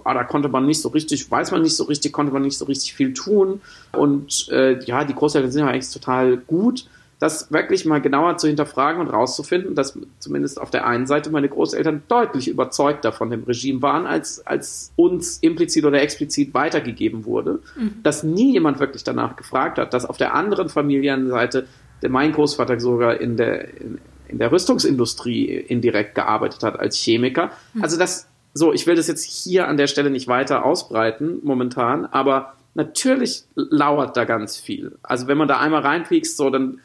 ah, 0.05 0.15
da 0.15 0.25
konnte 0.25 0.49
man 0.49 0.65
nicht 0.65 0.81
so 0.81 0.89
richtig, 0.89 1.31
weiß 1.31 1.51
man 1.51 1.61
nicht 1.61 1.77
so 1.77 1.85
richtig, 1.85 2.15
konnte 2.15 2.33
man 2.33 2.43
nicht 2.43 2.57
so 2.57 2.65
richtig 2.65 2.95
viel 2.95 3.13
tun. 3.13 3.61
Und 3.93 4.49
äh, 4.51 4.83
ja, 4.85 5.05
die 5.05 5.15
Großeltern 5.15 5.53
sind 5.53 5.63
ja 5.63 5.69
eigentlich 5.69 5.93
total 5.93 6.39
gut. 6.39 6.87
Das 7.19 7.51
wirklich 7.51 7.87
mal 7.87 8.01
genauer 8.01 8.37
zu 8.37 8.47
hinterfragen 8.47 9.01
und 9.01 9.09
rauszufinden, 9.09 9.75
dass 9.75 9.99
zumindest 10.19 10.61
auf 10.61 10.71
der 10.71 10.87
einen 10.87 11.07
Seite 11.07 11.31
meine 11.31 11.49
Großeltern 11.49 12.03
deutlich 12.09 12.49
überzeugter 12.49 13.13
von 13.13 13.31
dem 13.31 13.45
Regime 13.45 13.81
waren, 13.81 14.07
als, 14.07 14.47
als 14.47 14.93
uns 14.97 15.39
implizit 15.39 15.85
oder 15.85 16.03
explizit 16.03 16.53
weitergegeben 16.53 17.25
wurde. 17.25 17.61
Mhm. 17.77 18.03
Dass 18.03 18.23
nie 18.23 18.53
jemand 18.53 18.81
wirklich 18.81 19.03
danach 19.03 19.37
gefragt 19.37 19.79
hat, 19.79 19.95
dass 19.95 20.05
auf 20.05 20.19
der 20.19 20.35
anderen 20.35 20.69
Familienseite 20.69 21.67
der 22.03 22.11
mein 22.11 22.33
Großvater 22.33 22.79
sogar 22.79 23.21
in 23.21 23.37
der, 23.37 23.69
in, 23.81 23.99
in 24.29 24.39
der 24.39 24.53
Rüstungsindustrie 24.53 25.47
indirekt 25.47 26.15
gearbeitet 26.15 26.63
hat 26.63 26.79
als 26.79 26.97
Chemiker. 26.97 27.51
Mhm. 27.75 27.83
Also 27.83 27.99
das 27.99 28.29
so, 28.57 28.73
ich 28.73 28.87
will 28.87 28.95
das 28.95 29.07
jetzt 29.07 29.25
hier 29.25 29.69
an 29.69 29.77
der 29.77 29.87
Stelle 29.87 30.11
nicht 30.11 30.29
weiter 30.29 30.65
ausbreiten 30.65 31.41
momentan, 31.43 32.07
aber 32.07 32.55
natürlich 32.75 33.45
lauert 33.55 34.17
da 34.17 34.25
ganz 34.25 34.57
viel. 34.57 34.97
Also 35.03 35.27
wenn 35.27 35.37
man 35.37 35.47
da 35.47 35.61
einmal 35.61 35.83
reinpiekst, 35.83 36.37
so, 36.37 36.49
dann 36.49 36.81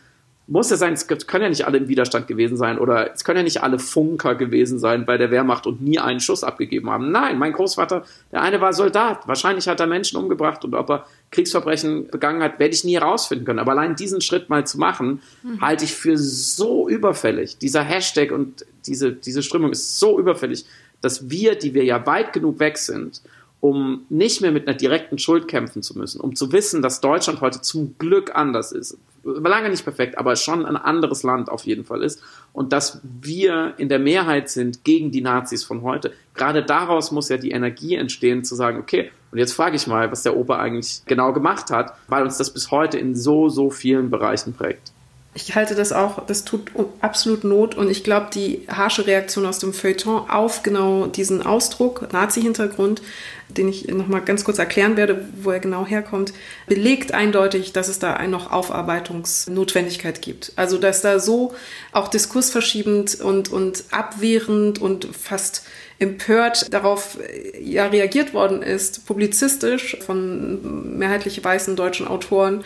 muss 0.52 0.70
ja 0.70 0.76
sein, 0.76 0.92
es 0.92 1.08
können 1.08 1.44
ja 1.44 1.50
nicht 1.50 1.66
alle 1.66 1.78
im 1.78 1.88
Widerstand 1.88 2.28
gewesen 2.28 2.58
sein 2.58 2.78
oder 2.78 3.14
es 3.14 3.24
können 3.24 3.38
ja 3.38 3.44
nicht 3.44 3.64
alle 3.64 3.80
Funker 3.80 4.36
gewesen 4.36 4.80
sein 4.80 5.06
bei 5.06 5.18
der 5.18 5.32
Wehrmacht 5.32 5.66
und 5.66 5.82
nie 5.82 5.98
einen 5.98 6.20
Schuss 6.20 6.44
abgegeben 6.44 6.90
haben. 6.90 7.10
Nein, 7.10 7.40
mein 7.40 7.54
Großvater, 7.54 8.04
der 8.34 8.42
eine 8.42 8.60
war 8.60 8.74
Soldat. 8.74 9.26
Wahrscheinlich 9.30 9.70
hat 9.70 9.80
er 9.80 9.88
Menschen 9.88 10.18
umgebracht 10.18 10.66
und 10.66 10.76
ob 10.76 10.90
er 10.90 11.06
Kriegsverbrechen 11.32 12.08
begangen 12.08 12.44
hat, 12.44 12.60
werde 12.60 12.76
ich 12.76 12.84
nie 12.84 12.96
herausfinden 12.96 13.46
können. 13.46 13.60
Aber 13.60 13.72
allein 13.72 13.96
diesen 13.96 14.20
Schritt 14.20 14.50
mal 14.50 14.68
zu 14.68 14.78
machen, 14.78 15.22
mhm. 15.42 15.62
halte 15.62 15.86
ich 15.86 15.94
für 15.94 16.18
so 16.18 16.90
überfällig. 16.90 17.58
Dieser 17.58 17.84
Hashtag 17.84 18.32
und 18.32 18.66
diese, 18.86 19.14
diese 19.14 19.44
Strömung 19.44 19.72
ist 19.72 20.00
so 20.00 20.20
überfällig, 20.20 20.66
dass 21.00 21.30
wir, 21.30 21.56
die 21.56 21.74
wir 21.74 21.86
ja 21.86 22.06
weit 22.06 22.34
genug 22.34 22.60
weg 22.60 22.78
sind, 22.78 23.22
um 23.62 24.06
nicht 24.10 24.42
mehr 24.42 24.52
mit 24.52 24.68
einer 24.68 24.76
direkten 24.76 25.18
Schuld 25.18 25.48
kämpfen 25.48 25.82
zu 25.82 25.98
müssen, 25.98 26.20
um 26.20 26.36
zu 26.36 26.52
wissen, 26.52 26.82
dass 26.82 27.00
Deutschland 27.00 27.40
heute 27.40 27.62
zum 27.62 27.96
Glück 27.98 28.36
anders 28.36 28.74
ist, 28.74 28.98
lange 29.24 29.70
nicht 29.70 29.84
perfekt, 29.84 30.18
aber 30.18 30.36
schon 30.36 30.66
ein 30.66 30.76
anderes 30.76 31.24
Land 31.24 31.50
auf 31.50 31.64
jeden 31.66 31.86
Fall 31.86 32.04
ist 32.04 32.22
und 32.54 32.74
dass 32.74 33.02
wir 33.04 33.76
in 33.78 33.90
der 33.90 34.00
Mehrheit 34.00 34.50
sind 34.50 34.84
gegen 34.84 35.12
die 35.12 35.22
Nazis 35.22 35.64
von 35.64 35.82
heute. 35.84 36.14
Gerade 36.34 36.64
daraus 36.64 37.12
muss 37.12 37.30
ja 37.30 37.38
die 37.38 37.52
Energie 37.52 37.96
entstehen, 37.96 38.44
zu 38.44 38.56
sagen, 38.56 38.80
okay, 38.80 39.12
und 39.32 39.38
jetzt 39.38 39.54
frage 39.54 39.76
ich 39.76 39.88
mal, 39.88 40.12
was 40.12 40.24
der 40.24 40.36
Opa 40.36 40.60
eigentlich 40.60 41.04
genau 41.06 41.32
gemacht 41.34 41.70
hat, 41.72 41.96
weil 42.08 42.24
uns 42.24 42.38
das 42.38 42.54
bis 42.54 42.72
heute 42.72 42.98
in 42.98 43.16
so, 43.16 43.48
so 43.48 43.70
vielen 43.70 44.10
Bereichen 44.10 44.54
prägt. 44.54 44.92
Ich 45.34 45.56
halte 45.56 45.76
das 45.76 45.94
auch, 45.94 46.26
das 46.26 46.44
tut 46.44 46.72
absolut 47.00 47.46
Not 47.46 47.76
und 47.76 47.90
ich 47.90 48.04
glaube, 48.04 48.28
die 48.34 48.66
harsche 48.68 49.08
Reaktion 49.08 49.46
aus 49.46 49.60
dem 49.60 49.72
Feuilleton 49.72 50.30
auf 50.30 50.62
genau 50.62 51.06
diesen 51.08 51.42
Ausdruck, 51.42 52.12
Nazi-Hintergrund, 52.12 53.02
den 53.48 53.70
ich 53.70 53.88
nochmal 53.88 54.22
ganz 54.22 54.44
kurz 54.44 54.60
erklären 54.60 54.98
werde, 54.98 55.26
wo 55.42 55.52
er 55.52 55.62
genau 55.62 55.86
herkommt, 55.86 56.34
belegt 56.68 57.14
eindeutig, 57.14 57.72
dass 57.72 57.88
es 57.88 58.00
da 58.00 58.22
noch 58.28 58.52
Aufarbeitungsnotwendigkeit 58.52 60.22
gibt. 60.22 60.52
Also, 60.58 60.78
dass 60.78 61.02
da 61.02 61.20
so 61.20 61.54
auch 61.94 62.10
diskursverschiebend 62.10 63.22
und, 63.22 63.50
und 63.54 63.86
abwehrend 63.92 64.80
und 64.82 65.08
fast 65.16 65.64
empört 66.00 66.74
darauf 66.74 67.18
ja 67.62 67.88
reagiert 67.88 68.34
worden 68.34 68.64
ist, 68.64 69.06
publizistisch 69.06 69.98
von 70.06 70.98
mehrheitlich 70.98 71.42
weißen 71.42 71.76
deutschen 71.76 72.08
Autoren, 72.08 72.66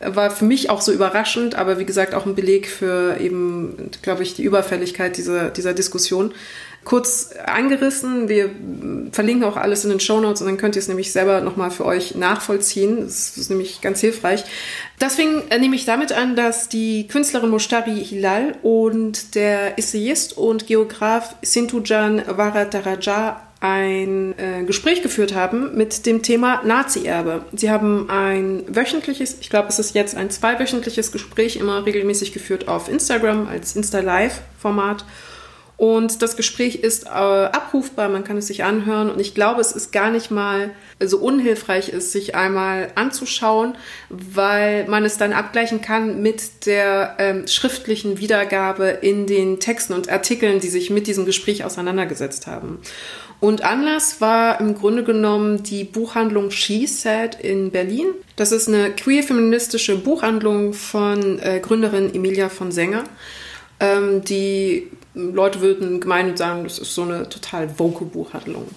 war 0.00 0.30
für 0.30 0.44
mich 0.44 0.68
auch 0.68 0.80
so 0.80 0.92
überraschend, 0.92 1.54
aber 1.54 1.78
wie 1.78 1.86
gesagt 1.86 2.14
auch 2.14 2.26
ein 2.26 2.34
Beleg 2.34 2.68
für 2.68 3.18
eben, 3.18 3.90
glaube 4.02 4.22
ich, 4.22 4.34
die 4.34 4.42
Überfälligkeit 4.42 5.16
dieser, 5.16 5.50
dieser 5.50 5.72
Diskussion. 5.72 6.34
Kurz 6.84 7.30
angerissen, 7.44 8.28
wir 8.28 8.50
verlinken 9.10 9.42
auch 9.42 9.56
alles 9.56 9.82
in 9.82 9.90
den 9.90 9.98
Show 9.98 10.20
Notes 10.20 10.40
und 10.40 10.46
dann 10.46 10.56
könnt 10.56 10.76
ihr 10.76 10.80
es 10.80 10.86
nämlich 10.86 11.10
selber 11.10 11.40
nochmal 11.40 11.72
für 11.72 11.84
euch 11.84 12.14
nachvollziehen. 12.14 13.00
Das 13.00 13.36
ist 13.36 13.50
nämlich 13.50 13.80
ganz 13.80 14.00
hilfreich. 14.00 14.44
Deswegen 15.00 15.42
nehme 15.48 15.74
ich 15.74 15.84
damit 15.84 16.12
an, 16.12 16.36
dass 16.36 16.68
die 16.68 17.08
Künstlerin 17.08 17.50
Moshtari 17.50 18.04
Hilal 18.04 18.54
und 18.62 19.34
der 19.34 19.78
Essayist 19.80 20.36
und 20.36 20.68
Geograf 20.68 21.34
Sintujan 21.42 22.22
Varadaraja 22.24 23.45
ein 23.60 24.38
äh, 24.38 24.64
Gespräch 24.64 25.02
geführt 25.02 25.34
haben 25.34 25.76
mit 25.76 26.04
dem 26.04 26.22
Thema 26.22 26.62
Nazi-Erbe. 26.64 27.44
Sie 27.54 27.70
haben 27.70 28.10
ein 28.10 28.64
wöchentliches, 28.68 29.38
ich 29.40 29.48
glaube, 29.48 29.68
es 29.68 29.78
ist 29.78 29.94
jetzt 29.94 30.16
ein 30.16 30.30
zweiwöchentliches 30.30 31.10
Gespräch, 31.10 31.56
immer 31.56 31.86
regelmäßig 31.86 32.32
geführt 32.32 32.68
auf 32.68 32.88
Instagram 32.88 33.48
als 33.48 33.74
Insta-Live-Format. 33.74 35.04
Und 35.78 36.22
das 36.22 36.36
Gespräch 36.36 36.76
ist 36.76 37.04
äh, 37.04 37.08
abrufbar, 37.08 38.08
man 38.08 38.24
kann 38.24 38.38
es 38.38 38.46
sich 38.46 38.64
anhören. 38.64 39.10
Und 39.10 39.20
ich 39.20 39.34
glaube, 39.34 39.60
es 39.60 39.72
ist 39.72 39.92
gar 39.92 40.10
nicht 40.10 40.30
mal 40.30 40.70
so 41.04 41.18
unhilfreich 41.18 41.90
ist, 41.90 42.12
sich 42.12 42.34
einmal 42.34 42.90
anzuschauen, 42.94 43.76
weil 44.08 44.86
man 44.88 45.04
es 45.04 45.18
dann 45.18 45.34
abgleichen 45.34 45.82
kann 45.82 46.22
mit 46.22 46.64
der 46.64 47.16
ähm, 47.18 47.46
schriftlichen 47.46 48.18
Wiedergabe 48.18 48.86
in 48.88 49.26
den 49.26 49.60
Texten 49.60 49.92
und 49.92 50.08
Artikeln, 50.08 50.60
die 50.60 50.68
sich 50.68 50.88
mit 50.88 51.06
diesem 51.06 51.26
Gespräch 51.26 51.62
auseinandergesetzt 51.62 52.46
haben. 52.46 52.78
Und 53.38 53.64
Anlass 53.64 54.20
war 54.20 54.60
im 54.60 54.74
Grunde 54.74 55.04
genommen 55.04 55.62
die 55.62 55.84
Buchhandlung 55.84 56.50
She 56.50 56.86
Said 56.86 57.38
in 57.40 57.70
Berlin. 57.70 58.06
Das 58.36 58.50
ist 58.50 58.68
eine 58.68 58.90
queer-feministische 58.90 59.96
Buchhandlung 59.96 60.72
von 60.72 61.38
äh, 61.40 61.60
Gründerin 61.60 62.14
Emilia 62.14 62.48
von 62.48 62.72
Sänger. 62.72 63.04
Ähm, 63.78 64.22
die 64.22 64.90
Leute 65.14 65.60
würden 65.60 66.00
gemein 66.00 66.36
sagen, 66.36 66.64
das 66.64 66.78
ist 66.78 66.94
so 66.94 67.02
eine 67.02 67.28
total 67.28 67.78
woke 67.78 68.04
Buchhandlung. 68.06 68.68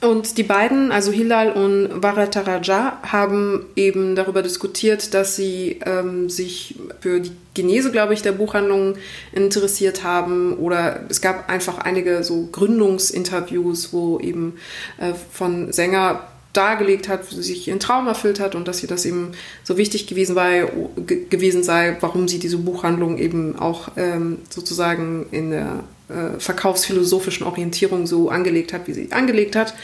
Und 0.00 0.36
die 0.36 0.42
beiden, 0.42 0.92
also 0.92 1.12
Hilal 1.12 1.52
und 1.52 2.02
Varataraja, 2.02 2.98
haben 3.02 3.66
eben 3.74 4.16
darüber 4.16 4.42
diskutiert, 4.42 5.14
dass 5.14 5.36
sie 5.36 5.80
ähm, 5.86 6.28
sich 6.28 6.76
für 7.00 7.20
die 7.20 7.32
Genese, 7.54 7.90
glaube 7.90 8.12
ich, 8.12 8.20
der 8.20 8.32
Buchhandlung 8.32 8.96
interessiert 9.32 10.04
haben. 10.04 10.54
Oder 10.58 11.04
es 11.08 11.20
gab 11.20 11.48
einfach 11.48 11.78
einige 11.78 12.22
so 12.22 12.48
Gründungsinterviews, 12.52 13.92
wo 13.92 14.18
eben 14.18 14.58
äh, 14.98 15.14
von 15.32 15.72
Sänger 15.72 16.28
dargelegt 16.52 17.08
hat, 17.08 17.30
wie 17.30 17.42
sich 17.42 17.68
ihren 17.68 17.80
Traum 17.80 18.06
erfüllt 18.06 18.40
hat 18.40 18.54
und 18.54 18.68
dass 18.68 18.82
ihr 18.82 18.88
das 18.88 19.04
eben 19.04 19.32
so 19.64 19.76
wichtig 19.76 20.06
gewesen, 20.06 20.36
war, 20.36 20.50
gewesen 20.96 21.62
sei, 21.62 21.96
warum 22.00 22.28
sie 22.28 22.38
diese 22.38 22.58
Buchhandlung 22.58 23.18
eben 23.18 23.58
auch 23.58 23.88
ähm, 23.96 24.38
sozusagen 24.50 25.26
in 25.30 25.50
der 25.50 25.84
äh, 26.14 26.40
verkaufsphilosophischen 26.40 27.46
Orientierung 27.46 28.06
so 28.06 28.30
angelegt 28.30 28.72
hat, 28.72 28.86
wie 28.86 28.92
sie 28.92 29.12
angelegt 29.12 29.56
hat. 29.56 29.74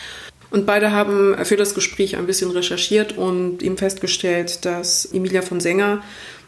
Und 0.50 0.66
beide 0.66 0.90
haben 0.90 1.36
für 1.44 1.56
das 1.56 1.74
Gespräch 1.74 2.16
ein 2.16 2.26
bisschen 2.26 2.50
recherchiert 2.50 3.16
und 3.16 3.62
eben 3.62 3.76
festgestellt, 3.76 4.64
dass 4.64 5.04
Emilia 5.06 5.42
von 5.42 5.60
Sänger 5.60 6.02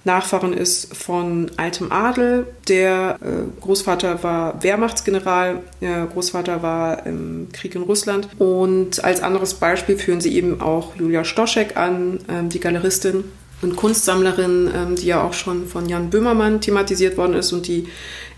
Nachfahren 0.05 0.53
ist 0.53 0.97
von 0.97 1.51
altem 1.57 1.93
Adel. 1.93 2.47
Der 2.67 3.19
äh, 3.21 3.61
Großvater 3.61 4.23
war 4.23 4.63
Wehrmachtsgeneral, 4.63 5.61
der 5.81 6.07
Großvater 6.07 6.63
war 6.63 7.07
im 7.07 7.49
Krieg 7.53 7.75
in 7.77 7.83
Russland. 7.83 8.29
Und 8.39 9.05
als 9.05 9.23
anderes 9.23 9.55
Beispiel 9.55 9.97
führen 9.97 10.21
sie 10.21 10.35
eben 10.35 10.61
auch 10.61 10.97
Julia 10.97 11.25
Stoschek 11.25 11.77
an, 11.77 12.19
ähm, 12.29 12.49
die 12.49 12.59
Galeristin 12.59 13.25
und 13.63 13.77
Kunstsammlerin, 13.77 14.71
ähm, 14.75 14.97
die 14.97 15.07
ja 15.07 15.23
auch 15.23 15.35
schon 15.35 15.69
von 15.69 15.89
Jan 15.89 16.11
Böhmermann 16.11 16.61
thematisiert 16.61 17.17
worden 17.17 17.35
ist 17.35 17.53
und 17.53 17.69
die 17.69 17.87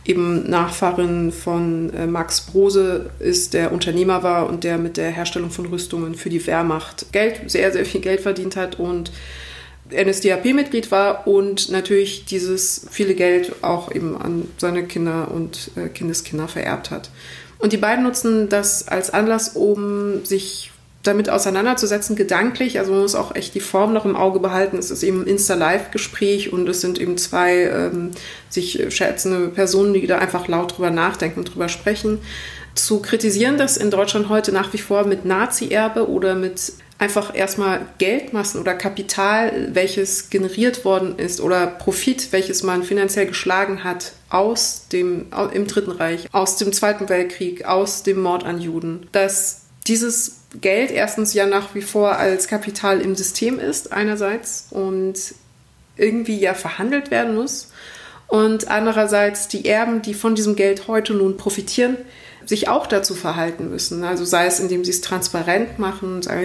eben 0.05 0.49
Nachfahrin 0.49 1.33
von 1.33 1.93
äh, 1.95 2.07
Max 2.07 2.43
Brose 2.43 3.11
ist, 3.21 3.55
der 3.55 3.73
Unternehmer 3.73 4.23
war 4.23 4.49
und 4.49 4.65
der 4.65 4.79
mit 4.79 4.97
der 4.97 5.11
Herstellung 5.11 5.51
von 5.51 5.67
Rüstungen 5.67 6.15
für 6.15 6.31
die 6.31 6.47
Wehrmacht 6.47 7.13
Geld, 7.13 7.51
sehr, 7.51 7.73
sehr 7.73 7.87
viel 7.87 8.01
Geld 8.01 8.21
verdient 8.21 8.57
hat 8.57 8.79
und 8.79 9.11
NSDAP-Mitglied 9.91 10.91
war 10.91 11.27
und 11.27 11.71
natürlich 11.71 12.25
dieses 12.25 12.87
viele 12.91 13.15
Geld 13.15 13.63
auch 13.63 13.93
eben 13.95 14.17
an 14.17 14.49
seine 14.59 14.85
Kinder 14.85 15.31
und 15.31 15.71
äh, 15.77 15.89
Kindeskinder 15.89 16.49
vererbt 16.49 16.91
hat. 16.91 17.11
Und 17.59 17.73
die 17.73 17.79
beiden 17.79 18.05
nutzen 18.05 18.49
das 18.49 18.89
als 18.89 19.11
Anlass, 19.11 19.51
um 19.51 20.25
sich 20.25 20.71
damit 21.05 21.31
auseinanderzusetzen, 21.31 22.17
gedanklich. 22.17 22.79
Also 22.79 22.93
man 22.93 23.03
muss 23.03 23.15
auch 23.15 23.35
echt 23.35 23.55
die 23.55 23.61
Form 23.61 23.93
noch 23.93 24.05
im 24.05 24.17
Auge 24.17 24.41
behalten. 24.41 24.79
Es 24.79 24.91
ist 24.91 25.03
eben 25.03 25.23
ein 25.23 25.27
Insta-Live-Gespräch 25.27 26.53
und 26.53 26.69
es 26.69 26.81
sind 26.81 26.99
eben 26.99 27.19
zwei 27.19 27.65
ähm, 27.65 28.11
sich 28.49 28.83
schätzende 28.89 29.49
Personen, 29.49 29.95
die 29.95 30.07
da 30.07 30.19
einfach 30.19 30.49
laut 30.49 30.77
drüber 30.77 30.91
nachdenken 30.91 31.41
und 31.41 31.55
drüber 31.55 31.69
sprechen. 31.69 32.19
Zu 32.75 33.01
kritisieren, 33.01 33.59
dass 33.59 33.77
in 33.77 33.91
Deutschland 33.91 34.29
heute 34.29 34.51
nach 34.51 34.73
wie 34.73 34.79
vor 34.79 35.05
mit 35.05 35.25
Nazi-Erbe 35.25 36.09
oder 36.09 36.35
mit 36.35 36.73
einfach 36.99 37.35
erstmal 37.35 37.87
Geldmassen 37.99 38.61
oder 38.61 38.75
Kapital, 38.75 39.71
welches 39.75 40.31
generiert 40.31 40.85
worden 40.85 41.19
ist 41.19 41.41
oder 41.41 41.67
Profit, 41.67 42.33
welches 42.33 42.63
man 42.63 42.83
finanziell 42.83 43.27
geschlagen 43.27 43.85
hat 43.85 44.13
aus 44.31 44.89
dem, 44.91 45.27
im 45.53 45.67
Dritten 45.67 45.91
Reich, 45.91 46.29
aus 46.33 46.57
dem 46.57 46.73
Zweiten 46.73 47.09
Weltkrieg, 47.09 47.67
aus 47.67 48.05
dem 48.05 48.21
Mord 48.21 48.45
an 48.45 48.61
Juden, 48.61 49.07
dass 49.13 49.63
dieses 49.87 50.44
Geld 50.61 50.91
erstens 50.91 51.35
ja 51.35 51.47
nach 51.47 51.75
wie 51.75 51.83
vor 51.83 52.17
als 52.17 52.49
Kapital 52.49 53.01
im 53.01 53.15
System 53.17 53.59
ist, 53.59 53.93
einerseits, 53.93 54.69
und 54.71 55.15
irgendwie 55.97 56.39
ja 56.39 56.55
verhandelt 56.55 57.11
werden 57.11 57.35
muss. 57.35 57.71
Und 58.27 58.69
andererseits 58.69 59.49
die 59.49 59.67
Erben, 59.69 60.03
die 60.03 60.15
von 60.15 60.35
diesem 60.35 60.57
Geld 60.57 60.89
heute 60.89 61.15
nun 61.15 61.37
profitieren, 61.37 61.97
sich 62.47 62.69
auch 62.69 62.87
dazu 62.87 63.15
verhalten 63.15 63.71
müssen. 63.71 64.05
Also 64.05 64.25
sei 64.25 64.47
es, 64.47 64.61
indem 64.61 64.85
sie 64.85 64.91
es 64.91 65.01
transparent 65.01 65.79
machen, 65.79 66.23
sei, 66.23 66.45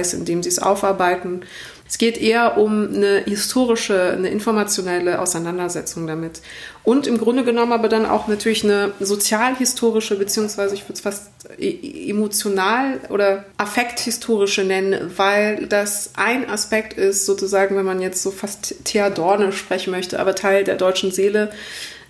es, 0.00 0.14
indem 0.14 0.42
sie 0.42 0.48
es 0.48 0.58
aufarbeiten. 0.58 1.42
Es 1.88 1.96
geht 1.96 2.18
eher 2.18 2.58
um 2.58 2.94
eine 2.94 3.22
historische, 3.24 4.12
eine 4.12 4.28
informationelle 4.28 5.20
Auseinandersetzung 5.20 6.06
damit. 6.06 6.42
Und 6.84 7.06
im 7.06 7.16
Grunde 7.18 7.44
genommen 7.44 7.72
aber 7.72 7.88
dann 7.88 8.04
auch 8.04 8.28
natürlich 8.28 8.62
eine 8.62 8.92
sozialhistorische, 9.00 10.16
beziehungsweise 10.16 10.74
ich 10.74 10.82
würde 10.82 10.94
es 10.94 11.00
fast 11.00 11.30
e-, 11.58 12.10
emotional 12.10 13.00
oder 13.08 13.46
affekthistorische 13.56 14.64
nennen, 14.64 15.12
weil 15.16 15.66
das 15.66 16.12
ein 16.16 16.48
Aspekt 16.48 16.92
ist, 16.92 17.24
sozusagen, 17.24 17.76
wenn 17.76 17.86
man 17.86 18.02
jetzt 18.02 18.22
so 18.22 18.30
fast 18.30 18.84
Theodorne 18.84 19.52
sprechen 19.52 19.90
möchte, 19.90 20.20
aber 20.20 20.34
Teil 20.34 20.64
der 20.64 20.76
deutschen 20.76 21.10
Seele, 21.10 21.50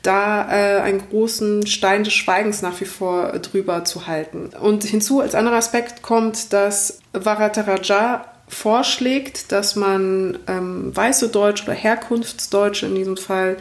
da 0.03 0.49
äh, 0.51 0.81
einen 0.81 1.03
großen 1.09 1.67
Stein 1.67 2.05
des 2.05 2.15
Schweigens 2.15 2.63
nach 2.63 2.81
wie 2.81 2.85
vor 2.85 3.33
drüber 3.39 3.85
zu 3.85 4.07
halten. 4.07 4.51
Und 4.61 4.85
hinzu 4.85 5.21
als 5.21 5.35
anderer 5.35 5.57
Aspekt 5.57 6.03
kommt, 6.03 6.53
dass 6.53 7.01
Varataraja 7.13 8.25
vorschlägt, 8.49 9.53
dass 9.53 9.77
man 9.77 10.39
ähm, 10.47 10.95
weiße 10.95 11.29
Deutsche 11.29 11.65
oder 11.65 11.75
Herkunftsdeutsche 11.75 12.87
in 12.87 12.95
diesem 12.95 13.17
Fall 13.17 13.57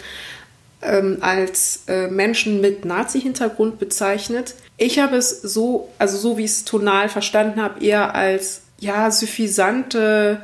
ähm, 0.82 1.18
als 1.22 1.84
äh, 1.88 2.08
Menschen 2.08 2.62
mit 2.62 2.86
Nazi-Hintergrund 2.86 3.80
bezeichnet. 3.80 4.56
Ich 4.78 5.00
habe 5.00 5.18
es 5.18 5.42
so, 5.42 5.90
also 5.98 6.18
so 6.18 6.38
wie 6.38 6.46
ich 6.46 6.52
es 6.52 6.66
tonal 6.66 7.10
verstanden 7.10 7.62
habe, 7.62 7.84
eher 7.84 8.16
als 8.16 8.62
ja 8.80 9.10
suffisante, 9.12 10.42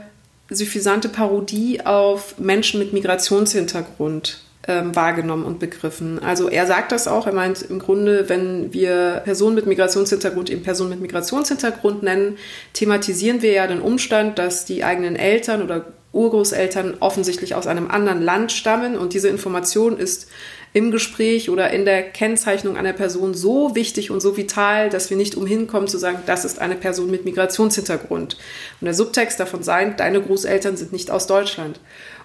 suffisante 0.49 1.09
Parodie 1.09 1.85
auf 1.85 2.39
Menschen 2.39 2.79
mit 2.79 2.93
Migrationshintergrund 2.93 4.42
ähm, 4.67 4.95
wahrgenommen 4.95 5.43
und 5.43 5.59
begriffen. 5.59 6.19
Also 6.19 6.49
er 6.49 6.65
sagt 6.65 6.91
das 6.91 7.07
auch, 7.07 7.27
er 7.27 7.33
meint 7.33 7.61
im 7.61 7.79
Grunde, 7.79 8.29
wenn 8.29 8.73
wir 8.73 9.21
Personen 9.25 9.55
mit 9.55 9.65
Migrationshintergrund 9.65 10.49
eben 10.49 10.63
Personen 10.63 10.91
mit 10.91 11.01
Migrationshintergrund 11.01 12.03
nennen, 12.03 12.37
thematisieren 12.73 13.41
wir 13.41 13.51
ja 13.51 13.67
den 13.67 13.81
Umstand, 13.81 14.39
dass 14.39 14.65
die 14.65 14.83
eigenen 14.83 15.15
Eltern 15.15 15.63
oder 15.63 15.85
Urgroßeltern 16.13 16.97
offensichtlich 16.99 17.55
aus 17.55 17.67
einem 17.67 17.89
anderen 17.89 18.21
Land 18.21 18.51
stammen 18.51 18.97
und 18.97 19.13
diese 19.13 19.29
Information 19.29 19.97
ist 19.97 20.27
im 20.73 20.89
Gespräch 20.89 21.49
oder 21.49 21.69
in 21.69 21.85
der 21.85 22.01
Kennzeichnung 22.01 22.77
einer 22.77 22.93
Person 22.93 23.35
so 23.35 23.75
wichtig 23.75 24.09
und 24.09 24.21
so 24.21 24.37
vital, 24.37 24.89
dass 24.89 25.09
wir 25.11 25.17
nicht 25.17 25.35
umhin 25.35 25.67
kommen 25.67 25.87
zu 25.87 25.99
sagen, 25.99 26.19
das 26.25 26.45
ist 26.45 26.59
eine 26.59 26.75
Person 26.75 27.11
mit 27.11 27.25
Migrationshintergrund. 27.25 28.37
Und 28.81 28.85
der 28.85 28.95
Subtext 28.95 29.39
davon 29.39 29.61
sein, 29.61 29.95
deine 29.97 30.21
Großeltern 30.21 30.75
sind 30.75 30.91
nicht 30.91 31.11
aus 31.11 31.27
Deutschland. 31.27 31.79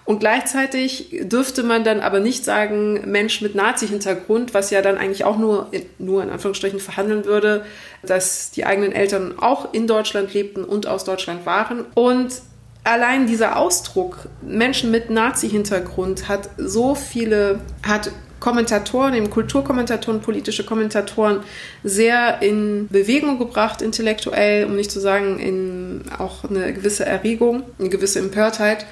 Und 0.09 0.19
gleichzeitig 0.21 1.19
dürfte 1.21 1.61
man 1.61 1.83
dann 1.83 1.99
aber 1.99 2.19
nicht 2.19 2.43
sagen, 2.43 3.11
Mensch 3.11 3.41
mit 3.41 3.53
Nazi-Hintergrund, 3.53 4.55
was 4.55 4.71
ja 4.71 4.81
dann 4.81 4.97
eigentlich 4.97 5.23
auch 5.23 5.37
nur, 5.37 5.69
nur 5.99 6.23
in 6.23 6.31
Anführungsstrichen 6.31 6.79
verhandeln 6.79 7.25
würde, 7.25 7.63
dass 8.01 8.49
die 8.49 8.65
eigenen 8.65 8.91
Eltern 8.91 9.35
auch 9.37 9.71
in 9.71 9.85
Deutschland 9.85 10.33
lebten 10.33 10.63
und 10.63 10.87
aus 10.87 11.03
Deutschland 11.03 11.45
waren. 11.45 11.85
Und 11.93 12.41
allein 12.83 13.27
dieser 13.27 13.55
Ausdruck 13.59 14.29
Menschen 14.41 14.89
mit 14.89 15.11
Nazi-Hintergrund 15.11 16.27
hat 16.27 16.49
so 16.57 16.95
viele, 16.95 17.59
hat 17.87 18.09
Kommentatoren, 18.39 19.13
eben 19.13 19.29
Kulturkommentatoren, 19.29 20.21
politische 20.21 20.65
Kommentatoren 20.65 21.41
sehr 21.83 22.41
in 22.41 22.87
Bewegung 22.87 23.37
gebracht, 23.37 23.83
intellektuell, 23.83 24.65
um 24.65 24.75
nicht 24.75 24.89
zu 24.89 24.99
sagen 24.99 25.37
in 25.37 26.01
auch 26.17 26.45
eine 26.45 26.73
gewisse 26.73 27.05
Erregung, 27.05 27.61
eine 27.77 27.89
gewisse 27.89 28.17
Empörtheit. 28.17 28.87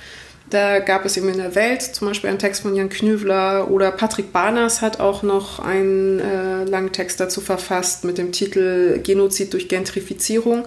Da 0.50 0.80
gab 0.80 1.04
es 1.06 1.18
eben 1.18 1.28
in 1.30 1.38
der 1.38 1.56
Welt 1.56 1.82
zum 1.82 2.08
Beispiel 2.08 2.30
einen 2.30 2.39
Text 2.39 2.62
von 2.62 2.74
Jan 2.74 2.89
Knüvler 2.89 3.70
oder 3.70 3.91
Patrick 3.91 4.32
Barners 4.32 4.82
hat 4.82 5.00
auch 5.00 5.22
noch 5.22 5.60
einen 5.60 6.20
äh, 6.20 6.64
langen 6.64 6.93
Text 6.93 7.20
dazu 7.20 7.41
verfasst 7.41 8.06
mit 8.06 8.18
dem 8.18 8.32
Titel 8.32 9.02
Genozid 9.04 9.52
durch 9.54 9.68
Gentrifizierung. 9.68 10.66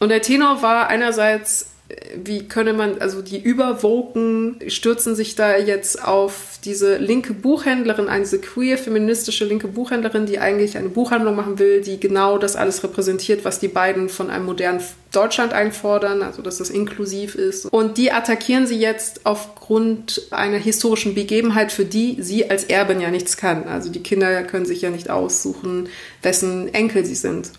Und 0.00 0.10
der 0.10 0.20
Tenor 0.20 0.60
war 0.60 0.88
einerseits 0.88 1.70
wie 2.16 2.48
könne 2.48 2.72
man, 2.72 2.98
also 2.98 3.22
die 3.22 3.40
Überwoken 3.40 4.56
stürzen 4.66 5.14
sich 5.14 5.36
da 5.36 5.56
jetzt 5.56 6.02
auf 6.02 6.58
diese 6.64 6.96
linke 6.96 7.32
Buchhändlerin, 7.32 8.08
eine 8.08 8.24
diese 8.24 8.40
queer 8.40 8.76
feministische 8.76 9.44
linke 9.44 9.68
Buchhändlerin, 9.68 10.26
die 10.26 10.40
eigentlich 10.40 10.76
eine 10.76 10.88
Buchhandlung 10.88 11.36
machen 11.36 11.60
will, 11.60 11.82
die 11.82 12.00
genau 12.00 12.38
das 12.38 12.56
alles 12.56 12.82
repräsentiert, 12.82 13.44
was 13.44 13.60
die 13.60 13.68
beiden 13.68 14.08
von 14.08 14.30
einem 14.30 14.46
modernen 14.46 14.80
Deutschland 15.12 15.52
einfordern, 15.52 16.22
also 16.22 16.42
dass 16.42 16.58
das 16.58 16.70
inklusiv 16.70 17.36
ist. 17.36 17.66
Und 17.66 17.98
die 17.98 18.10
attackieren 18.10 18.66
sie 18.66 18.78
jetzt 18.78 19.20
aufgrund 19.24 20.26
einer 20.32 20.58
historischen 20.58 21.14
Begebenheit, 21.14 21.70
für 21.70 21.84
die 21.84 22.16
sie 22.20 22.50
als 22.50 22.64
Erbin 22.64 23.00
ja 23.00 23.12
nichts 23.12 23.36
kann. 23.36 23.64
Also 23.68 23.90
die 23.90 24.02
Kinder 24.02 24.42
können 24.42 24.66
sich 24.66 24.82
ja 24.82 24.90
nicht 24.90 25.08
aussuchen, 25.08 25.88
wessen 26.22 26.74
Enkel 26.74 27.04
sie 27.04 27.14
sind. 27.14 27.52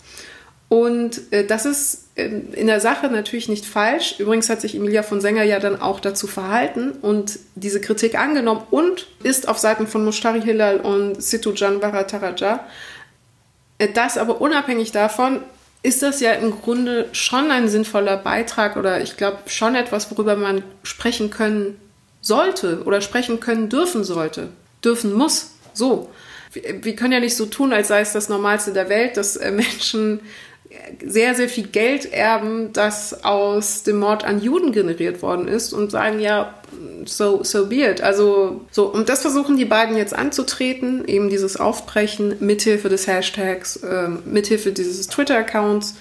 Und 0.70 1.32
äh, 1.32 1.46
das 1.46 1.66
ist 1.66 2.10
äh, 2.16 2.26
in 2.26 2.68
der 2.68 2.82
Sache 2.82 3.08
natürlich 3.08 3.48
nicht 3.48 3.66
falsch. 3.66 4.16
Übrigens 4.20 4.50
hat 4.50 4.60
sich 4.60 4.76
Emilia 4.76 5.02
von 5.02 5.22
Sänger 5.22 5.44
ja 5.44 5.60
dann 5.60 5.80
auch 5.82 6.00
dazu 6.00 6.28
verhalten 6.28 6.92
und 7.02 7.40
diese 7.56 7.80
Kritik 7.80 8.20
angenommen 8.20 8.64
und 8.70 9.08
ist 9.24 9.48
auf 9.48 9.58
Seiten 9.58 9.88
von 9.88 10.04
Mushtari 10.04 10.42
Hilal 10.42 10.82
und 10.82 11.22
Situ 11.22 11.54
Janvara 11.54 12.04
Taraja. 12.04 12.66
Äh, 13.78 13.88
das 13.94 14.18
aber 14.18 14.42
unabhängig 14.42 14.92
davon 14.92 15.42
ist 15.84 16.02
das 16.02 16.20
ja 16.20 16.34
im 16.34 16.60
Grunde 16.60 17.08
schon 17.14 17.50
ein 17.50 17.70
sinnvoller 17.70 18.18
Beitrag 18.18 18.76
oder 18.76 19.02
ich 19.02 19.16
glaube 19.16 19.38
schon 19.46 19.76
etwas, 19.76 20.12
worüber 20.12 20.36
man 20.36 20.64
sprechen 20.84 21.30
können 21.30 21.80
sollte 22.20 22.84
oder 22.84 23.00
sprechen 23.00 23.40
können 23.40 23.70
dürfen 23.70 24.04
sollte, 24.04 24.50
dürfen 24.84 25.14
muss. 25.14 25.52
So. 25.74 26.10
Wir 26.52 26.96
können 26.96 27.14
ja 27.14 27.20
nicht 27.20 27.36
so 27.36 27.46
tun, 27.46 27.72
als 27.72 27.90
sei 27.90 28.02
es 28.02 28.14
das 28.14 28.30
Normalste 28.30 28.74
der 28.74 28.90
Welt, 28.90 29.16
dass 29.16 29.38
äh, 29.38 29.52
Menschen 29.52 30.22
sehr, 31.06 31.36
sehr 31.36 31.50
viel 31.50 31.68
Geld 31.68 32.12
erben, 32.12 32.72
das 32.74 33.24
aus 33.24 33.84
dem 33.84 34.00
Mord 34.00 34.24
an 34.24 34.42
Juden 34.42 34.72
generiert 34.72 35.22
worden 35.22 35.48
ist 35.48 35.74
und 35.74 35.92
sagen, 35.92 36.20
ja, 36.20 36.54
so, 37.06 37.44
so 37.44 37.68
be 37.68 37.90
it. 37.90 38.02
Also, 38.02 38.62
so, 38.72 38.86
und 38.86 39.10
das 39.10 39.22
versuchen 39.22 39.58
die 39.58 39.66
beiden 39.66 39.96
jetzt 39.98 40.14
anzutreten, 40.14 41.08
eben 41.08 41.30
dieses 41.30 41.58
Aufbrechen 41.58 42.36
mithilfe 42.40 42.90
des 42.90 43.08
Hashtags, 43.08 43.78
äh, 43.78 44.10
mithilfe 44.26 44.72
dieses 44.72 45.08
Twitter-Accounts. 45.08 45.96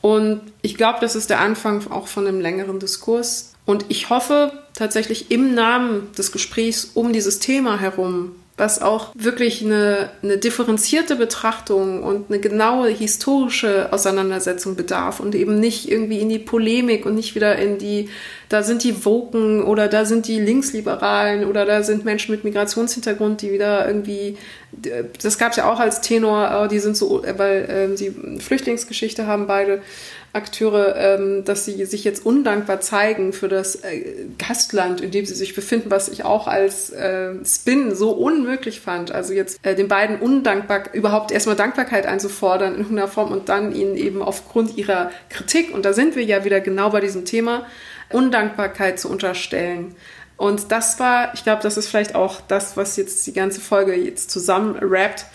Und 0.00 0.40
ich 0.62 0.76
glaube, 0.76 0.98
das 1.00 1.14
ist 1.14 1.30
der 1.30 1.40
Anfang 1.40 1.90
auch 1.90 2.08
von 2.08 2.26
einem 2.26 2.40
längeren 2.40 2.80
Diskurs. 2.80 3.52
Und 3.64 3.86
ich 3.88 4.10
hoffe 4.10 4.52
tatsächlich 4.74 5.30
im 5.30 5.54
Namen 5.54 6.10
des 6.18 6.32
Gesprächs 6.32 6.90
um 6.94 7.12
dieses 7.12 7.38
Thema 7.38 7.78
herum 7.78 8.34
was 8.56 8.82
auch 8.82 9.12
wirklich 9.14 9.62
eine, 9.64 10.10
eine 10.22 10.36
differenzierte 10.36 11.16
Betrachtung 11.16 12.02
und 12.02 12.30
eine 12.30 12.38
genaue 12.38 12.88
historische 12.88 13.92
Auseinandersetzung 13.92 14.76
bedarf 14.76 15.20
und 15.20 15.34
eben 15.34 15.58
nicht 15.58 15.90
irgendwie 15.90 16.20
in 16.20 16.28
die 16.28 16.38
Polemik 16.38 17.06
und 17.06 17.14
nicht 17.14 17.34
wieder 17.34 17.56
in 17.56 17.78
die, 17.78 18.10
da 18.52 18.62
sind 18.62 18.84
die 18.84 19.04
Woken 19.04 19.62
oder 19.62 19.88
da 19.88 20.04
sind 20.04 20.28
die 20.28 20.40
Linksliberalen 20.40 21.44
oder 21.44 21.64
da 21.64 21.82
sind 21.82 22.04
Menschen 22.04 22.32
mit 22.32 22.44
Migrationshintergrund, 22.44 23.42
die 23.42 23.52
wieder 23.52 23.86
irgendwie 23.86 24.36
das 25.22 25.38
gab 25.38 25.50
es 25.50 25.56
ja 25.56 25.70
auch 25.70 25.78
als 25.78 26.00
Tenor, 26.00 26.62
oh, 26.62 26.66
die 26.66 26.78
sind 26.78 26.96
so, 26.96 27.22
weil 27.36 27.68
ähm, 27.68 27.96
sie 27.96 28.14
Flüchtlingsgeschichte 28.40 29.26
haben 29.26 29.46
beide 29.46 29.82
Akteure, 30.32 30.96
ähm, 30.96 31.44
dass 31.44 31.66
sie 31.66 31.84
sich 31.84 32.04
jetzt 32.04 32.24
undankbar 32.24 32.80
zeigen 32.80 33.34
für 33.34 33.48
das 33.48 33.76
äh, 33.76 34.26
Gastland, 34.38 35.02
in 35.02 35.10
dem 35.10 35.26
sie 35.26 35.34
sich 35.34 35.54
befinden, 35.54 35.90
was 35.90 36.08
ich 36.08 36.24
auch 36.24 36.46
als 36.46 36.88
äh, 36.90 37.34
Spin 37.44 37.94
so 37.94 38.12
unmöglich 38.12 38.80
fand. 38.80 39.12
Also 39.12 39.34
jetzt 39.34 39.60
äh, 39.62 39.74
den 39.74 39.88
beiden 39.88 40.20
undankbar, 40.20 40.94
überhaupt 40.94 41.32
erstmal 41.32 41.56
Dankbarkeit 41.56 42.06
einzufordern 42.06 42.74
in 42.74 42.80
irgendeiner 42.80 43.08
Form 43.08 43.30
und 43.30 43.50
dann 43.50 43.74
ihnen 43.74 43.96
eben 43.96 44.22
aufgrund 44.22 44.78
ihrer 44.78 45.10
Kritik, 45.28 45.74
und 45.74 45.84
da 45.84 45.92
sind 45.92 46.16
wir 46.16 46.24
ja 46.24 46.46
wieder 46.46 46.60
genau 46.60 46.88
bei 46.90 47.00
diesem 47.00 47.26
Thema, 47.26 47.66
Undankbarkeit 48.14 48.98
zu 48.98 49.08
unterstellen. 49.08 49.94
Und 50.36 50.72
das 50.72 50.98
war, 50.98 51.34
ich 51.34 51.44
glaube, 51.44 51.62
das 51.62 51.76
ist 51.76 51.88
vielleicht 51.88 52.14
auch 52.14 52.40
das, 52.48 52.76
was 52.76 52.96
jetzt 52.96 53.26
die 53.26 53.32
ganze 53.32 53.60
Folge 53.60 53.94
jetzt 53.94 54.30
zusammen 54.30 54.76
rappt, 54.76 55.26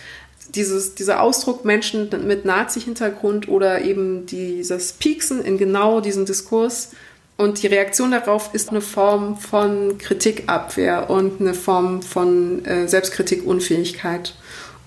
dieses, 0.56 0.96
dieser 0.96 1.22
Ausdruck 1.22 1.66
Menschen 1.66 2.10
mit 2.26 2.46
Nazi-Hintergrund 2.46 3.48
oder 3.48 3.82
eben 3.82 4.26
dieses 4.26 4.94
Pieksen 4.94 5.44
in 5.44 5.58
genau 5.58 6.00
diesen 6.00 6.26
Diskurs 6.26 6.92
und 7.38 7.62
die 7.62 7.68
Reaktion 7.68 8.12
darauf 8.12 8.54
ist 8.54 8.70
eine 8.70 8.82
Form 8.82 9.38
von 9.38 10.00
Kritikabwehr 10.00 11.10
und 11.10 11.40
eine 11.40 11.54
Form 11.54 12.02
von 12.02 12.66
äh, 12.66 12.88
Selbstkritik-Unfähigkeit. 12.88 14.34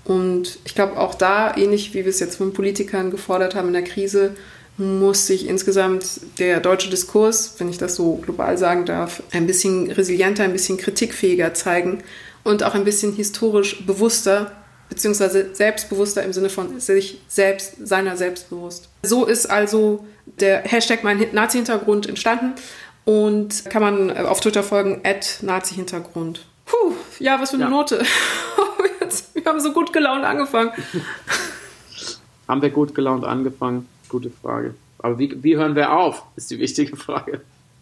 Und 0.05 0.59
ich 0.64 0.74
glaube 0.74 0.99
auch 0.99 1.14
da, 1.14 1.57
ähnlich 1.57 1.95
wie 1.95 2.05
wir 2.05 2.11
es 2.11 2.18
jetzt 2.18 2.36
von 2.36 2.53
Politikern 2.53 3.12
gefordert 3.12 3.55
haben 3.55 3.68
in 3.68 3.74
der 3.74 3.84
Krise, 3.84 4.34
muss 4.81 5.26
sich 5.26 5.47
insgesamt 5.47 6.20
der 6.39 6.59
deutsche 6.61 6.91
Diskurs, 6.91 7.55
wenn 7.59 7.68
ich 7.68 7.78
das 7.78 7.95
so 7.95 8.16
global 8.16 8.57
sagen 8.59 8.87
darf, 8.87 9.22
ein 9.33 9.47
bisschen 9.47 9.91
resilienter, 9.91 10.43
ein 10.43 10.53
bisschen 10.53 10.78
kritikfähiger 10.78 11.55
zeigen 11.55 12.03
und 12.43 12.64
auch 12.64 12.74
ein 12.74 12.85
bisschen 12.85 13.12
historisch 13.12 13.87
bewusster 13.87 14.51
beziehungsweise 14.89 15.55
selbstbewusster 15.55 16.24
im 16.24 16.33
Sinne 16.33 16.51
von 16.51 16.81
sich 16.81 17.20
selbst, 17.28 17.87
seiner 17.87 18.16
selbstbewusst. 18.16 18.89
So 19.05 19.24
ist 19.24 19.49
also 19.49 20.05
der 20.24 20.62
Hashtag 20.62 21.05
mein 21.05 21.24
Nazi-Hintergrund 21.33 22.09
entstanden 22.09 22.55
und 23.05 23.64
kann 23.66 23.83
man 23.83 24.16
auf 24.16 24.41
Twitter 24.41 24.62
folgen, 24.62 25.01
at 25.05 25.39
Nazi-Hintergrund. 25.43 26.45
Puh, 26.66 26.95
ja, 27.18 27.41
was 27.41 27.51
für 27.51 27.57
eine 27.57 27.64
ja. 27.64 27.70
Note. 27.70 28.03
wir 29.35 29.45
haben 29.45 29.61
so 29.61 29.72
gut 29.72 29.93
gelaunt 29.93 30.24
angefangen. 30.24 30.72
haben 32.49 32.62
wir 32.62 32.70
gut 32.70 32.95
gelaunt 32.95 33.24
angefangen? 33.24 33.87
Gute 34.11 34.31
Frage. 34.31 34.75
Aber 34.99 35.19
wie, 35.19 35.43
wie 35.43 35.57
hören 35.57 35.75
wir 35.75 35.93
auf, 35.93 36.25
ist 36.37 36.51
die 36.51 36.59
wichtige 36.59 36.97
Frage. 36.97 37.41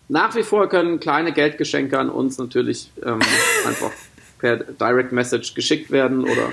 Nach 0.08 0.34
wie 0.34 0.42
vor 0.42 0.68
können 0.68 1.00
kleine 1.00 1.32
Geldgeschenke 1.32 1.98
an 1.98 2.10
uns 2.10 2.38
natürlich 2.38 2.90
ähm, 3.04 3.18
einfach 3.66 3.90
per 4.38 4.56
Direct 4.56 5.12
Message 5.12 5.54
geschickt 5.54 5.90
werden 5.90 6.22
oder 6.22 6.52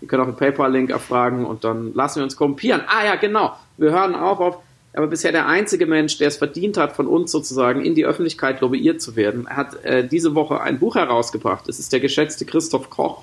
wir 0.00 0.08
können 0.08 0.22
auch 0.22 0.28
einen 0.28 0.36
PayPal-Link 0.36 0.90
erfragen 0.90 1.44
und 1.44 1.64
dann 1.64 1.92
lassen 1.94 2.20
wir 2.20 2.24
uns 2.24 2.36
korrumpieren. 2.36 2.82
Ah 2.86 3.04
ja, 3.04 3.16
genau. 3.16 3.56
Wir 3.76 3.90
hören 3.90 4.14
auch 4.14 4.40
auf, 4.40 4.58
aber 4.94 5.08
bisher 5.08 5.32
der 5.32 5.46
einzige 5.46 5.86
Mensch, 5.86 6.18
der 6.18 6.28
es 6.28 6.36
verdient 6.36 6.76
hat, 6.76 6.94
von 6.94 7.06
uns 7.06 7.30
sozusagen 7.30 7.84
in 7.84 7.94
die 7.94 8.06
Öffentlichkeit 8.06 8.60
lobbyiert 8.60 9.02
zu 9.02 9.16
werden, 9.16 9.46
er 9.48 9.56
hat 9.56 9.84
äh, 9.84 10.06
diese 10.06 10.34
Woche 10.34 10.60
ein 10.60 10.78
Buch 10.78 10.94
herausgebracht. 10.94 11.68
Es 11.68 11.78
ist 11.78 11.92
der 11.92 12.00
geschätzte 12.00 12.44
Christoph 12.46 12.90
Koch. 12.90 13.22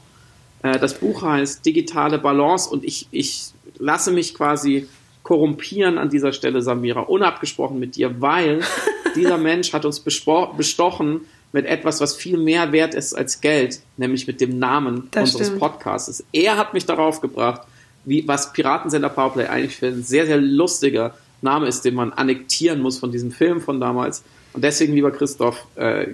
Äh, 0.64 0.80
das 0.80 0.96
Buch 0.96 1.22
heißt 1.22 1.66
Digitale 1.66 2.18
Balance 2.18 2.70
und 2.70 2.84
ich, 2.84 3.08
ich 3.12 3.48
lasse 3.78 4.12
mich 4.12 4.36
quasi 4.36 4.88
korrumpieren 5.26 5.98
an 5.98 6.10
dieser 6.10 6.32
Stelle, 6.34 6.62
Samira, 6.62 7.02
unabgesprochen 7.02 7.80
mit 7.80 7.96
dir, 7.96 8.22
weil 8.22 8.62
dieser 9.16 9.40
Mensch 9.40 9.74
hat 9.74 9.84
uns 9.84 10.00
bestochen 10.00 11.22
mit 11.52 11.66
etwas, 11.66 12.00
was 12.00 12.16
viel 12.16 12.38
mehr 12.38 12.72
wert 12.72 12.94
ist 12.94 13.16
als 13.16 13.42
Geld, 13.42 13.80
nämlich 13.98 14.28
mit 14.28 14.40
dem 14.40 14.60
Namen 14.60 15.08
das 15.10 15.32
unseres 15.32 15.48
stimmt. 15.48 15.62
Podcasts. 15.62 16.24
Er 16.32 16.58
hat 16.58 16.76
mich 16.76 16.86
darauf 16.86 17.22
gebracht, 17.22 17.62
wie, 18.06 18.28
was 18.28 18.54
Piratensender 18.54 19.10
Powerplay 19.10 19.48
eigentlich 19.48 19.78
für 19.78 19.88
ein 19.88 20.04
sehr, 20.04 20.28
sehr 20.28 20.38
lustiger 20.38 21.16
Name 21.42 21.68
ist, 21.68 21.82
den 21.86 21.96
man 21.96 22.14
annektieren 22.14 22.80
muss 22.80 23.00
von 23.00 23.12
diesem 23.12 23.32
Film 23.32 23.62
von 23.62 23.80
damals. 23.80 24.24
Und 24.54 24.64
deswegen, 24.64 24.94
lieber 24.94 25.10
Christoph, 25.10 25.66
äh, 25.76 26.14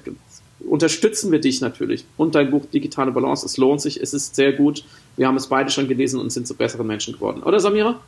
unterstützen 0.62 1.34
wir 1.34 1.42
dich 1.42 1.60
natürlich 1.60 2.06
und 2.16 2.36
dein 2.36 2.50
Buch 2.50 2.66
Digitale 2.74 3.12
Balance. 3.12 3.46
Es 3.46 3.58
lohnt 3.58 3.82
sich, 3.82 4.00
es 4.00 4.14
ist 4.14 4.36
sehr 4.36 4.54
gut. 4.54 4.86
Wir 5.18 5.28
haben 5.28 5.36
es 5.36 5.48
beide 5.48 5.70
schon 5.70 5.90
gelesen 5.90 6.18
und 6.20 6.32
sind 6.32 6.48
zu 6.48 6.56
besseren 6.56 6.88
Menschen 6.88 7.16
geworden. 7.16 7.44
Oder 7.44 7.60
Samira? 7.60 8.00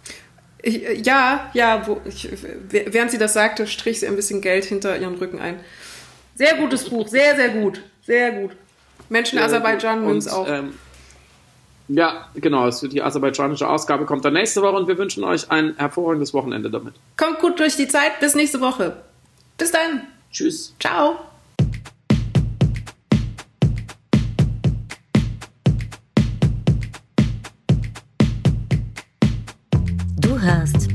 Ich, 0.64 1.06
ja, 1.06 1.52
ja, 1.54 1.86
wo, 1.86 2.02
ich, 2.06 2.30
während 2.70 3.12
sie 3.12 3.18
das 3.18 3.34
sagte, 3.34 3.68
strich 3.68 4.00
sie 4.00 4.08
ein 4.08 4.16
bisschen 4.16 4.42
Geld 4.42 4.64
hinter 4.64 4.98
ihren 4.98 5.16
Rücken 5.16 5.40
ein. 5.40 5.60
Sehr 6.36 6.56
gutes 6.56 6.90
Buch, 6.90 7.08
sehr, 7.08 7.36
sehr 7.36 7.50
gut. 7.50 7.82
Sehr 8.06 8.32
gut. 8.32 8.52
Menschen 9.10 9.38
in 9.38 9.44
Aserbaidschan 9.44 10.04
mögen 10.04 10.18
es 10.18 10.28
auch. 10.28 10.48
Ähm, 10.48 10.74
ja, 11.90 12.30
genau. 12.36 12.70
Die 12.70 13.02
aserbaidschanische 13.02 13.68
Ausgabe 13.68 14.06
kommt 14.06 14.24
dann 14.26 14.34
nächste 14.34 14.62
Woche 14.62 14.78
und 14.78 14.88
wir 14.88 14.98
wünschen 14.98 15.24
euch 15.24 15.52
ein 15.52 15.76
hervorragendes 15.78 16.34
Wochenende 16.34 16.70
damit. 16.70 16.96
Kommt 17.18 17.40
gut 17.40 17.60
durch 17.60 17.76
die 17.76 17.88
Zeit. 17.88 18.20
Bis 18.20 18.36
nächste 18.36 18.62
Woche. 18.62 19.04
Bis 19.58 19.72
dann. 19.72 20.08
Tschüss. 20.32 20.74
Ciao. 20.80 21.20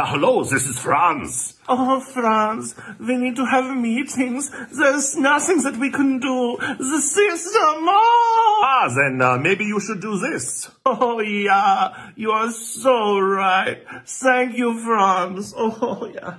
Yeah, 0.00 0.12
hello, 0.12 0.42
this 0.44 0.66
is 0.66 0.78
Franz. 0.78 1.56
Oh, 1.68 2.00
Franz, 2.00 2.74
we 2.98 3.18
need 3.18 3.36
to 3.36 3.44
have 3.44 3.76
meetings. 3.76 4.50
There's 4.72 5.14
nothing 5.14 5.62
that 5.64 5.76
we 5.76 5.90
can 5.90 6.18
do. 6.20 6.56
The 6.58 7.00
system, 7.02 7.84
oh! 7.86 8.62
Ah, 8.64 8.90
then 8.96 9.20
uh, 9.20 9.36
maybe 9.36 9.66
you 9.66 9.78
should 9.78 10.00
do 10.00 10.18
this. 10.18 10.70
Oh, 10.86 11.20
yeah, 11.20 12.12
you 12.16 12.30
are 12.30 12.50
so 12.50 13.18
right. 13.18 13.84
Thank 14.06 14.56
you, 14.56 14.80
Franz. 14.80 15.52
Oh, 15.58 16.10
yeah. 16.14 16.38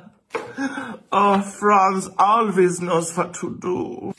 Oh, 1.11 1.41
Franz 1.41 2.09
always 2.17 2.81
knows 2.81 3.15
what 3.15 3.35
to 3.35 3.55
do. 3.61 4.15